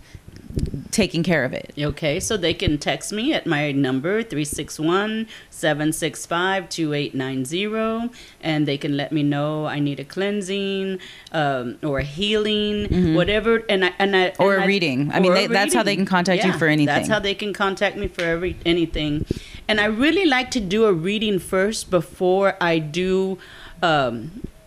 taking 0.94 1.22
care 1.22 1.44
of 1.44 1.52
it? 1.52 1.74
Okay, 1.76 2.20
so 2.20 2.36
they 2.36 2.54
can 2.54 2.78
text 2.78 3.12
me 3.12 3.32
at 3.34 3.46
my 3.46 3.72
number 3.72 4.22
361 4.22 5.26
765 5.50 6.68
2890 6.68 8.10
and 8.40 8.66
they 8.68 8.78
can 8.78 8.96
let 8.96 9.10
me 9.12 9.22
know 9.22 9.66
I 9.66 9.78
need 9.80 9.98
a 10.00 10.04
cleansing 10.04 10.98
um, 11.32 11.78
or 11.82 11.98
a 11.98 12.04
healing, 12.04 13.14
whatever. 13.14 13.62
And 13.68 13.84
I, 13.86 13.92
and 13.98 14.16
I, 14.16 14.24
Mm-hmm. 14.30 14.42
Or 14.42 14.54
and 14.54 14.62
a 14.62 14.64
I- 14.64 14.68
reading. 14.68 15.10
I 15.12 15.20
mean, 15.20 15.34
they- 15.34 15.46
that's 15.48 15.74
how 15.74 15.82
they 15.82 15.96
can 15.96 16.06
contact 16.06 16.44
you 16.44 16.52
for 16.52 16.66
anything. 16.66 16.86
That's 16.86 17.08
how 17.08 17.18
they 17.18 17.34
can 17.34 17.52
contact 17.52 17.96
me 17.96 18.08
for 18.08 18.22
every 18.22 18.56
anything. 18.64 19.26
And 19.68 19.80
I 19.80 19.86
really 19.86 20.24
like 20.26 20.50
to 20.52 20.60
do 20.60 20.84
a 20.86 20.92
reading 20.92 21.38
first 21.38 21.90
before 21.90 22.56
I 22.60 22.78
do. 22.78 23.38
Um, 23.82 24.14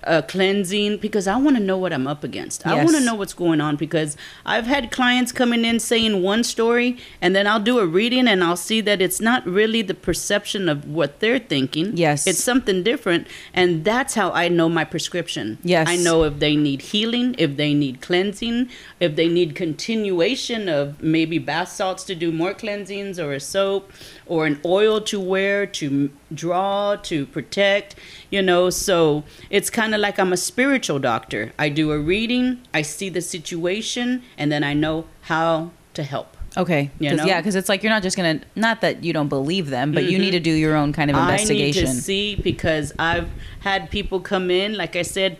a 0.04 0.22
cleansing 0.22 0.98
because 0.98 1.28
I 1.28 1.36
want 1.38 1.58
to 1.58 1.64
know 1.64 1.78
what 1.78 1.92
I'm 1.92 2.08
up 2.08 2.24
against. 2.24 2.66
I 2.66 2.84
want 2.84 2.96
to 2.96 3.04
know 3.04 3.16
what's 3.16 3.34
going 3.34 3.60
on 3.60 3.76
because 3.76 4.16
I've 4.46 4.66
had 4.66 4.92
clients 4.92 5.32
coming 5.32 5.66
in 5.66 5.80
saying 5.80 6.22
one 6.22 6.44
story 6.44 6.98
and 7.22 7.36
then 7.36 7.48
I'll 7.48 7.60
do 7.60 7.80
a 7.80 7.86
reading 7.86 8.28
and 8.28 8.44
I'll 8.44 8.58
see 8.58 8.80
that 8.82 9.02
it's 9.02 9.20
not 9.20 9.46
really 9.46 9.82
the 9.82 9.94
perception 9.94 10.70
of 10.70 10.88
what 10.88 11.20
they're 11.20 11.40
thinking. 11.40 11.98
Yes. 11.98 12.28
It's 12.28 12.44
something 12.44 12.84
different 12.84 13.28
and 13.54 13.84
that's 13.84 14.14
how 14.14 14.32
I 14.32 14.48
know 14.48 14.70
my 14.70 14.86
prescription. 14.86 15.58
Yes. 15.64 15.88
I 15.90 15.98
know 15.98 16.24
if 16.24 16.40
they 16.40 16.56
need 16.56 16.82
healing, 16.82 17.36
if 17.38 17.58
they 17.58 17.74
need 17.74 18.02
cleansing, 18.02 18.70
if 19.00 19.16
they 19.16 19.28
need 19.28 19.56
continuation 19.56 20.70
of 20.70 21.02
maybe 21.02 21.40
bath 21.40 21.70
salts 21.70 22.04
to 22.06 22.16
do 22.16 22.32
more 22.32 22.54
cleansings 22.54 23.20
or 23.20 23.34
a 23.34 23.40
soap 23.40 23.92
or 24.28 24.46
an 24.46 24.60
oil 24.66 25.02
to 25.02 25.20
wear 25.20 25.66
to 25.66 26.10
draw 26.34 26.96
to 26.96 27.26
protect, 27.26 27.96
you 28.30 28.42
know. 28.42 28.70
So 28.70 29.24
it's 29.50 29.70
kind 29.70 29.94
of 29.94 30.02
like 30.02 30.20
I'm 30.20 30.34
a 30.34 30.38
spiritual 30.38 31.00
doctor. 31.00 31.54
I 31.58 31.70
do 31.70 31.92
a 31.92 32.00
reading, 32.00 32.62
I 32.74 32.82
see 32.82 33.10
the 33.10 33.22
situation, 33.22 34.24
and 34.38 34.52
then 34.52 34.64
I 34.64 34.74
know 34.74 35.06
how 35.22 35.72
to 35.94 36.04
help. 36.04 36.38
Okay. 36.56 36.90
You 37.00 37.10
'Cause- 37.10 37.20
know? 37.20 37.26
Yeah, 37.26 37.40
because 37.40 37.56
it's 37.56 37.70
like 37.70 37.84
you're 37.84 37.92
not 37.92 38.04
just 38.04 38.18
gonna 38.18 38.40
not 38.56 38.82
that 38.82 39.04
you 39.04 39.14
don't 39.14 39.28
believe 39.28 39.70
them, 39.70 39.92
but 39.92 40.06
you 40.06 40.12
mm-hmm. 40.12 40.22
need 40.22 40.32
to 40.32 40.40
do 40.40 40.52
your 40.52 40.76
own 40.76 40.92
kind 40.92 41.12
of 41.12 41.18
investigation. 41.18 41.86
I 41.86 41.90
need 41.90 41.96
to 41.96 42.02
see 42.02 42.36
because 42.36 42.94
I've 42.98 43.30
had 43.60 43.92
people 43.92 44.20
come 44.20 44.50
in, 44.50 44.76
like 44.76 44.96
I 44.96 45.04
said, 45.04 45.38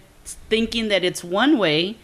thinking 0.50 0.90
that 0.90 1.04
it's 1.04 1.24
one 1.24 1.58
way, 1.58 1.98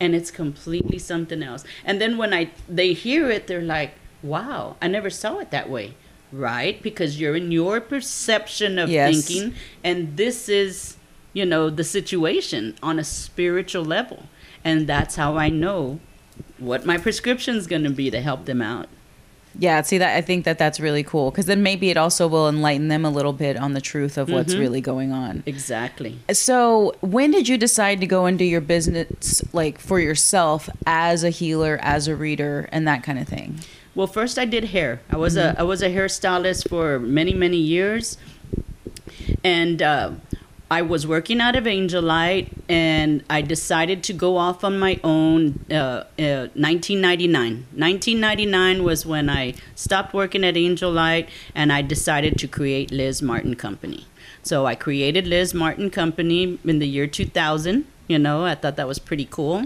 and 0.00 0.14
it's 0.14 0.30
completely 0.30 0.98
something 0.98 1.42
else. 1.42 1.64
And 1.84 2.00
then 2.00 2.18
when 2.18 2.34
I 2.34 2.50
they 2.68 2.92
hear 2.92 3.30
it, 3.30 3.46
they're 3.46 3.62
like, 3.62 3.92
"Wow, 4.22 4.76
I 4.82 4.88
never 4.88 5.10
saw 5.10 5.38
it 5.38 5.50
that 5.52 5.70
way." 5.70 5.94
Right? 6.36 6.82
Because 6.82 7.20
you're 7.20 7.36
in 7.36 7.50
your 7.52 7.80
perception 7.80 8.78
of 8.78 8.90
Yes. 8.90 9.26
thinking, 9.26 9.54
and 9.82 10.16
this 10.16 10.48
is, 10.48 10.96
you 11.32 11.46
know, 11.46 11.70
the 11.70 11.84
situation 11.84 12.74
on 12.82 12.98
a 12.98 13.04
spiritual 13.04 13.84
level, 13.84 14.24
and 14.64 14.86
that's 14.86 15.16
how 15.16 15.36
I 15.36 15.48
know 15.48 16.00
what 16.58 16.84
my 16.84 16.98
prescription's 16.98 17.66
going 17.66 17.84
to 17.84 17.90
be 17.90 18.10
to 18.10 18.20
help 18.20 18.44
them 18.44 18.60
out. 18.60 18.88
Yeah, 19.58 19.80
see 19.82 19.98
that 19.98 20.16
I 20.16 20.20
think 20.20 20.44
that 20.44 20.58
that's 20.58 20.78
really 20.78 21.02
cool 21.02 21.30
because 21.30 21.46
then 21.46 21.62
maybe 21.62 21.90
it 21.90 21.96
also 21.96 22.28
will 22.28 22.48
enlighten 22.48 22.88
them 22.88 23.04
a 23.04 23.10
little 23.10 23.32
bit 23.32 23.56
on 23.56 23.72
the 23.72 23.80
truth 23.80 24.18
of 24.18 24.28
what's 24.28 24.52
mm-hmm. 24.52 24.60
really 24.60 24.80
going 24.80 25.12
on. 25.12 25.42
Exactly. 25.46 26.18
So, 26.32 26.94
when 27.00 27.30
did 27.30 27.48
you 27.48 27.56
decide 27.56 28.00
to 28.00 28.06
go 28.06 28.26
into 28.26 28.44
your 28.44 28.60
business 28.60 29.42
like 29.54 29.78
for 29.78 29.98
yourself 29.98 30.68
as 30.86 31.24
a 31.24 31.30
healer, 31.30 31.78
as 31.80 32.06
a 32.06 32.14
reader, 32.14 32.68
and 32.70 32.86
that 32.86 33.02
kind 33.02 33.18
of 33.18 33.26
thing? 33.28 33.60
Well, 33.96 34.06
first 34.06 34.38
I 34.38 34.44
did 34.44 34.64
hair. 34.64 35.00
I 35.08 35.16
was 35.16 35.38
a 35.38 35.58
I 35.58 35.62
was 35.62 35.80
a 35.80 35.88
hairstylist 35.88 36.68
for 36.68 36.98
many 36.98 37.32
many 37.32 37.56
years, 37.56 38.18
and 39.42 39.80
uh, 39.80 40.10
I 40.70 40.82
was 40.82 41.06
working 41.06 41.40
out 41.40 41.56
of 41.56 41.66
Angel 41.66 42.02
Light, 42.02 42.52
and 42.68 43.24
I 43.30 43.40
decided 43.40 44.02
to 44.04 44.12
go 44.12 44.36
off 44.36 44.62
on 44.62 44.78
my 44.78 45.00
own. 45.02 45.64
Uh, 45.70 46.04
uh, 46.18 46.52
1999. 46.52 47.66
1999 47.74 48.84
was 48.84 49.06
when 49.06 49.30
I 49.30 49.54
stopped 49.74 50.12
working 50.12 50.44
at 50.44 50.58
Angel 50.58 50.92
Light, 50.92 51.30
and 51.54 51.72
I 51.72 51.80
decided 51.80 52.38
to 52.40 52.46
create 52.46 52.90
Liz 52.90 53.22
Martin 53.22 53.56
Company. 53.56 54.06
So 54.42 54.66
I 54.66 54.74
created 54.74 55.26
Liz 55.26 55.54
Martin 55.54 55.88
Company 55.88 56.58
in 56.64 56.80
the 56.80 56.86
year 56.86 57.06
2000. 57.06 57.86
You 58.08 58.18
know, 58.18 58.44
I 58.44 58.56
thought 58.56 58.76
that 58.76 58.86
was 58.86 58.98
pretty 58.98 59.26
cool. 59.30 59.56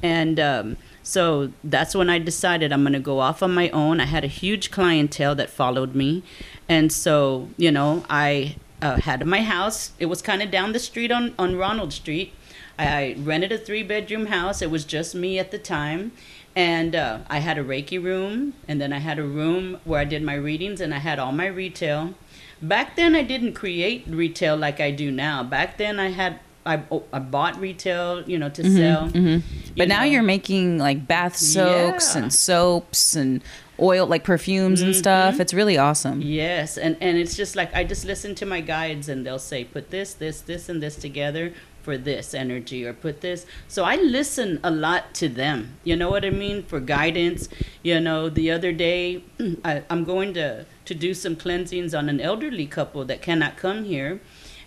And 0.00 0.38
um, 0.38 0.76
so 1.04 1.52
that's 1.62 1.94
when 1.94 2.08
I 2.08 2.18
decided 2.18 2.72
I'm 2.72 2.82
going 2.82 2.94
to 2.94 2.98
go 2.98 3.20
off 3.20 3.42
on 3.42 3.52
my 3.52 3.68
own. 3.70 4.00
I 4.00 4.06
had 4.06 4.24
a 4.24 4.28
huge 4.28 4.70
clientele 4.70 5.34
that 5.34 5.50
followed 5.50 5.94
me. 5.94 6.22
And 6.66 6.90
so, 6.90 7.50
you 7.58 7.70
know, 7.70 8.04
I 8.08 8.56
uh, 8.80 9.00
had 9.02 9.24
my 9.26 9.42
house. 9.42 9.92
It 9.98 10.06
was 10.06 10.22
kind 10.22 10.42
of 10.42 10.50
down 10.50 10.72
the 10.72 10.78
street 10.78 11.12
on, 11.12 11.34
on 11.38 11.56
Ronald 11.56 11.92
Street. 11.92 12.32
I 12.78 13.16
rented 13.18 13.52
a 13.52 13.58
three 13.58 13.82
bedroom 13.82 14.26
house. 14.26 14.62
It 14.62 14.70
was 14.70 14.86
just 14.86 15.14
me 15.14 15.38
at 15.38 15.50
the 15.50 15.58
time. 15.58 16.12
And 16.56 16.96
uh, 16.96 17.18
I 17.28 17.40
had 17.40 17.58
a 17.58 17.64
Reiki 17.64 18.02
room. 18.02 18.54
And 18.66 18.80
then 18.80 18.90
I 18.90 18.98
had 18.98 19.18
a 19.18 19.24
room 19.24 19.80
where 19.84 20.00
I 20.00 20.04
did 20.04 20.22
my 20.22 20.34
readings 20.34 20.80
and 20.80 20.94
I 20.94 20.98
had 20.98 21.18
all 21.18 21.32
my 21.32 21.46
retail. 21.46 22.14
Back 22.62 22.96
then, 22.96 23.14
I 23.14 23.22
didn't 23.22 23.52
create 23.52 24.04
retail 24.08 24.56
like 24.56 24.80
I 24.80 24.90
do 24.90 25.10
now. 25.10 25.42
Back 25.42 25.76
then, 25.76 26.00
I 26.00 26.10
had. 26.10 26.40
I, 26.66 26.82
oh, 26.90 27.04
I 27.12 27.18
bought 27.18 27.58
retail, 27.60 28.22
you 28.22 28.38
know, 28.38 28.48
to 28.48 28.62
mm-hmm, 28.62 28.76
sell. 28.76 29.08
Mm-hmm. 29.08 29.26
You 29.26 29.42
But 29.76 29.88
now 29.88 30.02
you're 30.02 30.22
making 30.22 30.78
like 30.78 31.06
bath 31.06 31.36
soaks 31.36 32.14
Yeah. 32.14 32.22
and 32.22 32.32
soaps 32.32 33.16
and 33.16 33.42
oil, 33.80 34.06
like 34.06 34.24
perfumes 34.24 34.80
and 34.80 34.94
stuff. 34.94 35.34
Mm-hmm. 35.34 35.42
It's 35.42 35.54
really 35.54 35.76
awesome. 35.78 36.20
Yes, 36.22 36.78
and 36.78 36.96
and 37.00 37.18
it's 37.18 37.36
just 37.36 37.56
like 37.56 37.74
I 37.74 37.84
just 37.84 38.04
listen 38.04 38.34
to 38.36 38.46
my 38.46 38.60
guides 38.60 39.08
and 39.08 39.26
they'll 39.26 39.38
say 39.38 39.64
put 39.64 39.90
this, 39.90 40.14
this, 40.14 40.40
this, 40.40 40.68
and 40.68 40.82
this 40.82 40.96
together 40.96 41.52
for 41.82 41.98
this 41.98 42.32
energy 42.32 42.86
or 42.86 42.94
put 42.94 43.20
this. 43.20 43.44
So 43.68 43.84
I 43.84 43.96
listen 43.96 44.58
a 44.64 44.70
lot 44.70 45.12
to 45.14 45.28
them. 45.28 45.76
You 45.84 45.96
know 45.96 46.08
what 46.08 46.24
I 46.24 46.30
mean 46.30 46.62
for 46.62 46.80
guidance. 46.80 47.48
You 47.82 48.00
know, 48.00 48.30
the 48.30 48.50
other 48.50 48.72
day 48.72 49.22
I, 49.64 49.82
I'm 49.90 50.04
going 50.04 50.32
to 50.34 50.64
to 50.86 50.94
do 50.94 51.14
some 51.14 51.36
cleansings 51.36 51.94
on 51.94 52.08
an 52.08 52.20
elderly 52.20 52.66
couple 52.66 53.04
that 53.06 53.22
cannot 53.22 53.56
come 53.56 53.84
here, 53.84 54.20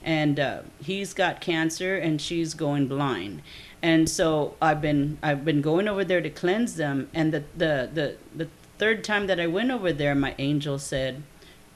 and 0.08 0.40
uh, 0.40 0.62
he's 0.82 1.14
got 1.14 1.42
cancer 1.42 1.98
and 1.98 2.20
she's 2.22 2.54
going 2.54 2.88
blind. 2.88 3.42
And 3.84 4.10
so 4.10 4.56
I've 4.60 4.82
been 4.82 5.20
I've 5.22 5.46
been 5.46 5.62
going 5.62 5.88
over 5.88 6.04
there 6.04 6.22
to 6.22 6.30
cleanse 6.32 6.76
them, 6.78 7.10
and 7.14 7.32
the 7.32 7.44
the 7.56 7.90
the, 7.94 8.16
the 8.34 8.50
third 8.80 9.04
time 9.04 9.28
that 9.28 9.40
I 9.40 9.46
went 9.46 9.70
over 9.70 9.92
there, 9.92 10.16
my 10.16 10.34
angel 10.40 10.80
said, 10.80 11.24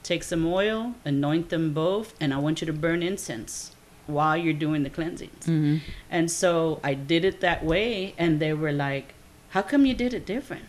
take 0.04 0.24
some 0.24 0.46
oil, 0.46 0.96
anoint 1.06 1.50
them 1.50 1.74
both, 1.74 2.16
and 2.20 2.34
I 2.34 2.38
want 2.38 2.62
you 2.62 2.68
to 2.68 2.74
burn 2.74 3.04
incense 3.04 3.76
while 4.08 4.38
you're 4.38 4.54
doing 4.54 4.84
the 4.84 4.90
cleansings. 4.90 5.46
Mm-hmm. 5.46 5.78
And 6.10 6.32
so 6.32 6.80
I 6.84 6.94
did 6.94 7.24
it 7.26 7.42
that 7.42 7.64
way, 7.64 8.16
and 8.18 8.40
they 8.40 8.54
were 8.54 8.72
like, 8.72 9.14
How 9.50 9.62
come 9.62 9.86
you 9.86 9.94
did 9.94 10.14
it 10.14 10.26
different? 10.26 10.66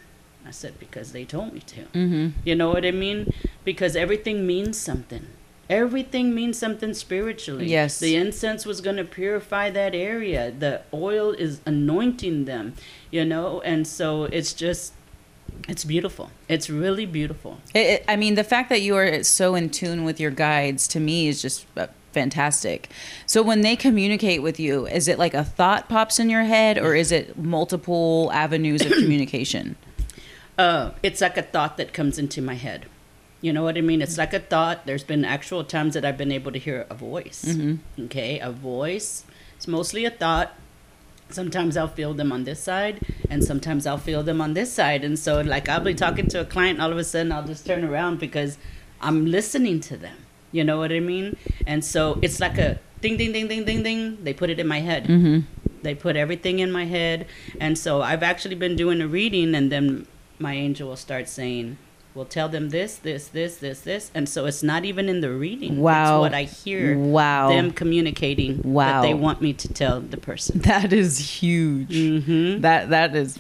I 0.47 0.51
said, 0.51 0.79
Because 0.79 1.13
they 1.13 1.25
told 1.25 1.55
me 1.55 1.61
to. 1.61 1.83
Mm-hmm. 1.83 2.29
You 2.45 2.55
know 2.57 2.71
what 2.71 2.85
I 2.85 2.91
mean? 2.91 3.33
Because 3.65 3.97
everything 3.97 4.47
means 4.47 4.79
something. 4.79 5.27
Everything 5.73 6.35
means 6.35 6.59
something 6.59 6.93
spiritually. 6.93 7.67
Yes. 7.67 7.99
The 7.99 8.15
incense 8.17 8.67
was 8.67 8.81
going 8.83 8.97
to 8.97 9.05
purify 9.05 9.71
that 9.71 9.95
area. 9.95 10.53
The 10.57 10.83
oil 10.93 11.31
is 11.33 11.61
anointing 11.65 12.45
them, 12.45 12.75
you 13.11 13.25
know, 13.25 13.63
and 13.63 13.87
so 13.87 14.25
it's 14.25 14.53
just 14.53 14.93
it's 15.69 15.85
beautiful. 15.85 16.31
It's 16.49 16.69
really 16.69 17.07
beautiful. 17.07 17.59
It, 17.75 17.79
it- 17.87 18.05
I 18.07 18.17
mean, 18.17 18.35
the 18.35 18.45
fact 18.45 18.69
that 18.69 18.83
you 18.83 18.97
are 18.97 19.23
so 19.25 19.55
in 19.55 19.71
tune 19.71 20.05
with 20.05 20.21
your 20.21 20.31
guides 20.31 20.87
to 20.89 21.01
me 21.01 21.29
is 21.29 21.41
just 21.41 21.65
uh, 21.77 21.87
fantastic. 22.13 22.91
So 23.27 23.43
when 23.43 23.63
they 23.63 23.75
communicate 23.77 24.43
with 24.43 24.61
you, 24.61 24.87
is 24.87 25.09
it 25.09 25.19
like 25.19 25.33
a 25.35 25.45
thought 25.45 25.89
pops 25.89 26.19
in 26.19 26.29
your 26.29 26.43
head, 26.45 26.77
or 26.79 26.95
is 26.95 27.11
it 27.13 27.39
multiple 27.39 28.31
avenues 28.35 28.83
of 28.85 28.93
communication? 29.03 29.77
Uh, 30.59 30.91
it's 31.03 31.21
like 31.23 31.39
a 31.39 31.43
thought 31.43 31.77
that 31.79 31.95
comes 31.95 32.19
into 32.19 32.43
my 32.43 32.55
head. 32.55 32.87
You 33.43 33.53
know 33.53 33.65
what 33.65 33.77
I 33.77 33.83
mean? 33.83 34.01
It's 34.01 34.17
like 34.17 34.33
a 34.33 34.39
thought. 34.39 34.87
There's 34.87 35.05
been 35.05 35.25
actual 35.25 35.65
times 35.65 35.93
that 35.95 36.05
I've 36.05 36.17
been 36.17 36.33
able 36.33 36.53
to 36.53 36.59
hear 36.59 36.87
a 36.89 36.95
voice. 36.95 37.57
Okay, 37.99 38.39
a 38.39 38.51
voice. 38.51 39.25
It's 39.57 39.69
mostly 39.69 40.05
a 40.07 40.11
thought. 40.11 40.55
Sometimes 41.29 41.77
I'll 41.77 41.89
feel 41.89 42.15
them 42.15 42.31
on 42.31 42.45
this 42.45 42.63
side, 42.63 43.01
and 43.29 43.43
sometimes 43.43 43.87
I'll 43.87 43.99
feel 43.99 44.23
them 44.23 44.41
on 44.41 44.55
this 44.55 44.73
side. 44.73 45.03
And 45.03 45.19
so, 45.19 45.41
like, 45.41 45.69
I'll 45.69 45.81
be 45.81 45.95
talking 45.95 46.29
to 46.29 46.41
a 46.41 46.45
client, 46.45 46.81
all 46.81 46.93
of 46.93 46.99
a 46.99 47.05
sudden, 47.05 47.33
I'll 47.33 47.47
just 47.47 47.67
turn 47.67 47.85
around 47.85 48.19
because 48.19 48.59
I'm 49.01 49.27
listening 49.27 49.81
to 49.81 49.97
them. 49.97 50.17
You 50.53 50.63
know 50.63 50.79
what 50.79 50.93
I 50.93 51.01
mean? 51.01 51.37
And 51.67 51.85
so, 51.85 52.19
it's 52.23 52.39
like 52.39 52.59
a 52.59 52.79
ding, 53.01 53.17
ding, 53.17 53.33
ding, 53.33 53.49
ding, 53.49 53.65
ding, 53.65 53.83
ding. 53.83 54.23
They 54.23 54.35
put 54.35 54.51
it 54.51 54.61
in 54.61 54.69
my 54.69 54.81
head. 54.81 55.05
Mm-hmm. 55.05 55.41
They 55.83 55.95
put 55.95 56.17
everything 56.17 56.61
in 56.61 56.71
my 56.71 56.85
head. 56.85 57.27
And 57.59 57.77
so 57.77 58.03
I've 58.03 58.23
actually 58.23 58.55
been 58.55 58.77
doing 58.77 59.01
a 59.01 59.09
reading, 59.09 59.55
and 59.55 59.73
then 59.73 60.07
my 60.39 60.55
angel 60.55 60.91
will 60.91 60.97
start 60.97 61.29
saying, 61.29 61.79
We'll 62.15 62.27
tell 62.27 62.49
them 62.49 62.69
this, 62.69 62.97
this, 62.97 63.29
this, 63.29 63.57
this, 63.57 63.81
this. 63.81 64.11
And 64.15 64.29
so 64.29 64.45
it's 64.45 64.63
not 64.63 64.85
even 64.85 65.09
in 65.09 65.21
the 65.23 65.31
reading. 65.31 65.81
Wow. 65.81 66.17
It's 66.17 66.21
what 66.31 66.35
I 66.35 66.43
hear 66.45 66.99
Wow. 66.99 67.49
them 67.49 67.71
communicating 67.73 68.61
Wow. 68.63 69.01
that 69.01 69.09
they 69.09 69.15
want 69.15 69.41
me 69.41 69.55
to 69.55 69.69
tell 69.69 70.01
the 70.01 70.19
person. 70.19 70.61
That 70.61 70.93
is 70.93 71.19
huge. 71.19 71.89
Mm-hmm. 71.91 72.61
That 72.61 72.91
that 72.91 73.17
is 73.17 73.39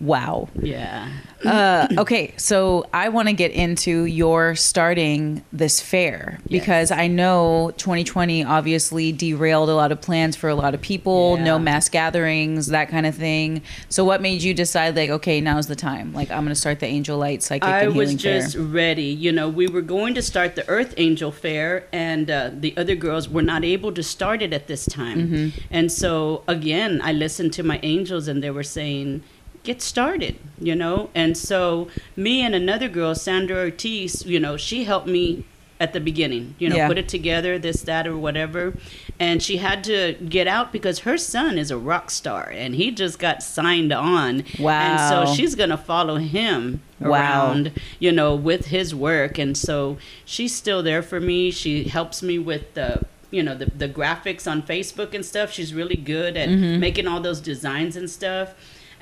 wow. 0.00 0.48
Yeah. 0.60 1.08
Uh, 1.44 1.86
okay, 1.98 2.32
so 2.36 2.86
I 2.92 3.10
want 3.10 3.28
to 3.28 3.34
get 3.34 3.50
into 3.50 4.04
your 4.04 4.54
starting 4.54 5.44
this 5.52 5.80
fair 5.80 6.38
because 6.48 6.90
I 6.90 7.06
know 7.06 7.72
2020 7.76 8.44
obviously 8.44 9.12
derailed 9.12 9.68
a 9.68 9.74
lot 9.74 9.92
of 9.92 10.00
plans 10.00 10.36
for 10.36 10.48
a 10.48 10.54
lot 10.54 10.74
of 10.74 10.80
people, 10.80 11.36
no 11.36 11.58
mass 11.58 11.88
gatherings, 11.88 12.68
that 12.68 12.88
kind 12.88 13.06
of 13.06 13.14
thing. 13.14 13.62
So, 13.88 14.04
what 14.04 14.22
made 14.22 14.42
you 14.42 14.54
decide, 14.54 14.96
like, 14.96 15.10
okay, 15.10 15.40
now's 15.40 15.66
the 15.66 15.76
time? 15.76 16.12
Like, 16.12 16.30
I'm 16.30 16.44
going 16.44 16.48
to 16.48 16.54
start 16.54 16.80
the 16.80 16.86
Angel 16.86 17.18
Light 17.18 17.42
Psychic 17.42 17.68
I 17.68 17.82
and 17.82 17.94
was 17.94 18.14
just 18.14 18.54
Fair. 18.54 18.62
ready. 18.62 19.04
You 19.04 19.32
know, 19.32 19.48
we 19.48 19.66
were 19.66 19.82
going 19.82 20.14
to 20.14 20.22
start 20.22 20.54
the 20.54 20.66
Earth 20.68 20.94
Angel 20.96 21.30
Fair, 21.30 21.86
and 21.92 22.30
uh, 22.30 22.50
the 22.52 22.74
other 22.76 22.94
girls 22.94 23.28
were 23.28 23.42
not 23.42 23.64
able 23.64 23.92
to 23.92 24.02
start 24.02 24.40
it 24.40 24.52
at 24.52 24.66
this 24.66 24.86
time. 24.86 25.28
Mm-hmm. 25.28 25.58
And 25.70 25.92
so, 25.92 26.42
again, 26.48 27.00
I 27.02 27.12
listened 27.12 27.52
to 27.54 27.62
my 27.62 27.80
angels, 27.82 28.28
and 28.28 28.42
they 28.42 28.50
were 28.50 28.62
saying, 28.62 29.22
get 29.64 29.82
started, 29.82 30.36
you 30.60 30.74
know? 30.76 31.10
And 31.14 31.36
so, 31.36 31.88
me 32.16 32.42
and 32.42 32.54
another 32.54 32.88
girl, 32.88 33.14
Sandra 33.14 33.56
Ortiz, 33.56 34.24
you 34.26 34.38
know, 34.38 34.56
she 34.56 34.84
helped 34.84 35.08
me 35.08 35.44
at 35.80 35.92
the 35.92 36.00
beginning, 36.00 36.54
you 36.60 36.68
know, 36.68 36.76
Yeah. 36.76 36.86
put 36.86 36.98
it 36.98 37.08
together, 37.08 37.58
this, 37.58 37.82
that, 37.82 38.06
or 38.06 38.16
whatever. 38.16 38.74
And 39.18 39.42
she 39.42 39.56
had 39.56 39.82
to 39.84 40.14
get 40.28 40.46
out 40.46 40.70
because 40.72 41.00
her 41.00 41.18
son 41.18 41.58
is 41.58 41.70
a 41.72 41.76
rock 41.76 42.10
star 42.12 42.48
and 42.48 42.76
he 42.76 42.92
just 42.92 43.18
got 43.18 43.42
signed 43.42 43.92
on. 43.92 44.44
Wow. 44.58 44.80
And 44.80 45.00
so 45.26 45.34
she's 45.34 45.54
going 45.56 45.70
to 45.70 45.76
follow 45.76 46.16
him 46.16 46.80
Wow. 47.00 47.10
around, 47.10 47.72
you 47.98 48.12
know, 48.12 48.36
with 48.36 48.66
his 48.66 48.94
work. 48.94 49.36
And 49.36 49.56
so 49.58 49.98
she's 50.24 50.54
still 50.54 50.82
there 50.82 51.02
for 51.02 51.20
me. 51.20 51.50
She 51.50 51.84
helps 51.84 52.22
me 52.22 52.38
with 52.38 52.72
the, 52.74 53.02
you 53.32 53.42
know, 53.42 53.56
the, 53.56 53.66
the 53.66 53.88
graphics 53.88 54.48
on 54.50 54.62
Facebook 54.62 55.12
and 55.12 55.24
stuff. 55.26 55.50
She's 55.52 55.74
really 55.74 55.96
good 55.96 56.36
at 56.36 56.48
Mm-hmm. 56.48 56.78
making 56.78 57.08
all 57.08 57.20
those 57.20 57.40
designs 57.40 57.96
and 57.96 58.08
stuff. 58.08 58.54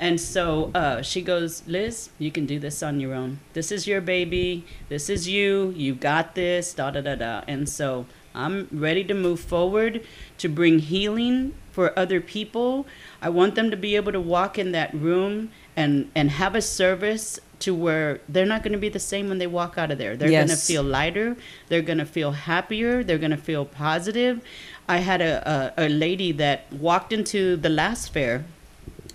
And 0.02 0.20
so 0.20 0.72
uh, 0.74 1.00
she 1.02 1.22
goes, 1.22 1.62
Liz, 1.68 2.10
you 2.18 2.32
can 2.32 2.44
do 2.44 2.58
this 2.58 2.82
on 2.82 2.98
your 2.98 3.14
own. 3.14 3.38
This 3.52 3.70
is 3.70 3.86
your 3.86 4.00
baby. 4.00 4.64
This 4.88 5.08
is 5.08 5.28
you. 5.28 5.72
You 5.76 5.94
got 5.94 6.34
this. 6.34 6.74
Da 6.74 6.90
da 6.90 7.02
da 7.02 7.14
da. 7.14 7.42
And 7.46 7.68
so 7.68 8.06
I'm 8.34 8.66
ready 8.72 9.04
to 9.04 9.14
move 9.14 9.38
forward 9.38 10.04
to 10.38 10.48
bring 10.48 10.80
healing 10.80 11.54
for 11.70 11.96
other 11.96 12.20
people. 12.20 12.84
I 13.20 13.28
want 13.28 13.54
them 13.54 13.70
to 13.70 13.76
be 13.76 13.94
able 13.94 14.10
to 14.10 14.20
walk 14.20 14.58
in 14.58 14.72
that 14.72 14.92
room 14.92 15.50
and 15.76 16.10
and 16.16 16.32
have 16.32 16.56
a 16.56 16.62
service 16.62 17.38
to 17.60 17.72
where 17.72 18.20
they're 18.28 18.44
not 18.44 18.64
going 18.64 18.72
to 18.72 18.78
be 18.78 18.88
the 18.88 18.98
same 18.98 19.28
when 19.28 19.38
they 19.38 19.46
walk 19.46 19.78
out 19.78 19.92
of 19.92 19.98
there. 19.98 20.16
They're 20.16 20.30
going 20.30 20.48
to 20.48 20.56
feel 20.56 20.82
lighter. 20.82 21.36
They're 21.68 21.80
going 21.80 21.98
to 21.98 22.04
feel 22.18 22.32
happier. 22.32 23.04
They're 23.04 23.18
going 23.18 23.30
to 23.30 23.44
feel 23.50 23.64
positive. 23.64 24.40
I 24.88 24.96
had 24.96 25.20
a, 25.20 25.72
a, 25.78 25.86
a 25.86 25.88
lady 25.88 26.32
that 26.32 26.72
walked 26.72 27.12
into 27.12 27.56
the 27.56 27.68
last 27.68 28.12
fair 28.12 28.44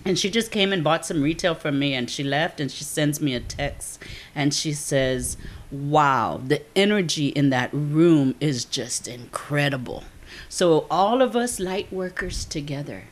and 0.07 0.17
she 0.17 0.29
just 0.29 0.51
came 0.51 0.71
and 0.71 0.83
bought 0.83 1.05
some 1.05 1.21
retail 1.21 1.55
from 1.55 1.79
me 1.79 1.93
and 1.93 2.09
she 2.09 2.23
left 2.23 2.59
and 2.59 2.71
she 2.71 2.83
sends 2.83 3.21
me 3.21 3.33
a 3.35 3.39
text 3.39 4.01
and 4.33 4.53
she 4.53 4.73
says, 4.73 5.37
Wow, 5.69 6.39
the 6.45 6.61
energy 6.77 7.27
in 7.27 7.49
that 7.49 7.69
room 7.73 8.35
is 8.39 8.63
just 8.63 9.07
incredible. 9.07 10.05
So, 10.47 10.87
all 10.89 11.21
of 11.21 11.35
us 11.35 11.59
light 11.59 11.91
workers 11.91 12.45
together, 12.45 13.05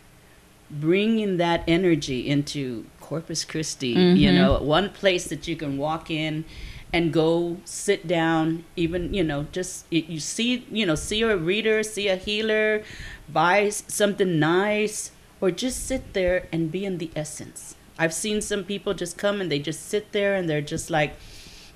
bringing 0.71 1.37
that 1.37 1.63
energy 1.67 2.27
into 2.27 2.85
Corpus 3.01 3.43
Christi, 3.43 3.89
you 3.89 4.29
mm-hmm. 4.29 4.35
know, 4.35 4.61
one 4.61 4.89
place 4.89 5.25
that 5.27 5.47
you 5.47 5.55
can 5.55 5.77
walk 5.77 6.09
in 6.09 6.45
and 6.93 7.11
go 7.11 7.57
sit 7.65 8.07
down 8.07 8.63
even 8.77 9.13
you 9.13 9.21
know 9.21 9.45
just 9.51 9.85
you 9.91 10.17
see 10.17 10.65
you 10.71 10.85
know 10.85 10.95
see 10.95 11.21
a 11.23 11.35
reader 11.35 11.83
see 11.83 12.07
a 12.07 12.15
healer 12.15 12.83
buy 13.27 13.67
something 13.67 14.39
nice 14.39 15.11
or 15.41 15.51
just 15.51 15.85
sit 15.85 16.13
there 16.13 16.47
and 16.51 16.71
be 16.71 16.85
in 16.85 16.97
the 16.97 17.11
essence. 17.15 17.75
I've 17.97 18.13
seen 18.13 18.41
some 18.41 18.63
people 18.63 18.93
just 18.93 19.17
come 19.17 19.39
and 19.41 19.51
they 19.51 19.59
just 19.59 19.87
sit 19.87 20.11
there 20.11 20.33
and 20.35 20.49
they're 20.49 20.61
just 20.61 20.89
like 20.89 21.15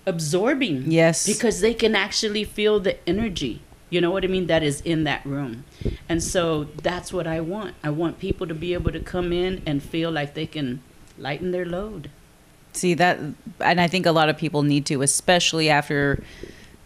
absorbing 0.05 0.91
Yes. 0.91 1.25
because 1.25 1.61
they 1.61 1.73
can 1.73 1.95
actually 1.95 2.43
feel 2.43 2.79
the 2.79 2.97
energy. 3.07 3.61
You 3.89 4.01
know 4.01 4.11
what 4.11 4.23
i 4.23 4.27
mean? 4.27 4.47
That 4.47 4.61
is 4.63 4.81
in 4.81 5.03
that 5.05 5.25
room. 5.25 5.63
And 6.07 6.21
so 6.21 6.65
that's 6.83 7.11
what 7.11 7.25
i 7.25 7.39
want. 7.39 7.75
I 7.83 7.89
want 7.89 8.19
people 8.19 8.45
to 8.47 8.53
be 8.53 8.73
able 8.73 8.91
to 8.91 8.99
come 8.99 9.33
in 9.33 9.61
and 9.65 9.81
feel 9.81 10.11
like 10.11 10.33
they 10.35 10.45
can 10.45 10.81
lighten 11.17 11.51
their 11.51 11.65
load. 11.65 12.09
See 12.73 12.93
that, 12.93 13.17
and 13.59 13.81
I 13.81 13.87
think 13.87 14.05
a 14.05 14.11
lot 14.11 14.29
of 14.29 14.37
people 14.37 14.61
need 14.61 14.85
to, 14.87 15.01
especially 15.01 15.71
after, 15.71 16.23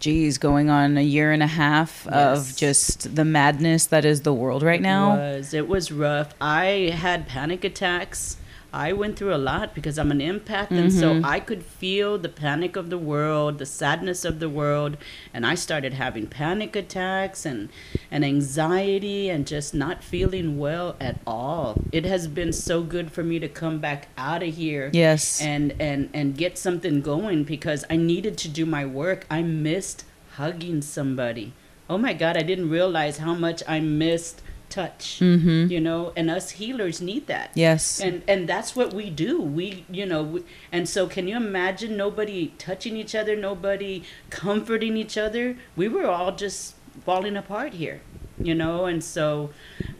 geez, 0.04 0.38
going 0.38 0.70
on 0.70 0.97
a 0.97 1.01
year 1.01 1.32
and 1.32 1.41
a 1.41 1.47
half 1.47 2.06
of 2.08 2.54
just 2.58 3.16
the 3.16 3.24
madness 3.24 3.86
that 3.86 4.04
is 4.04 4.24
the 4.24 4.34
world 4.34 4.62
right 4.62 4.82
now. 4.82 5.14
It 5.14 5.38
was. 5.38 5.54
It 5.54 5.68
was 5.70 5.93
rough. 5.93 6.34
I 6.41 6.93
had 6.93 7.26
panic 7.26 7.64
attacks. 7.64 8.36
I 8.74 8.92
went 8.92 9.18
through 9.18 9.36
a 9.36 9.38
lot 9.38 9.76
because 9.76 10.00
I'm 10.00 10.12
an 10.12 10.20
empath, 10.20 10.72
and 10.72 10.92
so 10.92 11.14
Mm-hmm. 11.14 11.26
I 11.26 11.40
could 11.40 11.64
feel 11.64 12.18
the 12.18 12.30
panic 12.30 12.76
of 12.76 12.90
the 12.90 12.98
world, 12.98 13.60
the 13.60 13.66
sadness 13.68 14.26
of 14.26 14.40
the 14.40 14.50
world, 14.50 14.98
and 15.34 15.46
I 15.46 15.54
started 15.56 15.94
having 15.94 16.26
panic 16.28 16.76
attacks 16.76 17.46
and 17.46 17.70
and 18.10 18.26
anxiety 18.26 19.30
and 19.30 19.46
just 19.46 19.74
not 19.74 20.04
feeling 20.04 20.58
well 20.58 20.96
at 21.00 21.20
all. 21.28 21.78
It 21.92 22.06
has 22.06 22.28
been 22.28 22.52
so 22.54 22.82
good 22.82 23.12
for 23.12 23.24
me 23.24 23.40
to 23.40 23.48
come 23.48 23.80
back 23.80 24.08
out 24.18 24.42
of 24.44 24.56
here 24.56 24.90
Yes. 24.94 25.40
and 25.42 25.74
and 25.80 26.10
and 26.14 26.36
get 26.38 26.58
something 26.58 27.02
going 27.02 27.44
because 27.44 27.86
I 27.90 27.96
needed 27.98 28.38
to 28.40 28.50
do 28.50 28.66
my 28.66 28.86
work. 28.86 29.26
I 29.30 29.42
missed 29.44 30.04
hugging 30.38 30.82
somebody. 30.82 31.54
Oh 31.90 31.98
my 31.98 32.14
god, 32.14 32.38
I 32.38 32.44
didn't 32.44 32.70
realize 32.70 33.18
how 33.20 33.34
much 33.36 33.62
I 33.68 33.80
missed 33.80 34.42
touch. 34.74 35.20
Mm-hmm. 35.20 35.72
You 35.72 35.80
know, 35.80 36.12
and 36.18 36.32
us 36.32 36.52
healers 36.52 37.02
need 37.02 37.28
that. 37.28 37.52
Yes. 37.54 38.00
And 38.00 38.24
and 38.28 38.50
that's 38.50 38.76
what 38.76 38.94
we 38.94 39.10
do. 39.10 39.40
We, 39.40 39.86
you 39.90 40.06
know, 40.06 40.24
we, 40.24 40.44
and 40.72 40.90
so 40.90 41.08
can 41.08 41.28
you 41.28 41.38
imagine 41.38 41.96
nobody 41.96 42.54
touching 42.58 42.98
each 42.98 43.14
other, 43.14 43.36
nobody 43.36 44.04
comforting 44.30 44.98
each 44.98 45.18
other? 45.18 45.58
We 45.76 45.88
were 45.88 46.08
all 46.08 46.36
just 46.36 46.76
falling 47.06 47.38
apart 47.38 47.74
here, 47.74 48.02
you 48.40 48.56
know, 48.56 48.86
and 48.86 49.04
so 49.04 49.52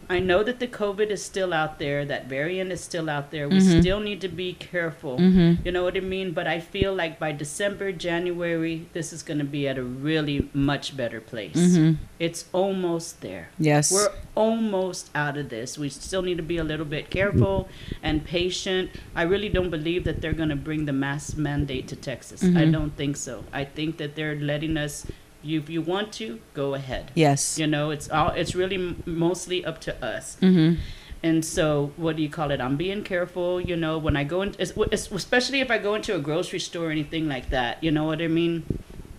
I 0.10 0.20
know 0.20 0.44
that 0.44 0.60
the 0.60 0.68
COVID 0.68 1.10
is 1.10 1.24
still 1.24 1.54
out 1.54 1.80
there, 1.80 2.04
that 2.06 2.28
variant 2.28 2.72
is 2.72 2.82
still 2.82 3.10
out 3.10 3.32
there. 3.32 3.48
We 3.48 3.60
Mhm. 3.60 3.80
still 3.82 4.00
need 4.00 4.20
to 4.22 4.28
be 4.28 4.54
careful. 4.54 5.18
Mhm. 5.18 5.64
You 5.66 5.72
know 5.72 5.84
what 5.84 5.96
I 5.96 6.02
mean? 6.02 6.32
But 6.32 6.46
I 6.46 6.60
feel 6.60 6.94
like 6.94 7.20
by 7.20 7.32
December, 7.32 7.92
January, 7.92 8.86
this 8.94 9.14
is 9.14 9.24
going 9.24 9.40
to 9.40 9.46
be 9.46 9.68
at 9.68 9.78
a 9.78 9.84
really 9.84 10.50
much 10.54 10.96
better 10.98 11.20
place. 11.22 11.56
Mhm. 11.56 11.98
It's 12.20 12.46
almost 12.52 13.22
there. 13.22 13.50
Yes. 13.58 13.92
We're 13.92 14.10
almost 14.36 15.10
out 15.16 15.38
of 15.38 15.50
this. 15.50 15.78
We 15.78 15.90
still 15.90 16.22
need 16.22 16.38
to 16.38 16.44
be 16.44 16.58
a 16.58 16.64
little 16.64 16.86
bit 16.86 17.10
careful 17.10 17.70
and 18.02 18.24
patient. 18.26 18.90
I 19.16 19.24
really 19.24 19.50
don't 19.50 19.70
believe 19.70 20.04
that 20.04 20.22
they're 20.22 20.34
going 20.34 20.50
to 20.50 20.56
bring 20.56 20.86
the 20.86 20.94
mask 20.94 21.38
mandate 21.38 21.88
to 21.88 21.96
Texas. 21.96 22.44
I 22.44 22.48
Mhm. 22.48 22.72
don't 22.72 22.96
think 22.98 23.16
so. 23.18 23.46
I 23.54 23.64
think 23.64 23.98
that 23.98 24.16
they're 24.16 24.36
letting 24.36 24.76
us. 24.78 25.06
You, 25.44 25.60
if 25.60 25.70
you 25.70 25.82
want 25.82 26.12
to, 26.14 26.40
go 26.54 26.74
ahead. 26.74 27.12
yes. 27.16 27.58
You 27.60 27.68
know, 27.68 27.92
it's 27.92 28.10
all. 28.10 28.30
It's 28.32 28.56
really 28.56 28.76
m- 28.76 29.04
mostly 29.06 29.64
up 29.66 29.80
to 29.82 30.06
us. 30.06 30.38
Mm-hmm. 30.42 30.80
And 31.22 31.46
so, 31.46 31.92
what 31.96 32.16
do 32.18 32.22
you 32.22 32.30
call 32.30 32.52
it? 32.52 32.60
I'm 32.60 32.76
being 32.76 33.04
careful. 33.04 33.62
You 33.62 33.76
know, 33.78 33.98
when 33.98 34.16
I 34.18 34.24
go 34.24 34.42
in, 34.42 34.56
es- 34.60 34.74
es- 34.92 35.12
especially 35.12 35.62
if 35.62 35.70
I 35.72 35.78
go 35.78 35.96
into 35.96 36.16
a 36.16 36.20
grocery 36.20 36.60
store 36.60 36.88
or 36.88 36.92
anything 36.92 37.28
like 37.28 37.50
that. 37.52 37.84
You 37.84 37.92
know 37.92 38.04
what 38.06 38.22
I 38.22 38.28
mean? 38.28 38.64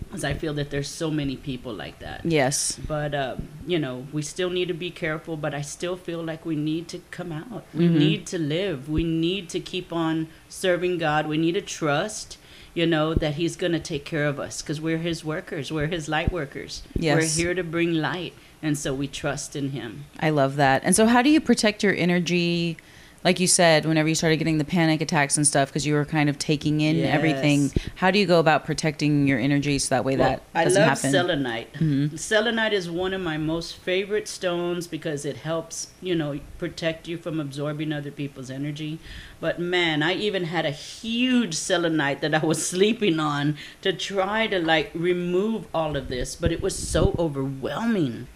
because 0.07 0.22
I 0.22 0.35
feel 0.35 0.55
that 0.55 0.70
there's 0.70 0.89
so 0.89 1.11
many 1.11 1.35
people 1.37 1.75
like 1.75 1.99
that. 1.99 2.25
Yes. 2.25 2.79
But 2.87 3.16
um, 3.16 3.49
you 3.66 3.81
know, 3.81 4.07
we 4.12 4.22
still 4.22 4.49
need 4.49 4.68
to 4.68 4.75
be 4.75 4.93
careful. 4.93 5.37
But 5.37 5.55
I 5.55 5.62
still 5.62 5.97
feel 5.97 6.22
like 6.22 6.47
we 6.47 6.55
need 6.55 6.87
to 6.89 7.01
come 7.11 7.33
out. 7.33 7.64
We 7.75 7.89
need 7.89 8.25
to 8.29 8.39
live. 8.39 8.89
We 8.89 9.03
need 9.03 9.49
to 9.51 9.59
keep 9.59 9.93
on 9.93 10.29
serving 10.49 10.99
God. 10.99 11.27
We 11.27 11.37
need 11.37 11.55
to 11.55 11.61
trust. 11.62 12.39
You 12.75 12.87
know 12.87 13.14
that 13.14 13.35
He's 13.35 13.57
going 13.57 13.72
to 13.72 13.81
take 13.81 14.05
care 14.05 14.27
of 14.27 14.39
us 14.39 14.61
because 14.61 14.81
we're 14.81 14.99
His 14.99 15.25
workers. 15.25 15.72
We're 15.72 15.87
His 15.87 16.09
light 16.09 16.33
workers. 16.33 16.83
Yes. 16.95 17.16
We're 17.16 17.45
here 17.45 17.55
to 17.55 17.62
bring 17.62 17.95
light, 17.95 18.35
and 18.62 18.77
so 18.77 18.93
we 18.93 19.07
trust 19.07 19.55
in 19.55 19.70
Him. 19.70 20.05
I 20.18 20.31
love 20.31 20.57
that. 20.57 20.83
And 20.85 20.95
so, 20.95 21.07
how 21.07 21.22
do 21.22 21.31
you 21.31 21.41
protect 21.41 21.83
your 21.83 21.95
energy? 21.95 22.77
Like 23.25 23.41
you 23.41 23.47
said, 23.47 23.87
whenever 23.87 24.07
you 24.07 24.14
started 24.14 24.37
getting 24.37 24.59
the 24.59 24.66
panic 24.66 25.01
attacks 25.01 25.39
and 25.39 25.47
stuff, 25.47 25.70
because 25.70 25.87
you 25.87 25.95
were 25.95 26.05
kind 26.05 26.29
of 26.29 26.39
taking 26.39 26.83
in 26.83 26.97
Yes. 26.97 27.14
everything. 27.14 27.72
How 27.97 28.11
do 28.11 28.18
you 28.18 28.27
go 28.27 28.39
about 28.39 28.66
protecting 28.66 29.27
your 29.27 29.39
energy 29.39 29.79
so 29.79 29.95
that 29.95 30.05
way 30.05 30.14
that 30.16 30.43
doesn't 30.53 30.83
I 30.83 30.87
love 30.87 30.99
happen? 30.99 31.11
selenite. 31.11 31.72
Mm-hmm. 31.72 32.16
Selenite 32.16 32.75
is 32.75 32.91
one 32.91 33.14
of 33.14 33.22
my 33.22 33.39
most 33.39 33.77
favorite 33.77 34.29
stones 34.29 34.87
because 34.87 35.25
it 35.25 35.39
helps, 35.39 35.89
you 36.03 36.14
know, 36.14 36.39
protect 36.59 37.09
you 37.09 37.16
from 37.16 37.41
absorbing 37.41 37.95
other 37.95 38.11
people's 38.11 38.51
energy. 38.51 38.99
But 39.41 39.59
man, 39.59 40.03
I 40.03 40.12
even 40.14 40.45
had 40.45 40.66
a 40.66 40.70
huge 40.70 41.55
selenite 41.55 42.20
that 42.20 42.35
I 42.35 42.45
was 42.45 42.66
sleeping 42.75 43.18
on 43.18 43.57
to 43.81 43.95
try 43.95 44.47
to 44.49 44.59
like 44.59 44.91
remove 44.93 45.66
all 45.75 45.97
of 45.97 46.09
this, 46.09 46.37
but 46.37 46.53
it 46.53 46.61
was 46.61 46.77
so 46.77 47.14
overwhelming. 47.18 48.27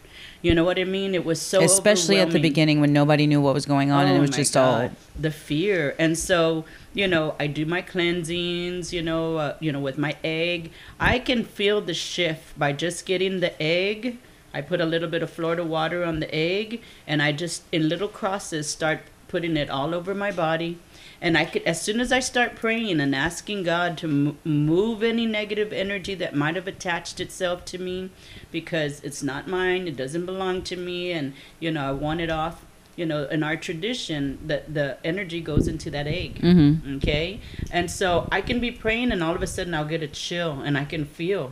You 0.41 0.55
know 0.55 0.62
what 0.62 0.78
I 0.78 0.84
mean? 0.84 1.14
It 1.14 1.24
was 1.24 1.41
so 1.43 1.62
Especially 1.62 2.18
at 2.20 2.30
the 2.30 2.39
beginning 2.41 2.80
when 2.80 2.93
nobody 2.93 3.26
knew 3.26 3.41
what 3.41 3.55
was 3.55 3.66
going 3.66 3.91
on 3.91 4.07
and 4.07 4.14
it 4.14 4.18
Oh 4.18 4.20
was 4.20 4.30
just 4.30 4.55
God, 4.55 4.91
all. 4.91 4.97
the 5.18 5.32
fear. 5.32 5.97
And 5.99 6.16
so, 6.16 6.64
you 6.95 7.09
know, 7.09 7.34
I 7.41 7.49
do 7.49 7.66
my 7.66 7.82
cleansings, 7.82 8.93
you 8.93 9.03
know, 9.03 9.36
uh, 9.36 9.57
you 9.59 9.72
know, 9.72 9.80
with 9.80 9.99
my 9.99 10.16
egg. 10.22 10.70
I 11.01 11.18
can 11.18 11.43
feel 11.45 11.80
the 11.80 11.95
shift 11.95 12.57
by 12.59 12.72
just 12.72 13.05
getting 13.05 13.41
the 13.41 13.61
egg. 13.61 14.18
I 14.55 14.61
put 14.61 14.80
a 14.80 14.86
little 14.86 15.09
bit 15.09 15.22
of 15.22 15.30
Florida 15.30 15.64
water 15.64 16.05
on 16.05 16.20
the 16.20 16.32
egg 16.34 16.80
and 17.07 17.20
I 17.20 17.32
just 17.32 17.64
in 17.72 17.89
little 17.89 18.09
crosses 18.09 18.68
start 18.68 19.01
putting 19.26 19.57
it 19.57 19.68
all 19.68 19.93
over 19.95 20.14
my 20.14 20.30
body. 20.30 20.78
And 21.21 21.37
I 21.37 21.45
could, 21.47 21.62
as 21.64 21.83
soon 21.83 22.01
as 22.01 22.12
I 22.12 22.21
start 22.21 22.55
praying 22.55 23.01
and 23.01 23.14
asking 23.14 23.64
God 23.64 23.99
to 23.99 24.07
m- 24.07 24.39
move 24.45 25.03
any 25.03 25.27
negative 25.27 25.73
energy 25.73 26.14
that 26.14 26.35
might 26.35 26.55
have 26.55 26.69
attached 26.69 27.19
itself 27.19 27.64
to 27.66 27.79
me, 27.79 28.11
because 28.53 29.01
it's 29.03 29.23
not 29.23 29.49
mine, 29.49 29.89
it 29.89 29.97
doesn't 29.97 30.27
belong 30.27 30.62
to 30.62 30.77
me, 30.77 31.11
and 31.11 31.33
you 31.59 31.71
know 31.73 31.89
I 31.89 31.93
want 31.93 32.21
it 32.21 32.31
off. 32.31 32.64
You 32.95 33.07
know, 33.07 33.25
in 33.25 33.43
our 33.43 33.57
tradition, 33.57 34.39
the 34.47 34.62
the 34.69 34.97
energy 35.05 35.41
goes 35.41 35.66
into 35.66 35.91
that 35.91 36.07
egg. 36.07 36.41
Mm-hmm. 36.41 36.97
Okay, 36.97 37.41
and 37.73 37.91
so 37.91 38.29
I 38.31 38.41
can 38.41 38.61
be 38.61 38.71
praying, 38.71 39.11
and 39.12 39.23
all 39.23 39.35
of 39.35 39.43
a 39.43 39.47
sudden 39.47 39.75
I'll 39.75 39.85
get 39.85 40.03
a 40.03 40.09
chill, 40.09 40.61
and 40.61 40.79
I 40.79 40.85
can 40.85 41.05
feel 41.05 41.51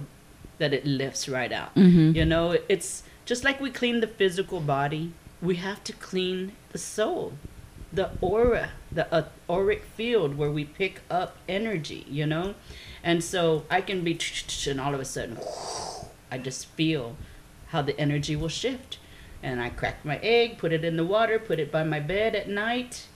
that 0.58 0.72
it 0.72 0.86
lifts 0.86 1.28
right 1.28 1.52
out. 1.52 1.74
Mhm. 1.74 2.14
You 2.14 2.24
know, 2.24 2.56
it's 2.68 3.02
just 3.24 3.42
like 3.44 3.60
we 3.60 3.70
clean 3.70 4.00
the 4.00 4.06
physical 4.06 4.60
body. 4.60 5.12
We 5.42 5.56
have 5.56 5.82
to 5.84 5.92
clean 5.92 6.52
the 6.70 6.78
soul 6.78 7.32
the 7.96 8.10
aura, 8.20 8.70
the 8.92 9.12
uh, 9.12 9.24
auric 9.50 9.82
field 9.96 10.36
where 10.36 10.50
we 10.50 10.64
pick 10.64 11.00
up 11.10 11.36
energy, 11.48 12.06
you 12.08 12.26
know? 12.26 12.54
And 13.02 13.24
so 13.24 13.64
I 13.70 13.80
can 13.80 14.04
be, 14.04 14.18
and 14.68 14.80
all 14.80 14.94
of 14.94 15.00
a 15.00 15.04
sudden, 15.04 15.38
I 16.30 16.38
just 16.38 16.66
feel 16.66 17.16
how 17.68 17.82
the 17.82 17.98
energy 17.98 18.36
will 18.36 18.48
shift. 18.48 18.98
And 19.42 19.60
I 19.60 19.70
crack 19.70 20.04
my 20.04 20.18
egg, 20.22 20.58
put 20.58 20.72
it 20.72 20.84
in 20.84 20.96
the 20.96 21.04
water, 21.04 21.38
put 21.38 21.58
it 21.58 21.70
by 21.70 21.84
my 21.84 22.00
bed 22.00 22.34
at 22.34 22.48
night. 22.48 23.06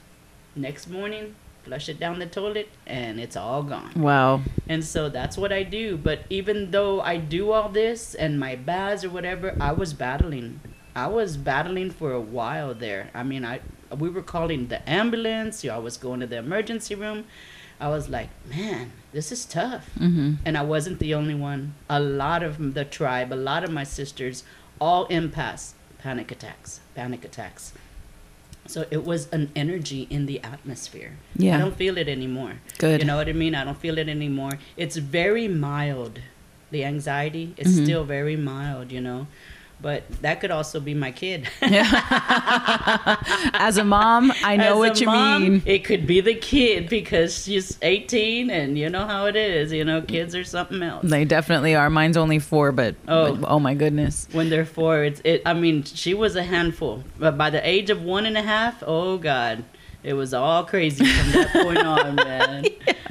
Next 0.55 0.87
morning, 0.87 1.35
flush 1.63 1.89
it 1.89 1.99
down 1.99 2.19
the 2.19 2.25
toilet, 2.25 2.69
and 2.85 3.19
it's 3.19 3.35
all 3.35 3.63
gone. 3.63 3.91
Wow. 3.95 4.41
And 4.67 4.83
so 4.83 5.09
that's 5.09 5.37
what 5.37 5.51
I 5.51 5.63
do. 5.63 5.97
But 5.97 6.19
even 6.29 6.71
though 6.71 7.01
I 7.01 7.17
do 7.17 7.51
all 7.51 7.69
this 7.69 8.15
and 8.15 8.39
my 8.39 8.55
baths 8.55 9.03
or 9.03 9.09
whatever, 9.09 9.55
I 9.59 9.71
was 9.71 9.93
battling. 9.93 10.59
I 10.95 11.07
was 11.07 11.37
battling 11.37 11.91
for 11.91 12.11
a 12.11 12.21
while 12.21 12.73
there. 12.73 13.09
I 13.13 13.23
mean, 13.23 13.45
I 13.45 13.61
we 13.97 14.09
were 14.09 14.21
calling 14.21 14.67
the 14.67 14.87
ambulance. 14.89 15.63
I 15.65 15.77
was 15.77 15.97
going 15.97 16.19
to 16.21 16.27
the 16.27 16.37
emergency 16.37 16.95
room. 16.95 17.25
I 17.79 17.89
was 17.89 18.09
like, 18.09 18.29
man, 18.47 18.91
this 19.11 19.31
is 19.31 19.43
tough. 19.45 19.89
Mm-hmm. 19.99 20.33
And 20.45 20.57
I 20.57 20.61
wasn't 20.61 20.99
the 20.99 21.13
only 21.15 21.33
one. 21.35 21.73
A 21.89 21.99
lot 21.99 22.43
of 22.43 22.73
the 22.75 22.85
tribe, 22.85 23.33
a 23.33 23.35
lot 23.35 23.63
of 23.63 23.71
my 23.71 23.83
sisters, 23.83 24.43
all 24.79 25.07
empaths, 25.07 25.73
panic 25.97 26.31
attacks, 26.31 26.79
panic 26.95 27.25
attacks. 27.25 27.73
So 28.67 28.85
it 28.91 29.03
was 29.03 29.27
an 29.31 29.51
energy 29.55 30.05
in 30.11 30.27
the 30.27 30.39
atmosphere. 30.43 31.17
Yeah. 31.35 31.55
I 31.55 31.59
don't 31.59 31.75
feel 31.75 31.97
it 31.97 32.07
anymore. 32.07 32.53
Good. 32.77 33.01
You 33.01 33.07
know 33.07 33.15
what 33.17 33.27
I 33.27 33.33
mean? 33.33 33.55
I 33.55 33.63
don't 33.63 33.77
feel 33.79 33.97
it 33.97 34.07
anymore. 34.07 34.59
It's 34.77 34.97
very 34.97 35.47
mild. 35.47 36.19
The 36.69 36.85
anxiety 36.85 37.53
is 37.57 37.67
Mhm. 37.79 37.83
still 37.83 38.03
very 38.03 38.35
mild, 38.37 38.91
you 38.91 39.01
know. 39.01 39.27
But 39.81 40.03
that 40.21 40.41
could 40.41 40.51
also 40.51 40.79
be 40.79 40.93
my 40.93 41.11
kid. 41.11 41.47
As 43.53 43.77
a 43.77 43.83
mom, 43.83 44.31
I 44.43 44.55
know 44.57 44.73
As 44.83 44.89
what 44.89 44.99
you 45.01 45.07
mom, 45.07 45.41
mean. 45.43 45.61
It 45.65 45.83
could 45.83 46.05
be 46.05 46.21
the 46.21 46.35
kid 46.35 46.87
because 46.89 47.43
she's 47.43 47.77
18 47.81 48.49
and 48.49 48.77
you 48.77 48.89
know 48.89 49.07
how 49.07 49.25
it 49.25 49.35
is. 49.35 49.71
You 49.71 49.83
know, 49.83 50.01
kids 50.01 50.35
are 50.35 50.43
something 50.43 50.81
else. 50.83 51.05
They 51.07 51.25
definitely 51.25 51.75
are. 51.75 51.89
Mine's 51.89 52.17
only 52.17 52.39
four, 52.39 52.71
but 52.71 52.95
Oh. 53.07 53.35
but- 53.35 53.47
oh 53.49 53.59
my 53.59 53.73
goodness. 53.73 54.27
when 54.31 54.49
they're 54.49 54.65
four, 54.65 55.03
it's 55.03 55.21
it. 55.23 55.41
I 55.45 55.53
mean, 55.53 55.83
she 55.83 56.13
was 56.13 56.35
a 56.35 56.43
handful, 56.43 57.03
but 57.17 57.37
by 57.37 57.49
the 57.49 57.67
age 57.67 57.89
of 57.89 58.01
one 58.03 58.25
and 58.25 58.37
a 58.37 58.41
half, 58.43 58.83
oh 58.85 59.17
god, 59.17 59.63
it 60.03 60.13
was 60.13 60.33
all 60.33 60.63
crazy 60.63 61.05
from 61.05 61.31
that 61.31 61.49
point 61.53 61.79
on, 61.79 62.15
man. 62.27 62.65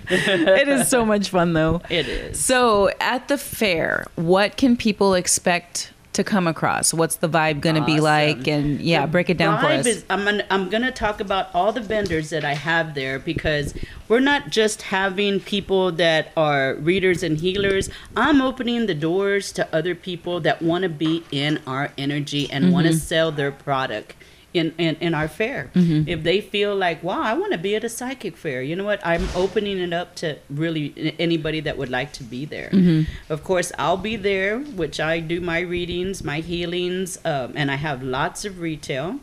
it 0.09 0.69
is 0.69 0.89
so 0.89 1.05
much 1.05 1.29
fun 1.31 1.53
though. 1.53 1.83
It 1.91 2.09
is. 2.09 2.45
So 2.45 2.91
at 3.01 3.29
the 3.29 3.39
fair, 3.39 4.07
what 4.17 4.57
can 4.57 4.77
people 4.77 5.15
expect 5.15 5.93
to 6.13 6.25
come 6.25 6.47
across? 6.49 6.93
What's 6.93 7.17
the 7.17 7.29
vibe 7.29 7.61
going 7.61 7.77
to 7.77 7.85
be 7.85 8.01
like? 8.01 8.49
And 8.49 8.81
yeah, 8.81 9.07
The 9.07 9.13
break 9.13 9.31
it 9.31 9.39
down 9.39 9.61
for 9.61 9.67
vibe 9.67 9.79
us. 9.81 9.87
Is, 9.87 10.05
I'm 10.11 10.25
gonna, 10.25 10.45
I'm 10.51 10.69
gonna 10.69 10.91
talk 10.91 11.21
about 11.21 11.49
all 11.55 11.73
the 11.73 11.81
vendors 11.81 12.31
that 12.31 12.45
I 12.45 12.55
have 12.55 12.95
there 12.95 13.19
because 13.21 13.75
we're 14.09 14.19
not 14.21 14.51
just 14.51 14.83
having 14.83 15.39
people 15.39 15.93
that 15.93 16.33
are 16.37 16.75
readers 16.75 17.23
and 17.23 17.39
healers. 17.39 17.91
I'm 18.17 18.43
opening 18.43 18.87
the 18.87 18.95
doors 18.95 19.53
to 19.53 19.73
other 19.75 19.95
people 19.95 20.41
that 20.41 20.61
want 20.61 20.83
to 20.83 20.89
be 20.89 21.23
in 21.31 21.61
our 21.67 21.93
energy 21.97 22.51
and 22.51 22.73
want 22.73 22.87
Mm-hmm. 22.87 22.95
to 22.95 23.01
sell 23.01 23.31
their 23.31 23.53
product. 23.53 24.15
In, 24.53 24.75
in, 24.79 24.97
in 24.97 25.15
our 25.15 25.29
fair. 25.29 25.71
Mm-hmm. 25.77 26.09
If 26.09 26.25
they 26.25 26.41
feel 26.41 26.75
like, 26.75 27.05
wow, 27.05 27.23
I 27.23 27.35
want 27.35 27.53
to 27.53 27.59
be 27.59 27.77
at 27.77 27.85
a 27.85 27.89
psychic 27.89 28.37
fair, 28.37 28.63
you 28.63 28.75
know 28.75 28.85
what? 28.85 29.01
I'm 29.07 29.29
opening 29.37 29.79
it 29.79 29.93
up 29.93 30.17
to 30.17 30.39
really 30.51 31.15
anybody 31.21 31.61
that 31.61 31.79
would 31.79 31.89
like 31.89 32.13
to 32.15 32.25
be 32.25 32.47
there. 32.47 32.71
Mm-hmm. 32.71 33.33
Of 33.33 33.45
course, 33.45 33.71
I'll 33.79 33.97
be 33.97 34.17
there, 34.17 34.59
which 34.59 34.99
I 34.99 35.21
do 35.21 35.41
my 35.41 35.61
readings, 35.61 36.25
my 36.25 36.41
healings, 36.41 37.17
um, 37.25 37.53
and 37.55 37.71
I 37.71 37.77
have 37.77 38.03
lots 38.03 38.45
of 38.45 38.59
retail. 38.59 39.21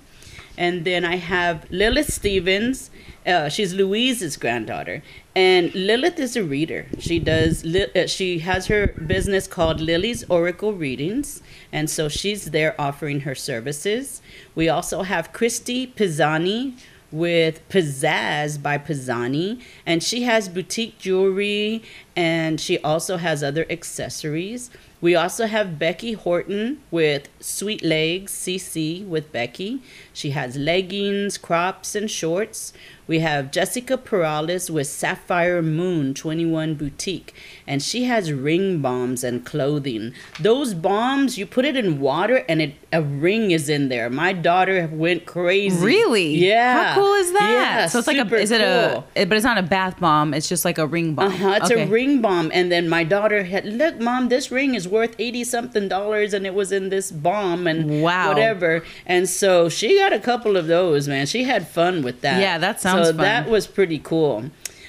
And 0.57 0.85
then 0.85 1.05
I 1.05 1.17
have 1.17 1.65
Lilith 1.69 2.11
Stevens. 2.11 2.89
Uh, 3.25 3.49
she's 3.49 3.73
Louise's 3.73 4.37
granddaughter, 4.37 5.03
and 5.35 5.75
Lilith 5.75 6.17
is 6.17 6.37
a 6.37 6.43
reader. 6.43 6.85
She 6.97 7.19
does. 7.19 7.65
Li- 7.65 7.91
uh, 7.93 8.07
she 8.07 8.39
has 8.39 8.67
her 8.67 8.87
business 9.05 9.47
called 9.47 9.81
Lily's 9.81 10.23
Oracle 10.29 10.71
Readings, 10.71 11.41
and 11.73 11.89
so 11.89 12.07
she's 12.07 12.51
there 12.51 12.73
offering 12.79 13.21
her 13.21 13.35
services. 13.35 14.21
We 14.55 14.69
also 14.69 15.01
have 15.01 15.33
Christy 15.33 15.87
Pisani 15.87 16.75
with 17.11 17.67
Pizzazz 17.69 18.61
by 18.61 18.77
Pizzani, 18.77 19.61
and 19.85 20.03
she 20.03 20.23
has 20.23 20.49
boutique 20.49 20.97
jewelry, 20.97 21.83
and 22.17 22.59
she 22.59 22.79
also 22.79 23.15
has 23.17 23.43
other 23.43 23.65
accessories. 23.69 24.69
We 24.99 25.15
also 25.15 25.45
have 25.45 25.77
Becky 25.77 26.13
Horton 26.13 26.81
with 26.89 27.29
Sweet 27.39 27.83
Legs 27.83 28.31
CC 28.33 29.05
with 29.07 29.31
Becky. 29.31 29.83
She 30.11 30.31
has 30.31 30.57
leggings, 30.57 31.37
crops, 31.37 31.93
and 31.93 32.09
shorts. 32.09 32.73
We 33.05 33.19
have 33.19 33.51
Jessica 33.51 33.95
Perales 33.97 34.69
with 34.71 34.87
Sapphire 34.87 35.61
Moon 35.61 36.13
21 36.15 36.73
Boutique, 36.75 37.33
and 37.67 37.81
she 37.81 38.03
has 38.05 38.33
ring 38.33 38.81
bombs 38.81 39.23
and 39.23 39.45
clothing. 39.45 40.13
Those 40.41 40.73
bombs, 40.73 41.37
you 41.37 41.45
put 41.45 41.63
it 41.63 41.77
in 41.77 41.99
water, 42.01 42.43
and 42.49 42.61
it 42.61 42.73
a 42.91 43.01
ring 43.01 43.51
is 43.51 43.69
in 43.69 43.89
there. 43.89 44.09
My 44.09 44.33
daughter 44.33 44.89
went 44.91 45.25
crazy. 45.25 45.85
Really? 45.85 46.35
Yeah. 46.35 46.93
How 46.95 47.01
cool 47.01 47.13
is 47.13 47.31
that? 47.33 47.49
Yeah, 47.51 47.87
so 47.87 47.99
it's 47.99 48.07
like 48.07 48.17
a. 48.17 48.35
Is 48.35 48.51
it 48.51 48.61
a? 48.61 49.03
But 49.13 49.33
it's 49.33 49.43
not 49.45 49.57
a 49.59 49.63
bath 49.63 49.99
bomb. 49.99 50.33
It's 50.33 50.49
just 50.49 50.65
like 50.65 50.77
a 50.79 50.87
ring 50.87 51.13
bomb. 51.13 51.27
Uh-huh, 51.27 51.59
it's 51.61 51.71
Okay. 51.71 51.83
a 51.83 51.87
ring 51.87 52.06
bomb. 52.21 52.49
And 52.53 52.71
then 52.71 52.87
my 52.89 53.03
daughter 53.03 53.43
had, 53.43 53.65
look, 53.65 53.99
mom, 53.99 54.29
this 54.29 54.51
ring 54.51 54.73
is 54.75 54.87
worth 54.87 55.15
80 55.19 55.43
something 55.43 55.87
dollars 55.87 56.33
and 56.33 56.45
it 56.45 56.53
was 56.53 56.71
in 56.71 56.89
this 56.89 57.11
bomb 57.11 57.67
and 57.67 58.01
Wow. 58.01 58.29
whatever. 58.29 58.83
And 59.05 59.27
so 59.29 59.69
she 59.69 59.97
got 59.99 60.13
a 60.13 60.19
couple 60.19 60.57
of 60.57 60.67
those, 60.67 61.07
man. 61.07 61.25
She 61.25 61.43
had 61.43 61.67
fun 61.67 62.01
with 62.03 62.21
that. 62.21 62.39
Yeah, 62.41 62.57
that 62.57 62.79
sounds 62.81 63.07
So 63.07 63.13
fun. 63.13 63.21
that 63.23 63.49
was 63.49 63.67
pretty 63.67 63.99
cool. 63.99 64.45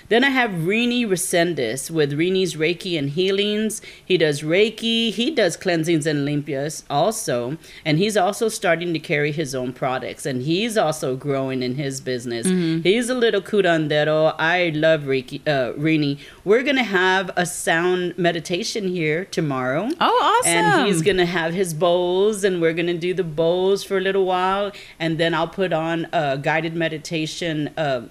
Then 0.09 0.25
I 0.25 0.31
have 0.31 0.51
Rini 0.51 1.07
Resendez 1.07 1.91
with 1.91 2.13
Rini's 2.13 2.55
Reiki 2.55 2.99
and 2.99 3.11
Healings. 3.11 3.83
He 4.05 4.17
does 4.17 4.43
Reiki, 4.43 5.13
he 5.13 5.31
does 5.31 5.57
cleansings 5.57 6.07
and 6.07 6.27
limpias 6.27 6.83
also, 6.89 7.59
and 7.85 7.99
he's 7.99 8.17
also 8.17 8.49
starting 8.49 8.93
to 8.95 8.99
carry 8.99 9.33
his 9.33 9.55
own 9.55 9.73
products, 9.73 10.25
and 10.25 10.43
he's 10.43 10.79
also 10.79 11.15
growing 11.17 11.63
in 11.63 11.75
his 11.75 12.01
business. 12.01 12.47
He's 12.47 13.11
a 13.11 13.15
little 13.15 13.43
curandero. 13.43 14.35
I 14.39 14.73
love 14.75 15.03
Reiki, 15.03 15.41
uh, 15.47 15.73
Rini. 15.75 16.19
We're 16.45 16.63
gonna 16.63 16.83
have 16.85 17.31
a 17.37 17.45
sound 17.45 18.17
meditation 18.17 18.89
here 18.89 19.27
tomorrow. 19.27 19.91
Oh, 20.01 20.41
awesome. 20.41 20.53
And 20.55 20.87
he's 20.87 21.03
gonna 21.03 21.27
have 21.27 21.53
his 21.53 21.75
bowls, 21.75 22.45
and 22.45 22.61
we're 22.63 22.73
gonna 22.73 22.97
do 22.97 23.13
the 23.13 23.25
bowls 23.25 23.85
for 23.85 23.99
a 23.99 24.01
little 24.01 24.25
while, 24.25 24.73
and 24.99 25.19
then 25.19 25.35
I'll 25.35 25.49
put 25.49 25.73
on 25.73 26.07
a 26.13 26.39
guided 26.39 26.75
meditation 26.75 27.71
uh, 27.77 28.03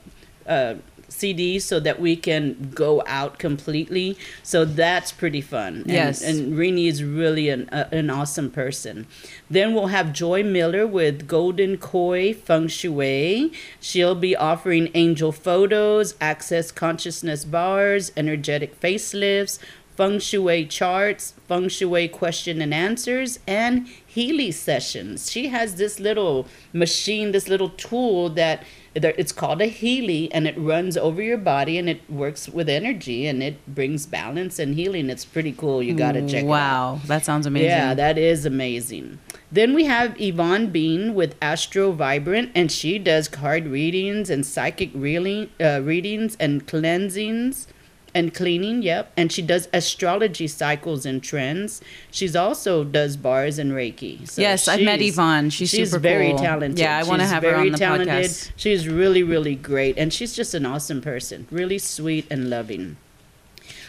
uh, 0.48 0.76
CD 1.10 1.60
so 1.60 1.80
that 1.80 2.00
we 2.00 2.16
can 2.16 2.72
go 2.76 3.02
out 3.08 3.40
completely. 3.40 4.18
So 4.44 4.66
that's 4.66 5.12
pretty 5.12 5.42
fun. 5.42 5.84
And, 5.84 5.92
Yes. 5.92 6.22
and 6.22 6.54
Rini 6.54 6.88
is 6.88 7.04
really 7.04 7.50
an 7.50 7.70
uh, 7.72 7.88
an 7.92 8.10
awesome 8.10 8.50
person. 8.52 9.08
Then 9.50 9.74
we'll 9.74 9.88
have 9.88 10.14
Joy 10.14 10.44
Miller 10.44 10.86
with 10.86 11.28
Golden 11.28 11.78
Koi 11.78 12.34
Feng 12.34 12.68
Shui. 12.68 13.52
She'll 13.80 14.16
be 14.16 14.36
offering 14.36 14.90
angel 14.94 15.32
photos, 15.32 16.16
access 16.20 16.72
consciousness 16.72 17.46
bars, 17.46 18.12
energetic 18.18 18.80
facelifts, 18.82 19.60
feng 19.98 20.20
shui 20.20 20.66
charts, 20.66 21.34
feng 21.48 21.68
shui 21.68 22.08
question 22.08 22.62
and 22.62 22.74
answers, 22.74 23.40
and 23.48 23.88
Healy 24.06 24.52
sessions. 24.52 25.30
She 25.30 25.50
has 25.50 25.76
this 25.76 26.00
little 26.00 26.48
machine, 26.74 27.34
this 27.34 27.48
little 27.48 27.70
tool 27.70 28.30
that 28.32 28.64
it's 28.96 29.32
called 29.32 29.62
a 29.62 29.66
Healy, 29.66 30.32
and 30.32 30.48
it 30.48 30.58
runs 30.58 30.98
over 30.98 31.22
your 31.22 31.38
body 31.38 31.78
and 31.78 31.88
it 31.88 32.10
works 32.10 32.50
with 32.50 32.68
energy 32.68 33.28
and 33.28 33.44
it 33.44 33.64
brings 33.68 34.08
balance 34.08 34.58
and 34.58 34.74
healing. 34.74 35.12
It's 35.12 35.26
pretty 35.26 35.52
cool. 35.52 35.84
You 35.84 35.94
got 35.94 36.14
to 36.14 36.22
check 36.28 36.46
it 36.46 36.48
out. 36.48 36.50
Wow, 36.50 37.00
that 37.06 37.26
sounds 37.26 37.46
amazing. 37.46 37.70
Yeah, 37.70 37.94
that 37.94 38.18
is 38.18 38.46
amazing. 38.46 39.20
Then 39.52 39.76
we 39.76 39.86
have 39.86 40.20
Yvonne 40.20 40.72
Bean 40.72 41.14
with 41.14 41.36
Astro 41.42 41.92
Vibrant, 41.92 42.52
and 42.56 42.72
she 42.72 42.98
does 42.98 43.28
card 43.28 43.68
readings 43.68 44.32
and 44.32 44.46
psychic 44.46 44.90
reeling, 44.96 45.52
uh, 45.60 45.82
readings 45.84 46.36
and 46.40 46.66
cleansings 46.68 47.68
and 48.16 48.34
cleaning. 48.34 48.82
Yep, 48.82 49.12
and 49.18 49.32
she 49.32 49.42
does 49.42 49.68
astrology 49.74 50.48
cycles 50.48 51.06
and 51.06 51.22
trends. 51.22 51.82
She's 52.12 52.36
also 52.36 52.84
does 52.84 53.18
bars 53.18 53.60
and 53.60 53.72
Reiki. 53.72 54.28
So 54.30 54.42
Yes, 54.42 54.68
I've 54.68 54.82
met 54.82 55.00
she's- 55.00 55.14
Yvonne. 55.14 55.50
She's 55.50 55.72
super 55.72 56.00
very 56.00 56.30
cool. 56.30 56.40
talented. 56.40 56.80
Yeah, 56.80 56.98
I 56.98 57.04
wanna 57.04 57.24
She's 57.24 57.32
have 57.32 57.44
her 57.44 57.50
on 57.56 57.56
very 57.56 57.70
the 57.72 57.78
podcast. 57.78 58.52
She's 58.56 58.88
really, 58.88 59.24
really 59.24 59.56
great, 59.56 59.98
and 59.98 60.14
she's 60.14 60.36
just 60.36 60.54
an 60.54 60.66
awesome 60.66 61.02
person. 61.02 61.48
Really 61.52 61.78
sweet 61.80 62.26
and 62.30 62.50
loving. 62.50 62.98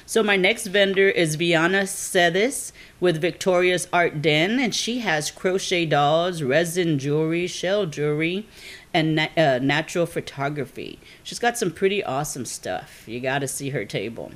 So 0.07 0.23
my 0.23 0.37
next 0.37 0.69
vendor 0.69 1.11
is 1.11 1.35
Viana 1.35 1.83
Sedis 1.83 2.73
with 2.99 3.21
Victoria's 3.21 3.87
Art 3.93 4.23
Den, 4.23 4.59
and 4.59 4.75
she 4.75 5.01
has 5.01 5.31
crochet 5.31 5.85
dolls, 5.85 6.43
resin 6.43 6.99
jewelry, 6.99 7.47
shell 7.47 7.85
jewelry, 7.85 8.47
and 8.95 9.15
na- 9.17 9.29
uh, 9.37 9.59
natural 9.63 10.07
photography. 10.07 10.99
She's 11.23 11.39
got 11.39 11.59
some 11.59 11.71
pretty 11.71 12.03
awesome 12.03 12.45
stuff. 12.45 13.05
You 13.07 13.21
got 13.21 13.41
to 13.41 13.49
see 13.49 13.71
her 13.71 13.85
table. 13.85 14.33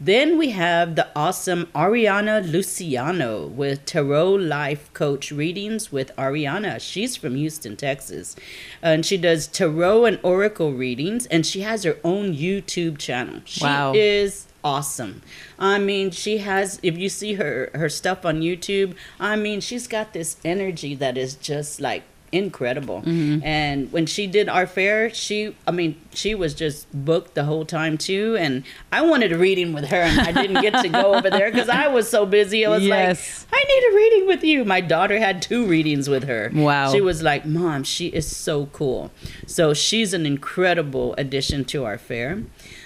Then 0.00 0.38
we 0.38 0.50
have 0.50 0.96
the 0.96 1.08
awesome 1.14 1.66
Ariana 1.74 2.50
Luciano 2.50 3.46
with 3.46 3.84
Tarot 3.84 4.30
Life 4.34 4.92
Coach 4.92 5.30
readings 5.30 5.92
with 5.92 6.14
Ariana. 6.16 6.80
She's 6.80 7.16
from 7.16 7.36
Houston, 7.36 7.76
Texas. 7.76 8.34
And 8.82 9.04
she 9.06 9.16
does 9.16 9.46
tarot 9.46 10.04
and 10.06 10.18
oracle 10.22 10.72
readings, 10.72 11.26
and 11.26 11.46
she 11.46 11.60
has 11.60 11.84
her 11.84 11.98
own 12.02 12.34
YouTube 12.34 12.98
channel. 12.98 13.40
She 13.44 13.64
Wow. 13.64 13.92
is 13.94 14.46
awesome. 14.64 15.22
I 15.58 15.78
mean, 15.78 16.10
she 16.10 16.38
has 16.38 16.78
if 16.82 16.96
you 16.96 17.08
see 17.08 17.34
her 17.34 17.70
her 17.74 17.88
stuff 17.88 18.24
on 18.24 18.40
YouTube, 18.40 18.94
I 19.18 19.36
mean, 19.36 19.60
she's 19.60 19.86
got 19.86 20.12
this 20.12 20.36
energy 20.44 20.94
that 20.96 21.16
is 21.18 21.34
just 21.34 21.80
like 21.80 22.02
incredible. 22.32 23.02
Mm-hmm. 23.02 23.44
And 23.44 23.92
when 23.92 24.06
she 24.06 24.26
did 24.26 24.48
our 24.48 24.66
fair, 24.66 25.12
she 25.12 25.54
I 25.68 25.70
mean, 25.70 26.00
she 26.14 26.34
was 26.34 26.54
just 26.54 26.86
booked 27.04 27.34
the 27.34 27.44
whole 27.44 27.64
time 27.64 27.98
too 27.98 28.36
and 28.38 28.64
I 28.90 29.02
wanted 29.02 29.32
a 29.32 29.38
reading 29.38 29.72
with 29.72 29.84
her 29.86 29.96
and 30.02 30.20
I 30.20 30.32
didn't 30.32 30.62
get 30.62 30.82
to 30.82 30.88
go 30.88 31.14
over 31.14 31.28
there 31.30 31.50
cuz 31.52 31.68
I 31.68 31.88
was 31.88 32.08
so 32.08 32.24
busy. 32.26 32.64
I 32.66 32.70
was 32.70 32.82
Yes. 32.82 33.46
like, 33.52 33.60
I 33.60 33.64
need 33.64 33.92
a 33.92 33.96
reading 33.96 34.26
with 34.26 34.42
you. 34.44 34.64
My 34.64 34.80
daughter 34.80 35.18
had 35.18 35.42
two 35.42 35.64
readings 35.66 36.08
with 36.08 36.24
her. 36.24 36.50
Wow. 36.54 36.90
She 36.92 37.00
was 37.00 37.22
like, 37.22 37.44
"Mom, 37.46 37.84
she 37.84 38.06
is 38.08 38.26
so 38.34 38.66
cool." 38.72 39.10
So 39.46 39.74
she's 39.74 40.12
an 40.14 40.24
incredible 40.26 41.14
addition 41.18 41.64
to 41.66 41.84
our 41.84 41.98
fair. 41.98 42.42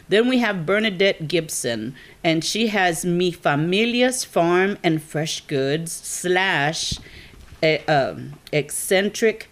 Then 0.09 0.29
we 0.29 0.39
have 0.39 0.65
Bernadette 0.67 1.27
Gibson, 1.27 1.95
and 2.23 2.45
she 2.45 2.69
has 2.69 3.05
Mi 3.05 3.33
Familia's 3.33 4.23
Farm 4.25 4.79
and 4.85 5.03
Fresh 5.03 5.43
Goods 5.49 5.91
slash 5.93 6.95
eh, 7.63 7.79
um, 7.89 8.35
eccentric 8.53 9.49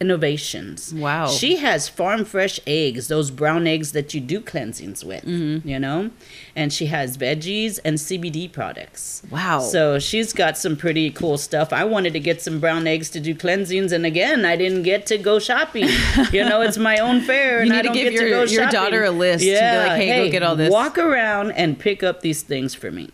innovations. 0.00 0.92
Wow. 0.92 1.28
She 1.28 1.56
has 1.56 1.88
farm 1.88 2.24
fresh 2.24 2.58
eggs, 2.66 3.08
those 3.08 3.30
brown 3.30 3.66
eggs 3.66 3.92
that 3.92 4.12
you 4.12 4.20
do 4.20 4.40
cleansings 4.40 5.04
with, 5.04 5.24
Mm-hmm. 5.24 5.66
you 5.66 5.78
know? 5.78 6.10
And 6.56 6.72
she 6.72 6.86
has 6.86 7.16
veggies 7.16 7.78
and 7.84 7.96
CBD 7.96 8.50
products. 8.52 9.22
Wow. 9.30 9.60
So 9.60 9.98
she's 10.00 10.32
got 10.32 10.58
some 10.58 10.76
pretty 10.76 11.10
cool 11.12 11.38
stuff. 11.38 11.72
I 11.72 11.84
wanted 11.84 12.12
to 12.14 12.20
get 12.20 12.42
some 12.42 12.58
brown 12.60 12.86
eggs 12.86 13.08
to 13.10 13.20
do 13.20 13.34
cleansings, 13.34 13.92
and 13.92 14.04
again, 14.04 14.44
I 14.44 14.56
didn't 14.56 14.82
get 14.82 15.06
to 15.06 15.16
go 15.16 15.38
shopping. 15.38 15.88
you 16.32 16.44
know, 16.44 16.60
it's 16.60 16.76
my 16.76 16.98
own 16.98 17.20
fair, 17.30 17.60
and 17.60 17.68
You 17.68 17.72
need 17.74 17.78
I 17.78 17.82
to 17.82 17.88
don't 17.88 17.94
give 17.94 18.12
get 18.12 18.18
to 18.18 18.26
your- 18.26 18.30
go 18.30 18.38
your 18.40 18.62
shopping. 18.64 18.72
daughter 18.72 19.04
a 19.04 19.10
list 19.10 19.44
to 19.44 19.50
be 19.50 19.54
like, 19.56 19.92
"Hey, 19.92 20.26
go 20.26 20.30
get 20.32 20.42
all 20.42 20.56
this." 20.56 20.70
Walk 20.72 20.98
around 20.98 21.52
and 21.52 21.78
pick 21.78 22.02
up 22.02 22.20
these 22.20 22.42
things 22.42 22.74
for 22.74 22.90
me. 22.90 23.10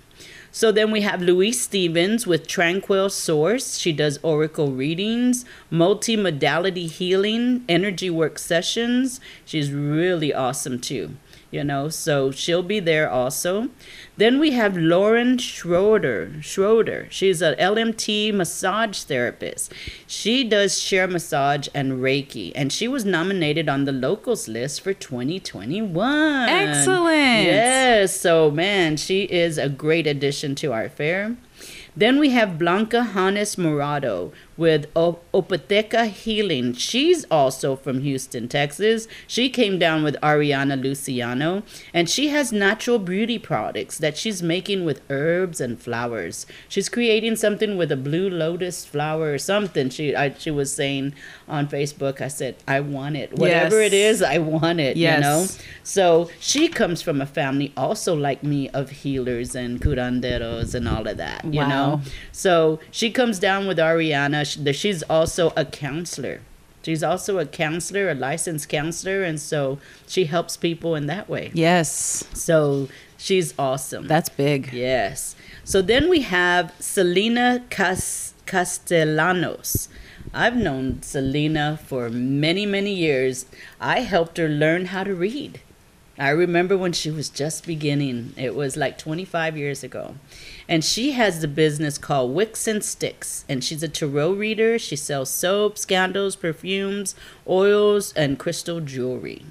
So 0.52 0.72
then 0.72 0.90
we 0.90 1.02
have 1.02 1.22
Louise 1.22 1.60
Stevens 1.60 2.26
with 2.26 2.48
Tranquil 2.48 3.08
Source. 3.08 3.78
She 3.78 3.92
does 3.92 4.18
oracle 4.22 4.72
readings, 4.72 5.44
multimodality 5.70 6.90
healing, 6.90 7.64
energy 7.68 8.10
work 8.10 8.36
sessions. 8.38 9.20
She's 9.44 9.70
really 9.72 10.34
awesome 10.34 10.80
too, 10.80 11.16
you 11.50 11.64
know. 11.64 11.88
So 11.88 12.30
she'll 12.30 12.62
be 12.62 12.80
there 12.80 13.08
also. 13.08 13.68
Then 14.16 14.38
we 14.38 14.52
have 14.52 14.76
Lauren 14.76 15.38
Schroeder. 15.38 16.42
Schroeder. 16.42 17.06
She's 17.10 17.40
an 17.42 17.54
LMT 17.56 18.34
massage 18.34 19.02
therapist. 19.02 19.72
She 20.06 20.44
does 20.44 20.80
share 20.80 21.08
massage 21.08 21.68
and 21.74 22.00
Reiki, 22.00 22.52
and 22.54 22.72
she 22.72 22.88
was 22.88 23.04
nominated 23.04 23.68
on 23.68 23.84
the 23.84 23.92
locals 23.92 24.48
list 24.48 24.82
for 24.82 24.92
2021. 24.92 26.48
Excellent. 26.48 27.44
Yes. 27.44 28.18
So, 28.20 28.50
man, 28.50 28.96
she 28.96 29.24
is 29.24 29.58
a 29.58 29.68
great 29.68 30.06
addition 30.06 30.54
to 30.56 30.72
our 30.72 30.88
fair. 30.88 31.36
Then 31.96 32.18
we 32.18 32.30
have 32.30 32.58
Blanca 32.58 33.02
Hannes 33.02 33.56
Morado 33.56 34.32
with 34.60 34.86
o- 34.94 35.18
Opateca 35.32 36.06
Healing. 36.06 36.74
She's 36.74 37.24
also 37.30 37.74
from 37.76 38.00
Houston, 38.02 38.46
Texas. 38.46 39.08
She 39.26 39.48
came 39.48 39.78
down 39.78 40.02
with 40.02 40.16
Ariana 40.22 40.80
Luciano, 40.80 41.62
and 41.94 42.10
she 42.10 42.28
has 42.28 42.52
natural 42.52 42.98
beauty 42.98 43.38
products 43.38 43.96
that 43.98 44.18
she's 44.18 44.42
making 44.42 44.84
with 44.84 45.00
herbs 45.08 45.60
and 45.62 45.80
flowers. 45.80 46.44
She's 46.68 46.90
creating 46.90 47.36
something 47.36 47.78
with 47.78 47.90
a 47.90 47.96
blue 47.96 48.28
lotus 48.28 48.84
flower 48.84 49.32
or 49.32 49.38
something. 49.38 49.88
She 49.88 50.14
I, 50.14 50.34
she 50.34 50.50
was 50.50 50.70
saying 50.74 51.14
on 51.48 51.66
Facebook. 51.66 52.20
I 52.20 52.28
said, 52.28 52.56
I 52.68 52.80
want 52.80 53.16
it. 53.16 53.32
Whatever 53.38 53.80
it 53.80 53.92
Yes. 53.92 54.16
is, 54.16 54.22
I 54.22 54.38
want 54.38 54.78
it. 54.78 54.96
Yes. 54.98 55.16
You 55.16 55.20
know. 55.22 55.46
So 55.82 56.30
she 56.38 56.68
comes 56.68 57.00
from 57.00 57.20
a 57.22 57.26
family 57.26 57.72
also 57.78 58.14
like 58.14 58.42
me 58.42 58.68
of 58.70 58.90
healers 58.90 59.54
and 59.54 59.80
curanderos 59.80 60.74
and 60.74 60.86
all 60.86 61.06
of 61.08 61.16
that, 61.16 61.44
you 61.44 61.60
Wow. 61.60 61.68
know. 61.68 62.00
So 62.32 62.78
she 62.90 63.10
comes 63.10 63.38
down 63.38 63.66
with 63.66 63.78
Ariana. 63.78 64.44
Sh- 64.50 64.76
She's 64.76 65.02
also 65.04 65.52
a 65.56 65.64
counselor. 65.64 66.40
She's 66.82 67.02
also 67.02 67.38
a 67.38 67.44
counselor, 67.46 68.08
a 68.10 68.14
licensed 68.14 68.68
counselor, 68.70 69.22
and 69.22 69.38
so 69.38 69.78
she 70.08 70.24
helps 70.24 70.56
people 70.56 70.94
in 70.94 71.06
that 71.06 71.28
way. 71.28 71.50
yes, 71.54 72.24
So 72.32 72.88
she's 73.18 73.52
awesome. 73.58 74.06
that's 74.06 74.30
big. 74.30 74.72
Yes. 74.72 75.36
So 75.64 75.82
then 75.82 76.08
we 76.08 76.20
have 76.22 76.72
Selena 76.80 77.62
Cas- 77.68 78.32
Castellanos. 78.46 79.88
I've 80.32 80.56
known 80.56 81.02
Selena 81.02 81.78
for 81.84 82.08
many, 82.08 82.64
many 82.66 82.94
years. 82.94 83.46
I 83.80 84.00
helped 84.00 84.38
her 84.38 84.48
learn 84.48 84.86
how 84.86 85.04
to 85.04 85.14
read. 85.14 85.60
I 86.18 86.30
remember 86.30 86.76
when 86.76 86.92
she 86.92 87.10
was 87.10 87.28
just 87.30 87.66
beginning. 87.66 88.34
It 88.36 88.54
was 88.54 88.76
like 88.76 88.98
25 88.98 89.56
years 89.56 89.82
ago. 89.82 90.14
And 90.70 90.84
she 90.84 91.12
has 91.12 91.40
the 91.40 91.48
business 91.48 91.98
called 91.98 92.32
Wicks 92.32 92.68
and 92.68 92.84
Sticks. 92.84 93.44
And 93.48 93.64
she's 93.64 93.82
a 93.82 93.88
tarot 93.88 94.34
reader. 94.34 94.78
She 94.78 94.94
sells 94.94 95.28
soaps, 95.28 95.84
candles, 95.84 96.36
perfumes, 96.36 97.16
oils, 97.48 98.12
and 98.12 98.38
crystal 98.38 98.80
jewelry. 98.80 99.46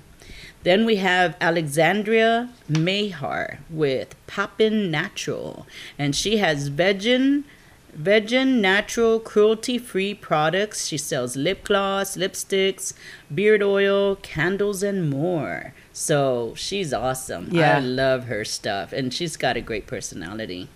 Then 0.63 0.85
we 0.85 0.95
have 0.95 1.35
Alexandria 1.41 2.49
Mayhar 2.69 3.57
with 3.69 4.15
Poppin' 4.27 4.89
Natural. 4.89 5.67
And 5.97 6.15
she 6.15 6.37
has 6.37 6.69
vegan 6.69 7.43
Vegan 7.91 8.61
natural 8.61 9.19
cruelty 9.19 9.77
free 9.77 10.13
products. 10.13 10.85
She 10.85 10.97
sells 10.97 11.35
lip 11.35 11.63
gloss, 11.65 12.15
lipsticks, 12.15 12.93
beard 13.33 13.63
oil, 13.63 14.15
candles, 14.17 14.83
and 14.83 15.09
more. 15.09 15.73
So 15.91 16.53
she's 16.55 16.93
awesome. 16.93 17.49
Yeah. 17.51 17.77
I 17.77 17.79
love 17.79 18.25
her 18.25 18.45
stuff. 18.45 18.93
And 18.93 19.13
she's 19.13 19.35
got 19.35 19.57
a 19.57 19.61
great 19.61 19.87
personality. 19.87 20.69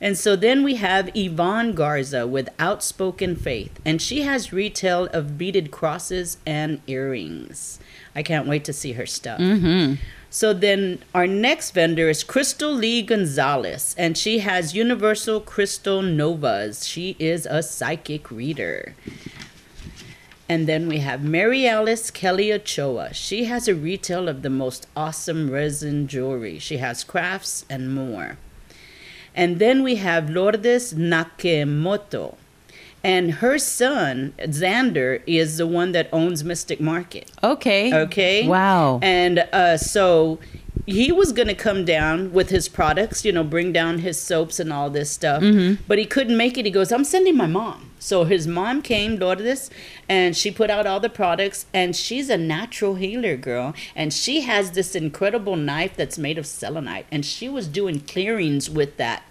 And 0.00 0.16
so 0.16 0.34
then 0.34 0.64
we 0.64 0.76
have 0.76 1.10
Yvonne 1.14 1.72
Garza 1.72 2.26
with 2.26 2.48
Outspoken 2.58 3.36
Faith, 3.36 3.78
and 3.84 4.00
she 4.00 4.22
has 4.22 4.52
retail 4.52 5.06
of 5.12 5.36
beaded 5.36 5.70
crosses 5.70 6.38
and 6.46 6.80
earrings. 6.86 7.78
I 8.14 8.22
can't 8.22 8.48
wait 8.48 8.64
to 8.64 8.72
see 8.72 8.92
her 8.92 9.06
stuff. 9.06 9.38
Mm-hmm. 9.40 9.94
So 10.30 10.54
then 10.54 11.00
our 11.14 11.26
next 11.26 11.72
vendor 11.72 12.08
is 12.08 12.24
Crystal 12.24 12.72
Lee 12.72 13.02
Gonzalez, 13.02 13.94
and 13.98 14.16
she 14.16 14.38
has 14.38 14.74
Universal 14.74 15.40
Crystal 15.40 16.00
Novas. 16.02 16.86
She 16.86 17.16
is 17.18 17.44
a 17.46 17.62
psychic 17.62 18.30
reader. 18.30 18.94
And 20.48 20.66
then 20.66 20.88
we 20.88 20.98
have 20.98 21.22
Mary 21.22 21.66
Alice 21.66 22.10
Kelly 22.10 22.52
Ochoa. 22.52 23.12
She 23.12 23.44
has 23.44 23.68
a 23.68 23.74
retail 23.74 24.28
of 24.28 24.42
the 24.42 24.50
most 24.50 24.86
awesome 24.96 25.50
resin 25.50 26.08
jewelry. 26.08 26.58
She 26.58 26.78
has 26.78 27.04
crafts 27.04 27.64
and 27.68 27.94
more. 27.94 28.38
And 29.40 29.58
then 29.58 29.82
we 29.82 29.94
have 29.96 30.28
Lourdes 30.28 30.92
Nakemoto. 30.92 32.34
And 33.02 33.24
her 33.36 33.56
son, 33.58 34.34
Xander, 34.38 35.22
is 35.26 35.56
the 35.56 35.66
one 35.66 35.92
that 35.92 36.10
owns 36.12 36.44
Mystic 36.44 36.78
Market. 36.78 37.30
Okay. 37.42 37.94
Okay. 38.02 38.46
Wow. 38.46 39.00
And 39.02 39.38
uh, 39.38 39.78
so 39.78 40.38
he 40.84 41.10
was 41.10 41.32
going 41.32 41.48
to 41.48 41.54
come 41.54 41.86
down 41.86 42.34
with 42.34 42.50
his 42.50 42.68
products, 42.68 43.24
you 43.24 43.32
know, 43.32 43.42
bring 43.42 43.72
down 43.72 44.00
his 44.00 44.20
soaps 44.20 44.60
and 44.60 44.70
all 44.70 44.90
this 44.90 45.10
stuff. 45.10 45.42
But 45.88 45.96
he 45.96 46.04
couldn't 46.04 46.36
make 46.36 46.58
it. 46.58 46.66
He 46.66 46.70
goes, 46.70 46.92
I'm 46.92 47.04
sending 47.04 47.36
my 47.36 47.46
mom. 47.46 47.86
So 47.98 48.24
his 48.24 48.46
mom 48.46 48.82
came, 48.82 49.16
Lourdes, 49.16 49.70
and 50.06 50.36
she 50.36 50.50
put 50.50 50.68
out 50.68 50.86
all 50.86 51.00
the 51.00 51.08
products. 51.08 51.64
And 51.72 51.96
she's 51.96 52.28
a 52.28 52.36
natural 52.36 52.96
healer 52.96 53.38
girl. 53.38 53.72
And 53.96 54.12
she 54.12 54.42
has 54.42 54.72
this 54.72 54.94
incredible 54.94 55.56
knife 55.56 55.96
that's 55.96 56.18
made 56.18 56.36
of 56.36 56.44
selenite. 56.46 57.06
And 57.10 57.24
she 57.24 57.48
was 57.48 57.66
doing 57.66 58.00
clearings 58.00 58.68
with 58.68 58.98
that. 58.98 59.22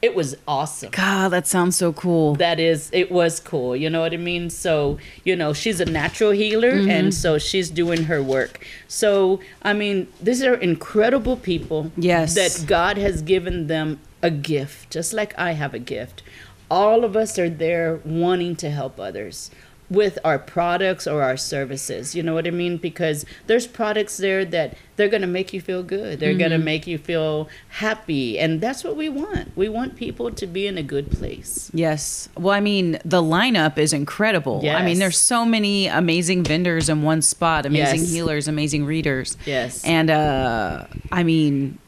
It 0.00 0.14
was 0.14 0.36
awesome 0.46 0.90
God, 0.92 1.30
that 1.30 1.46
sounds 1.48 1.74
so 1.76 1.92
cool. 1.92 2.34
that 2.36 2.60
is 2.60 2.88
it 2.92 3.10
was 3.10 3.40
cool 3.40 3.74
you 3.74 3.90
know 3.90 4.00
what 4.02 4.12
i 4.14 4.16
mean 4.16 4.48
so 4.48 4.98
you 5.24 5.34
know 5.34 5.52
she's 5.52 5.80
a 5.80 5.84
natural 5.84 6.30
healer 6.30 6.72
Mm-hmm. 6.72 6.90
and 6.90 7.14
so 7.14 7.36
she's 7.38 7.68
doing 7.68 8.04
her 8.04 8.22
work 8.22 8.64
so 8.86 9.40
i 9.62 9.72
mean 9.72 10.06
these 10.22 10.42
are 10.44 10.54
incredible 10.54 11.36
people 11.36 11.90
Yes. 11.96 12.34
that 12.34 12.64
god 12.68 12.96
has 12.98 13.22
given 13.22 13.66
them 13.66 13.98
a 14.22 14.30
gift 14.30 14.90
just 14.90 15.12
like 15.12 15.36
i 15.38 15.52
have 15.52 15.74
a 15.74 15.78
gift 15.80 16.22
all 16.70 17.04
of 17.04 17.16
us 17.16 17.38
are 17.38 17.50
there 17.50 18.00
wanting 18.04 18.54
to 18.56 18.70
help 18.70 19.00
others 19.00 19.50
with 19.90 20.18
our 20.24 20.38
products 20.38 21.06
or 21.06 21.22
our 21.22 21.36
services 21.36 22.14
you 22.14 22.22
know 22.22 22.34
what 22.34 22.46
i 22.46 22.50
mean 22.50 22.76
because 22.76 23.24
there's 23.46 23.66
products 23.66 24.18
there 24.18 24.44
that 24.44 24.76
they're 24.96 25.08
going 25.08 25.22
to 25.22 25.26
make 25.28 25.52
you 25.52 25.60
feel 25.60 25.82
good 25.82 26.18
they're 26.20 26.34
going 26.34 26.50
to 26.50 26.58
make 26.58 26.86
you 26.86 26.98
feel 26.98 27.48
happy 27.68 28.38
and 28.38 28.60
that's 28.60 28.84
what 28.84 28.96
we 28.96 29.08
want 29.08 29.56
we 29.56 29.68
want 29.68 29.96
people 29.96 30.30
to 30.30 30.46
be 30.46 30.66
in 30.66 30.76
a 30.76 30.82
good 30.82 31.10
place 31.10 31.70
Yes. 31.72 32.28
Well, 32.36 32.54
I 32.54 32.60
mean, 32.60 32.98
the 33.04 33.22
lineup 33.22 33.78
is 33.78 33.92
incredible. 33.92 34.60
Yes. 34.62 34.80
I 34.80 34.84
mean, 34.84 34.98
there's 34.98 35.18
so 35.18 35.44
many 35.44 35.86
amazing 35.86 36.42
vendors 36.44 36.88
in 36.88 37.02
one 37.02 37.20
spot, 37.22 37.66
amazing 37.66 38.00
Yes. 38.00 38.10
healers, 38.10 38.48
amazing 38.48 38.84
readers. 38.84 39.36
Yes. 39.46 39.84
And 39.84 40.10
uh 40.10 40.86
I 41.12 41.22
mean, 41.22 41.78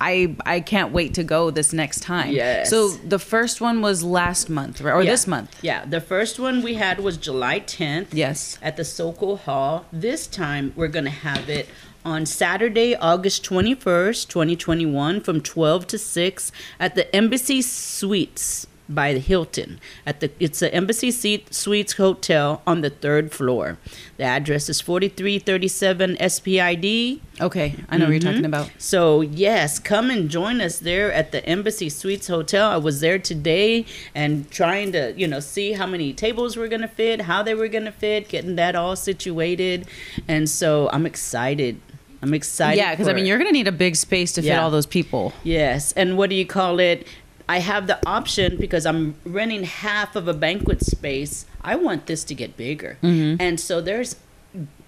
I 0.00 0.36
I 0.46 0.60
can't 0.60 0.92
wait 0.92 1.14
to 1.14 1.24
go 1.24 1.50
this 1.50 1.72
next 1.72 2.00
time. 2.00 2.30
Yes. 2.32 2.70
So 2.70 2.88
the 2.88 3.18
first 3.18 3.60
one 3.60 3.80
was 3.82 4.02
last 4.04 4.48
month, 4.48 4.80
right? 4.80 4.92
Or 4.92 5.02
Yeah. 5.02 5.10
this 5.10 5.26
month. 5.26 5.56
Yeah, 5.62 5.84
the 5.84 6.00
first 6.00 6.38
one 6.38 6.62
we 6.62 6.74
had 6.74 7.00
was 7.00 7.16
July 7.16 7.60
10th. 7.60 8.08
Yes. 8.12 8.58
At 8.62 8.76
the 8.76 8.84
Sokol 8.84 9.36
Hall. 9.38 9.86
This 9.92 10.26
time 10.26 10.72
we're 10.76 10.88
going 10.88 11.04
to 11.06 11.10
have 11.10 11.48
it 11.48 11.68
on 12.04 12.24
Saturday, 12.26 12.94
August 12.94 13.44
21st, 13.44 14.28
2021 14.28 15.20
from 15.20 15.40
12 15.40 15.86
to 15.88 15.98
6 15.98 16.52
at 16.78 16.94
the 16.94 17.14
Embassy 17.14 17.60
Suites 17.60 18.66
by 18.88 19.12
the 19.12 19.18
Hilton. 19.18 19.80
At 20.06 20.20
the 20.20 20.30
it's 20.40 20.60
the 20.60 20.72
Embassy 20.72 21.10
Suites 21.10 21.92
Hotel 21.94 22.62
on 22.66 22.80
the 22.80 22.90
3rd 22.90 23.30
floor. 23.30 23.78
The 24.16 24.24
address 24.24 24.68
is 24.68 24.80
4337 24.80 26.16
SPID. 26.28 27.20
Okay. 27.40 27.74
I 27.88 27.98
know 27.98 28.06
what 28.06 28.10
you're 28.10 28.20
talking 28.20 28.38
mm-hmm. 28.38 28.44
about. 28.46 28.70
So 28.78 29.20
yes, 29.20 29.78
come 29.78 30.10
and 30.10 30.28
join 30.28 30.60
us 30.60 30.78
there 30.78 31.12
at 31.12 31.32
the 31.32 31.44
Embassy 31.46 31.88
Suites 31.88 32.28
Hotel. 32.28 32.68
I 32.68 32.76
was 32.76 33.00
there 33.00 33.18
today 33.18 33.84
and 34.14 34.50
trying 34.50 34.92
to, 34.92 35.12
you 35.16 35.28
know, 35.28 35.40
see 35.40 35.72
how 35.72 35.86
many 35.86 36.12
tables 36.12 36.56
were 36.56 36.68
gonna 36.68 36.88
fit, 36.88 37.22
how 37.22 37.42
they 37.42 37.54
were 37.54 37.68
gonna 37.68 37.92
fit, 37.92 38.28
getting 38.28 38.56
that 38.56 38.74
all 38.74 38.96
situated. 38.96 39.86
And 40.26 40.48
so 40.48 40.88
I'm 40.92 41.06
excited. 41.06 41.80
I'm 42.20 42.34
excited. 42.34 42.78
Yeah, 42.78 42.92
because 42.92 43.08
I 43.08 43.12
mean, 43.12 43.26
you're 43.26 43.38
gonna 43.38 43.52
need 43.52 43.68
a 43.68 43.72
big 43.72 43.94
space 43.94 44.32
to 44.32 44.42
fit 44.42 44.48
Yeah. 44.48 44.62
all 44.62 44.70
those 44.70 44.86
people. 44.86 45.32
Yes, 45.44 45.92
and 45.92 46.16
what 46.16 46.30
do 46.30 46.36
you 46.36 46.46
call 46.46 46.80
it? 46.80 47.06
I 47.48 47.60
have 47.60 47.86
the 47.86 47.98
option 48.06 48.56
because 48.58 48.84
I'm 48.84 49.14
renting 49.24 49.64
half 49.64 50.16
of 50.16 50.28
a 50.28 50.34
banquet 50.34 50.84
space. 50.84 51.46
I 51.62 51.76
want 51.76 52.06
this 52.06 52.24
to 52.24 52.34
get 52.34 52.56
bigger. 52.56 52.98
Mm-hmm. 53.02 53.40
And 53.40 53.58
so 53.58 53.80
there's 53.80 54.16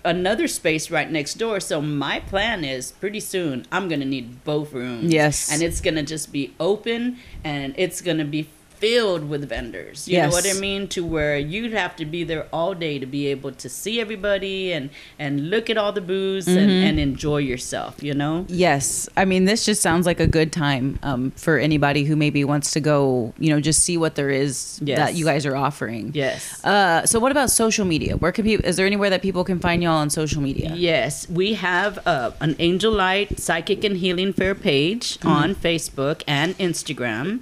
another 0.04 0.48
space 0.48 0.90
right 0.90 1.10
next 1.10 1.34
door. 1.34 1.60
So 1.60 1.80
my 1.80 2.20
plan 2.20 2.64
is 2.64 2.92
pretty 2.92 3.20
soon 3.20 3.66
I'm 3.72 3.88
going 3.88 4.00
to 4.00 4.06
need 4.06 4.44
both 4.44 4.72
rooms. 4.72 5.12
Yes. 5.12 5.50
And 5.50 5.62
it's 5.62 5.80
going 5.80 5.94
to 5.94 6.02
just 6.02 6.32
be 6.32 6.54
open 6.60 7.18
and 7.44 7.74
it's 7.76 8.00
going 8.00 8.18
to 8.18 8.24
be 8.24 8.48
filled 8.80 9.28
with 9.28 9.48
vendors. 9.48 10.08
You 10.08 10.22
know 10.22 10.30
what 10.30 10.46
I 10.48 10.54
mean? 10.58 10.88
To 10.88 11.04
where 11.04 11.38
you'd 11.38 11.72
have 11.72 11.94
to 11.96 12.04
be 12.04 12.24
there 12.24 12.46
all 12.52 12.74
day 12.74 12.98
to 12.98 13.06
be 13.06 13.26
able 13.28 13.52
to 13.52 13.68
see 13.68 14.00
everybody 14.00 14.72
and 14.72 14.90
and 15.18 15.50
look 15.50 15.68
at 15.70 15.76
all 15.76 15.92
the 15.92 16.00
booths 16.00 16.46
and, 16.48 16.58
Mm-hmm. 16.70 16.86
and 16.88 17.00
enjoy 17.00 17.38
yourself, 17.38 18.02
you 18.02 18.14
know? 18.14 18.46
Yes, 18.48 19.08
I 19.16 19.24
mean 19.24 19.44
this 19.44 19.64
just 19.66 19.82
sounds 19.82 20.06
like 20.06 20.18
a 20.20 20.26
good 20.26 20.50
time 20.52 20.98
um, 21.02 21.30
for 21.32 21.58
anybody 21.58 22.04
who 22.04 22.16
maybe 22.16 22.42
wants 22.44 22.70
to 22.72 22.80
go, 22.80 23.32
you 23.38 23.50
know, 23.52 23.60
just 23.60 23.82
see 23.82 23.96
what 23.98 24.14
there 24.14 24.30
is 24.30 24.80
Yes. 24.82 24.98
that 24.98 25.14
you 25.14 25.24
guys 25.24 25.44
are 25.46 25.56
offering. 25.56 26.12
Yes. 26.14 26.64
Uh, 26.64 27.04
so 27.06 27.18
what 27.20 27.32
about 27.32 27.50
social 27.50 27.84
media? 27.84 28.16
Where 28.16 28.32
can 28.32 28.44
people? 28.44 28.64
Is 28.66 28.76
there 28.76 28.86
anywhere 28.86 29.10
that 29.10 29.22
people 29.22 29.44
can 29.44 29.58
find 29.60 29.82
y'all 29.82 29.96
on 30.04 30.08
social 30.10 30.40
media? 30.40 30.72
Yes, 30.74 31.28
we 31.28 31.54
have 31.54 31.98
uh, 32.06 32.30
an 32.40 32.56
Angel 32.58 32.92
Light 32.92 33.38
Psychic 33.38 33.84
and 33.84 33.96
Healing 33.98 34.32
Fair 34.32 34.54
page 34.54 35.18
on 35.24 35.54
Facebook 35.54 36.22
and 36.26 36.56
Instagram. 36.58 37.40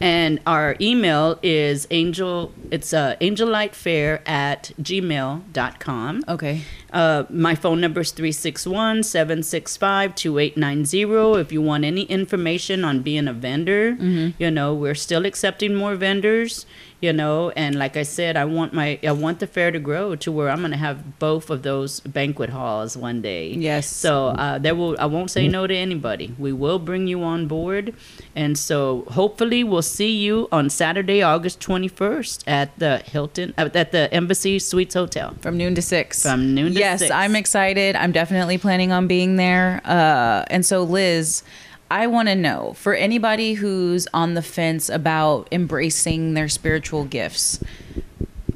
And 0.00 0.40
our 0.46 0.76
email 0.80 1.38
is 1.42 1.86
angel, 1.90 2.52
it's 2.70 2.94
uh, 2.94 3.16
angellightfair 3.20 4.26
at 4.26 4.72
gmail.com. 4.80 6.24
Okay. 6.26 6.62
Uh, 6.92 7.24
my 7.30 7.54
phone 7.54 7.80
number 7.80 8.00
is 8.00 8.10
361 8.10 9.02
765 9.02 10.14
2890. 10.14 11.40
If 11.40 11.52
you 11.52 11.62
want 11.62 11.84
any 11.84 12.02
information 12.02 12.84
on 12.84 13.02
being 13.02 13.28
a 13.28 13.32
vendor, 13.32 13.96
you 14.38 14.50
know, 14.50 14.74
we're 14.74 14.94
still 14.94 15.24
accepting 15.26 15.74
more 15.74 15.94
vendors, 15.94 16.66
you 17.00 17.12
know, 17.12 17.50
and 17.50 17.76
like 17.76 17.96
I 17.96 18.02
said, 18.02 18.36
I 18.36 18.44
want 18.44 18.72
my 18.72 18.98
I 19.02 19.12
want 19.12 19.38
the 19.40 19.46
fair 19.46 19.70
to 19.70 19.78
grow 19.78 20.16
to 20.16 20.32
where 20.32 20.50
I'm 20.50 20.58
going 20.60 20.72
to 20.72 20.76
have 20.76 21.18
both 21.18 21.48
of 21.48 21.62
those 21.62 22.00
banquet 22.00 22.50
halls 22.50 22.96
one 22.96 23.22
day. 23.22 23.52
Yes. 23.52 23.88
So 23.88 24.28
uh, 24.28 24.58
there 24.58 24.74
will 24.74 24.96
I 24.98 25.06
won't 25.06 25.30
say 25.30 25.48
no 25.48 25.66
to 25.66 25.74
anybody. 25.74 26.34
We 26.38 26.52
will 26.52 26.78
bring 26.78 27.06
you 27.06 27.22
on 27.22 27.46
board, 27.46 27.94
and 28.34 28.58
so 28.58 29.04
hopefully 29.08 29.64
we'll 29.64 29.82
see 29.82 30.14
you 30.16 30.48
on 30.52 30.68
Saturday, 30.70 31.22
August 31.22 31.60
21st 31.60 32.44
at 32.46 32.78
the 32.78 32.98
Hilton 32.98 33.54
at 33.56 33.92
the 33.92 34.12
Embassy 34.12 34.58
Suites 34.58 34.94
Hotel. 34.94 35.34
From 35.40 35.56
noon 35.56 35.74
to 35.76 35.82
six. 35.82 36.22
From 36.22 36.54
noon 36.54 36.74
to 36.74 36.79
yes, 36.80 36.98
six. 37.00 37.10
I'm 37.10 37.36
excited. 37.36 37.96
I'm 37.96 38.12
definitely 38.12 38.58
planning 38.58 38.92
on 38.92 39.06
being 39.06 39.36
there. 39.36 39.80
Uh, 39.84 40.44
and 40.48 40.64
so, 40.66 40.82
Liz, 40.82 41.42
I 41.90 42.06
want 42.06 42.28
to 42.28 42.34
know 42.34 42.72
for 42.74 42.94
anybody 42.94 43.54
who's 43.54 44.06
on 44.14 44.34
the 44.34 44.42
fence 44.42 44.88
about 44.88 45.48
embracing 45.50 46.34
their 46.34 46.48
spiritual 46.48 47.04
gifts, 47.04 47.62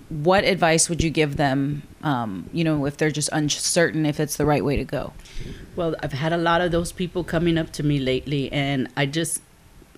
what 0.08 0.44
advice 0.44 0.88
would 0.88 1.02
you 1.02 1.10
give 1.10 1.36
them? 1.36 1.82
Um, 2.02 2.48
you 2.52 2.64
know, 2.64 2.84
if 2.86 2.96
they're 2.96 3.10
just 3.10 3.30
uncertain 3.32 4.06
if 4.06 4.20
it's 4.20 4.36
the 4.36 4.46
right 4.46 4.64
way 4.64 4.76
to 4.76 4.84
go. 4.84 5.12
Well, 5.74 5.96
I've 6.02 6.12
had 6.12 6.32
a 6.32 6.36
lot 6.36 6.60
of 6.60 6.70
those 6.70 6.92
people 6.92 7.24
coming 7.24 7.58
up 7.58 7.72
to 7.72 7.82
me 7.82 7.98
lately, 7.98 8.52
and 8.52 8.88
I 8.96 9.06
just 9.06 9.42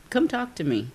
come 0.09 0.29
talk 0.29 0.55
to 0.55 0.65
me. 0.65 0.89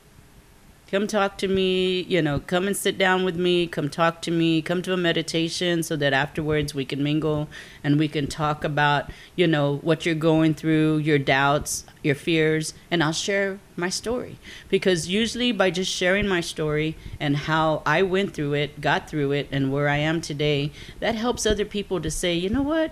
Come 0.92 1.08
talk 1.08 1.38
to 1.38 1.48
me, 1.48 2.02
you 2.02 2.22
know, 2.22 2.42
come 2.42 2.68
and 2.68 2.76
sit 2.76 2.98
down 2.98 3.24
with 3.24 3.38
me, 3.38 3.66
come 3.66 3.90
talk 3.90 4.22
to 4.24 4.30
me, 4.30 4.62
come 4.62 4.82
to 4.82 4.92
a 4.92 4.98
meditation 4.98 5.84
so 5.84 5.96
that 5.96 6.12
afterwards 6.12 6.76
we 6.76 6.84
can 6.84 7.02
mingle 7.02 7.48
and 7.82 7.98
we 7.98 8.10
can 8.10 8.28
talk 8.28 8.66
about, 8.66 9.10
you 9.38 9.48
know, 9.48 9.78
what 9.78 10.06
you're 10.06 10.16
going 10.16 10.54
through, 10.54 10.98
your 10.98 11.18
doubts, 11.18 11.86
your 12.04 12.16
fears, 12.16 12.74
and 12.92 13.02
I'll 13.02 13.14
share 13.14 13.62
my 13.78 13.88
story. 13.88 14.38
Because 14.68 15.08
usually 15.08 15.54
by 15.54 15.72
just 15.72 15.90
sharing 15.90 16.28
my 16.28 16.42
story 16.42 16.98
and 17.22 17.38
how 17.38 17.84
I 17.86 18.02
went 18.02 18.34
through 18.34 18.56
it, 18.56 18.82
got 18.82 19.10
through 19.10 19.32
it, 19.32 19.48
and 19.50 19.72
where 19.72 19.88
I 19.88 19.96
am 19.96 20.20
today, 20.20 20.74
that 21.00 21.16
helps 21.16 21.46
other 21.46 21.64
people 21.64 22.02
to 22.02 22.12
say, 22.12 22.36
you 22.36 22.50
know 22.50 22.64
what? 22.64 22.92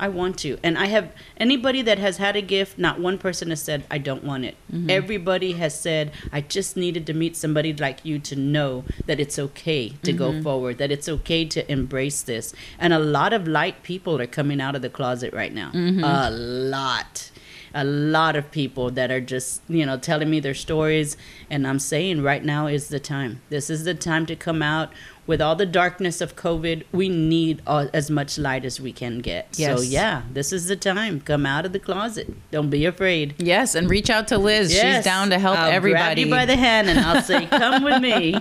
I 0.00 0.08
want 0.08 0.38
to. 0.38 0.58
And 0.62 0.78
I 0.78 0.86
have 0.86 1.12
anybody 1.36 1.82
that 1.82 1.98
has 1.98 2.18
had 2.18 2.36
a 2.36 2.42
gift, 2.42 2.78
not 2.78 3.00
one 3.00 3.18
person 3.18 3.50
has 3.50 3.62
said, 3.62 3.84
I 3.90 3.98
don't 3.98 4.24
want 4.24 4.44
it. 4.44 4.56
Mm-hmm. 4.72 4.90
Everybody 4.90 5.52
has 5.52 5.78
said, 5.78 6.12
I 6.32 6.40
just 6.40 6.76
needed 6.76 7.06
to 7.06 7.14
meet 7.14 7.36
somebody 7.36 7.72
like 7.72 8.04
you 8.04 8.18
to 8.20 8.36
know 8.36 8.84
that 9.06 9.20
it's 9.20 9.38
okay 9.38 9.90
to 9.90 10.12
Mm-hmm. 10.12 10.18
go 10.18 10.42
forward, 10.42 10.78
that 10.78 10.90
it's 10.90 11.08
okay 11.08 11.44
to 11.44 11.70
embrace 11.70 12.22
this. 12.22 12.54
And 12.78 12.92
a 12.92 12.98
lot 12.98 13.32
of 13.32 13.46
light 13.46 13.82
people 13.82 14.20
are 14.20 14.26
coming 14.26 14.60
out 14.60 14.74
of 14.74 14.82
the 14.82 14.90
closet 14.90 15.32
right 15.32 15.52
now. 15.52 15.70
Mm-hmm. 15.72 16.02
A 16.02 16.30
lot. 16.30 17.30
A 17.74 17.84
lot 17.84 18.34
of 18.34 18.50
people 18.50 18.90
that 18.92 19.10
are 19.10 19.20
just, 19.20 19.60
you 19.68 19.84
know, 19.84 19.98
telling 19.98 20.30
me 20.30 20.40
their 20.40 20.54
stories. 20.54 21.16
And 21.50 21.66
I'm 21.66 21.78
saying 21.78 22.22
right 22.22 22.42
now 22.42 22.66
is 22.66 22.88
the 22.88 22.98
time. 22.98 23.42
This 23.50 23.68
is 23.68 23.84
the 23.84 23.94
time 23.94 24.24
to 24.26 24.34
come 24.36 24.62
out. 24.62 24.90
With 25.28 25.40
all 25.40 25.54
the 25.54 25.66
darkness 25.66 26.20
of 26.20 26.34
COVID, 26.34 26.84
we 26.90 27.08
need 27.08 27.62
all, 27.66 27.88
as 27.92 28.10
much 28.10 28.38
light 28.38 28.64
as 28.64 28.80
we 28.80 28.92
can 28.92 29.18
get. 29.18 29.46
Yes. 29.56 29.78
So, 29.78 29.82
yeah, 29.84 30.22
this 30.32 30.52
is 30.52 30.66
the 30.68 30.74
time. 30.74 31.20
Come 31.20 31.44
out 31.46 31.66
of 31.66 31.72
the 31.72 31.78
closet. 31.78 32.34
Don't 32.50 32.70
be 32.70 32.86
afraid. 32.86 33.34
Yes, 33.38 33.74
and 33.76 33.90
reach 33.90 34.08
out 34.08 34.26
to 34.28 34.38
Liz. 34.38 34.72
She's 34.72 35.04
down 35.04 35.28
to 35.30 35.38
help 35.38 35.58
I'll 35.58 35.70
everybody. 35.70 36.02
Grab 36.02 36.18
you 36.18 36.30
by 36.30 36.46
the 36.46 36.56
hand 36.56 36.88
and 36.88 36.98
I'll 36.98 37.22
say, 37.22 37.44
"Come 37.46 37.84
with 37.84 38.00
me." 38.00 38.36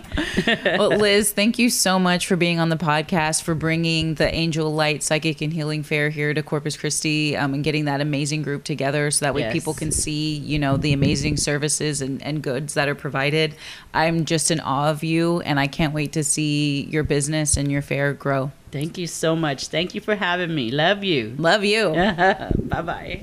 well, 0.77 0.89
Liz, 0.89 1.31
thank 1.33 1.59
you 1.59 1.69
so 1.69 1.99
much 1.99 2.25
for 2.25 2.37
being 2.37 2.59
on 2.59 2.69
the 2.69 2.77
podcast, 2.77 3.43
for 3.43 3.53
bringing 3.53 4.15
the 4.15 4.33
Angel 4.33 4.73
Light 4.73 5.03
Psychic 5.03 5.41
and 5.41 5.51
Healing 5.51 5.83
Fair 5.83 6.09
here 6.09 6.33
to 6.33 6.41
Corpus 6.41 6.77
Christi, 6.77 7.35
um, 7.35 7.53
and 7.53 7.65
getting 7.65 7.83
that 7.85 7.99
amazing 7.99 8.43
group 8.43 8.63
together, 8.63 9.11
so 9.11 9.25
that 9.25 9.33
way 9.35 9.41
Yes. 9.41 9.51
people 9.51 9.73
can 9.73 9.91
see, 9.91 10.37
you 10.37 10.57
know, 10.57 10.77
the 10.77 10.93
amazing 10.93 11.35
services 11.35 12.01
and, 12.01 12.23
and 12.23 12.41
goods 12.41 12.75
that 12.75 12.87
are 12.87 12.95
provided. 12.95 13.55
I'm 13.93 14.23
just 14.23 14.51
in 14.51 14.61
awe 14.61 14.89
of 14.89 15.03
you, 15.03 15.41
and 15.41 15.59
I 15.59 15.67
can't 15.67 15.93
wait 15.93 16.13
to 16.13 16.23
see 16.77 16.89
your 16.89 17.03
business 17.03 17.57
and 17.57 17.71
your 17.71 17.81
fair 17.81 18.13
grow. 18.13 18.51
Thank 18.71 18.97
you 18.97 19.07
so 19.07 19.35
much. 19.35 19.67
Thank 19.67 19.95
you 19.95 20.01
for 20.01 20.15
having 20.15 20.53
me. 20.53 20.71
Love 20.71 21.03
you. 21.03 21.35
Love 21.37 21.63
you. 21.63 21.93
bye 21.93 22.81
bye. 22.81 23.21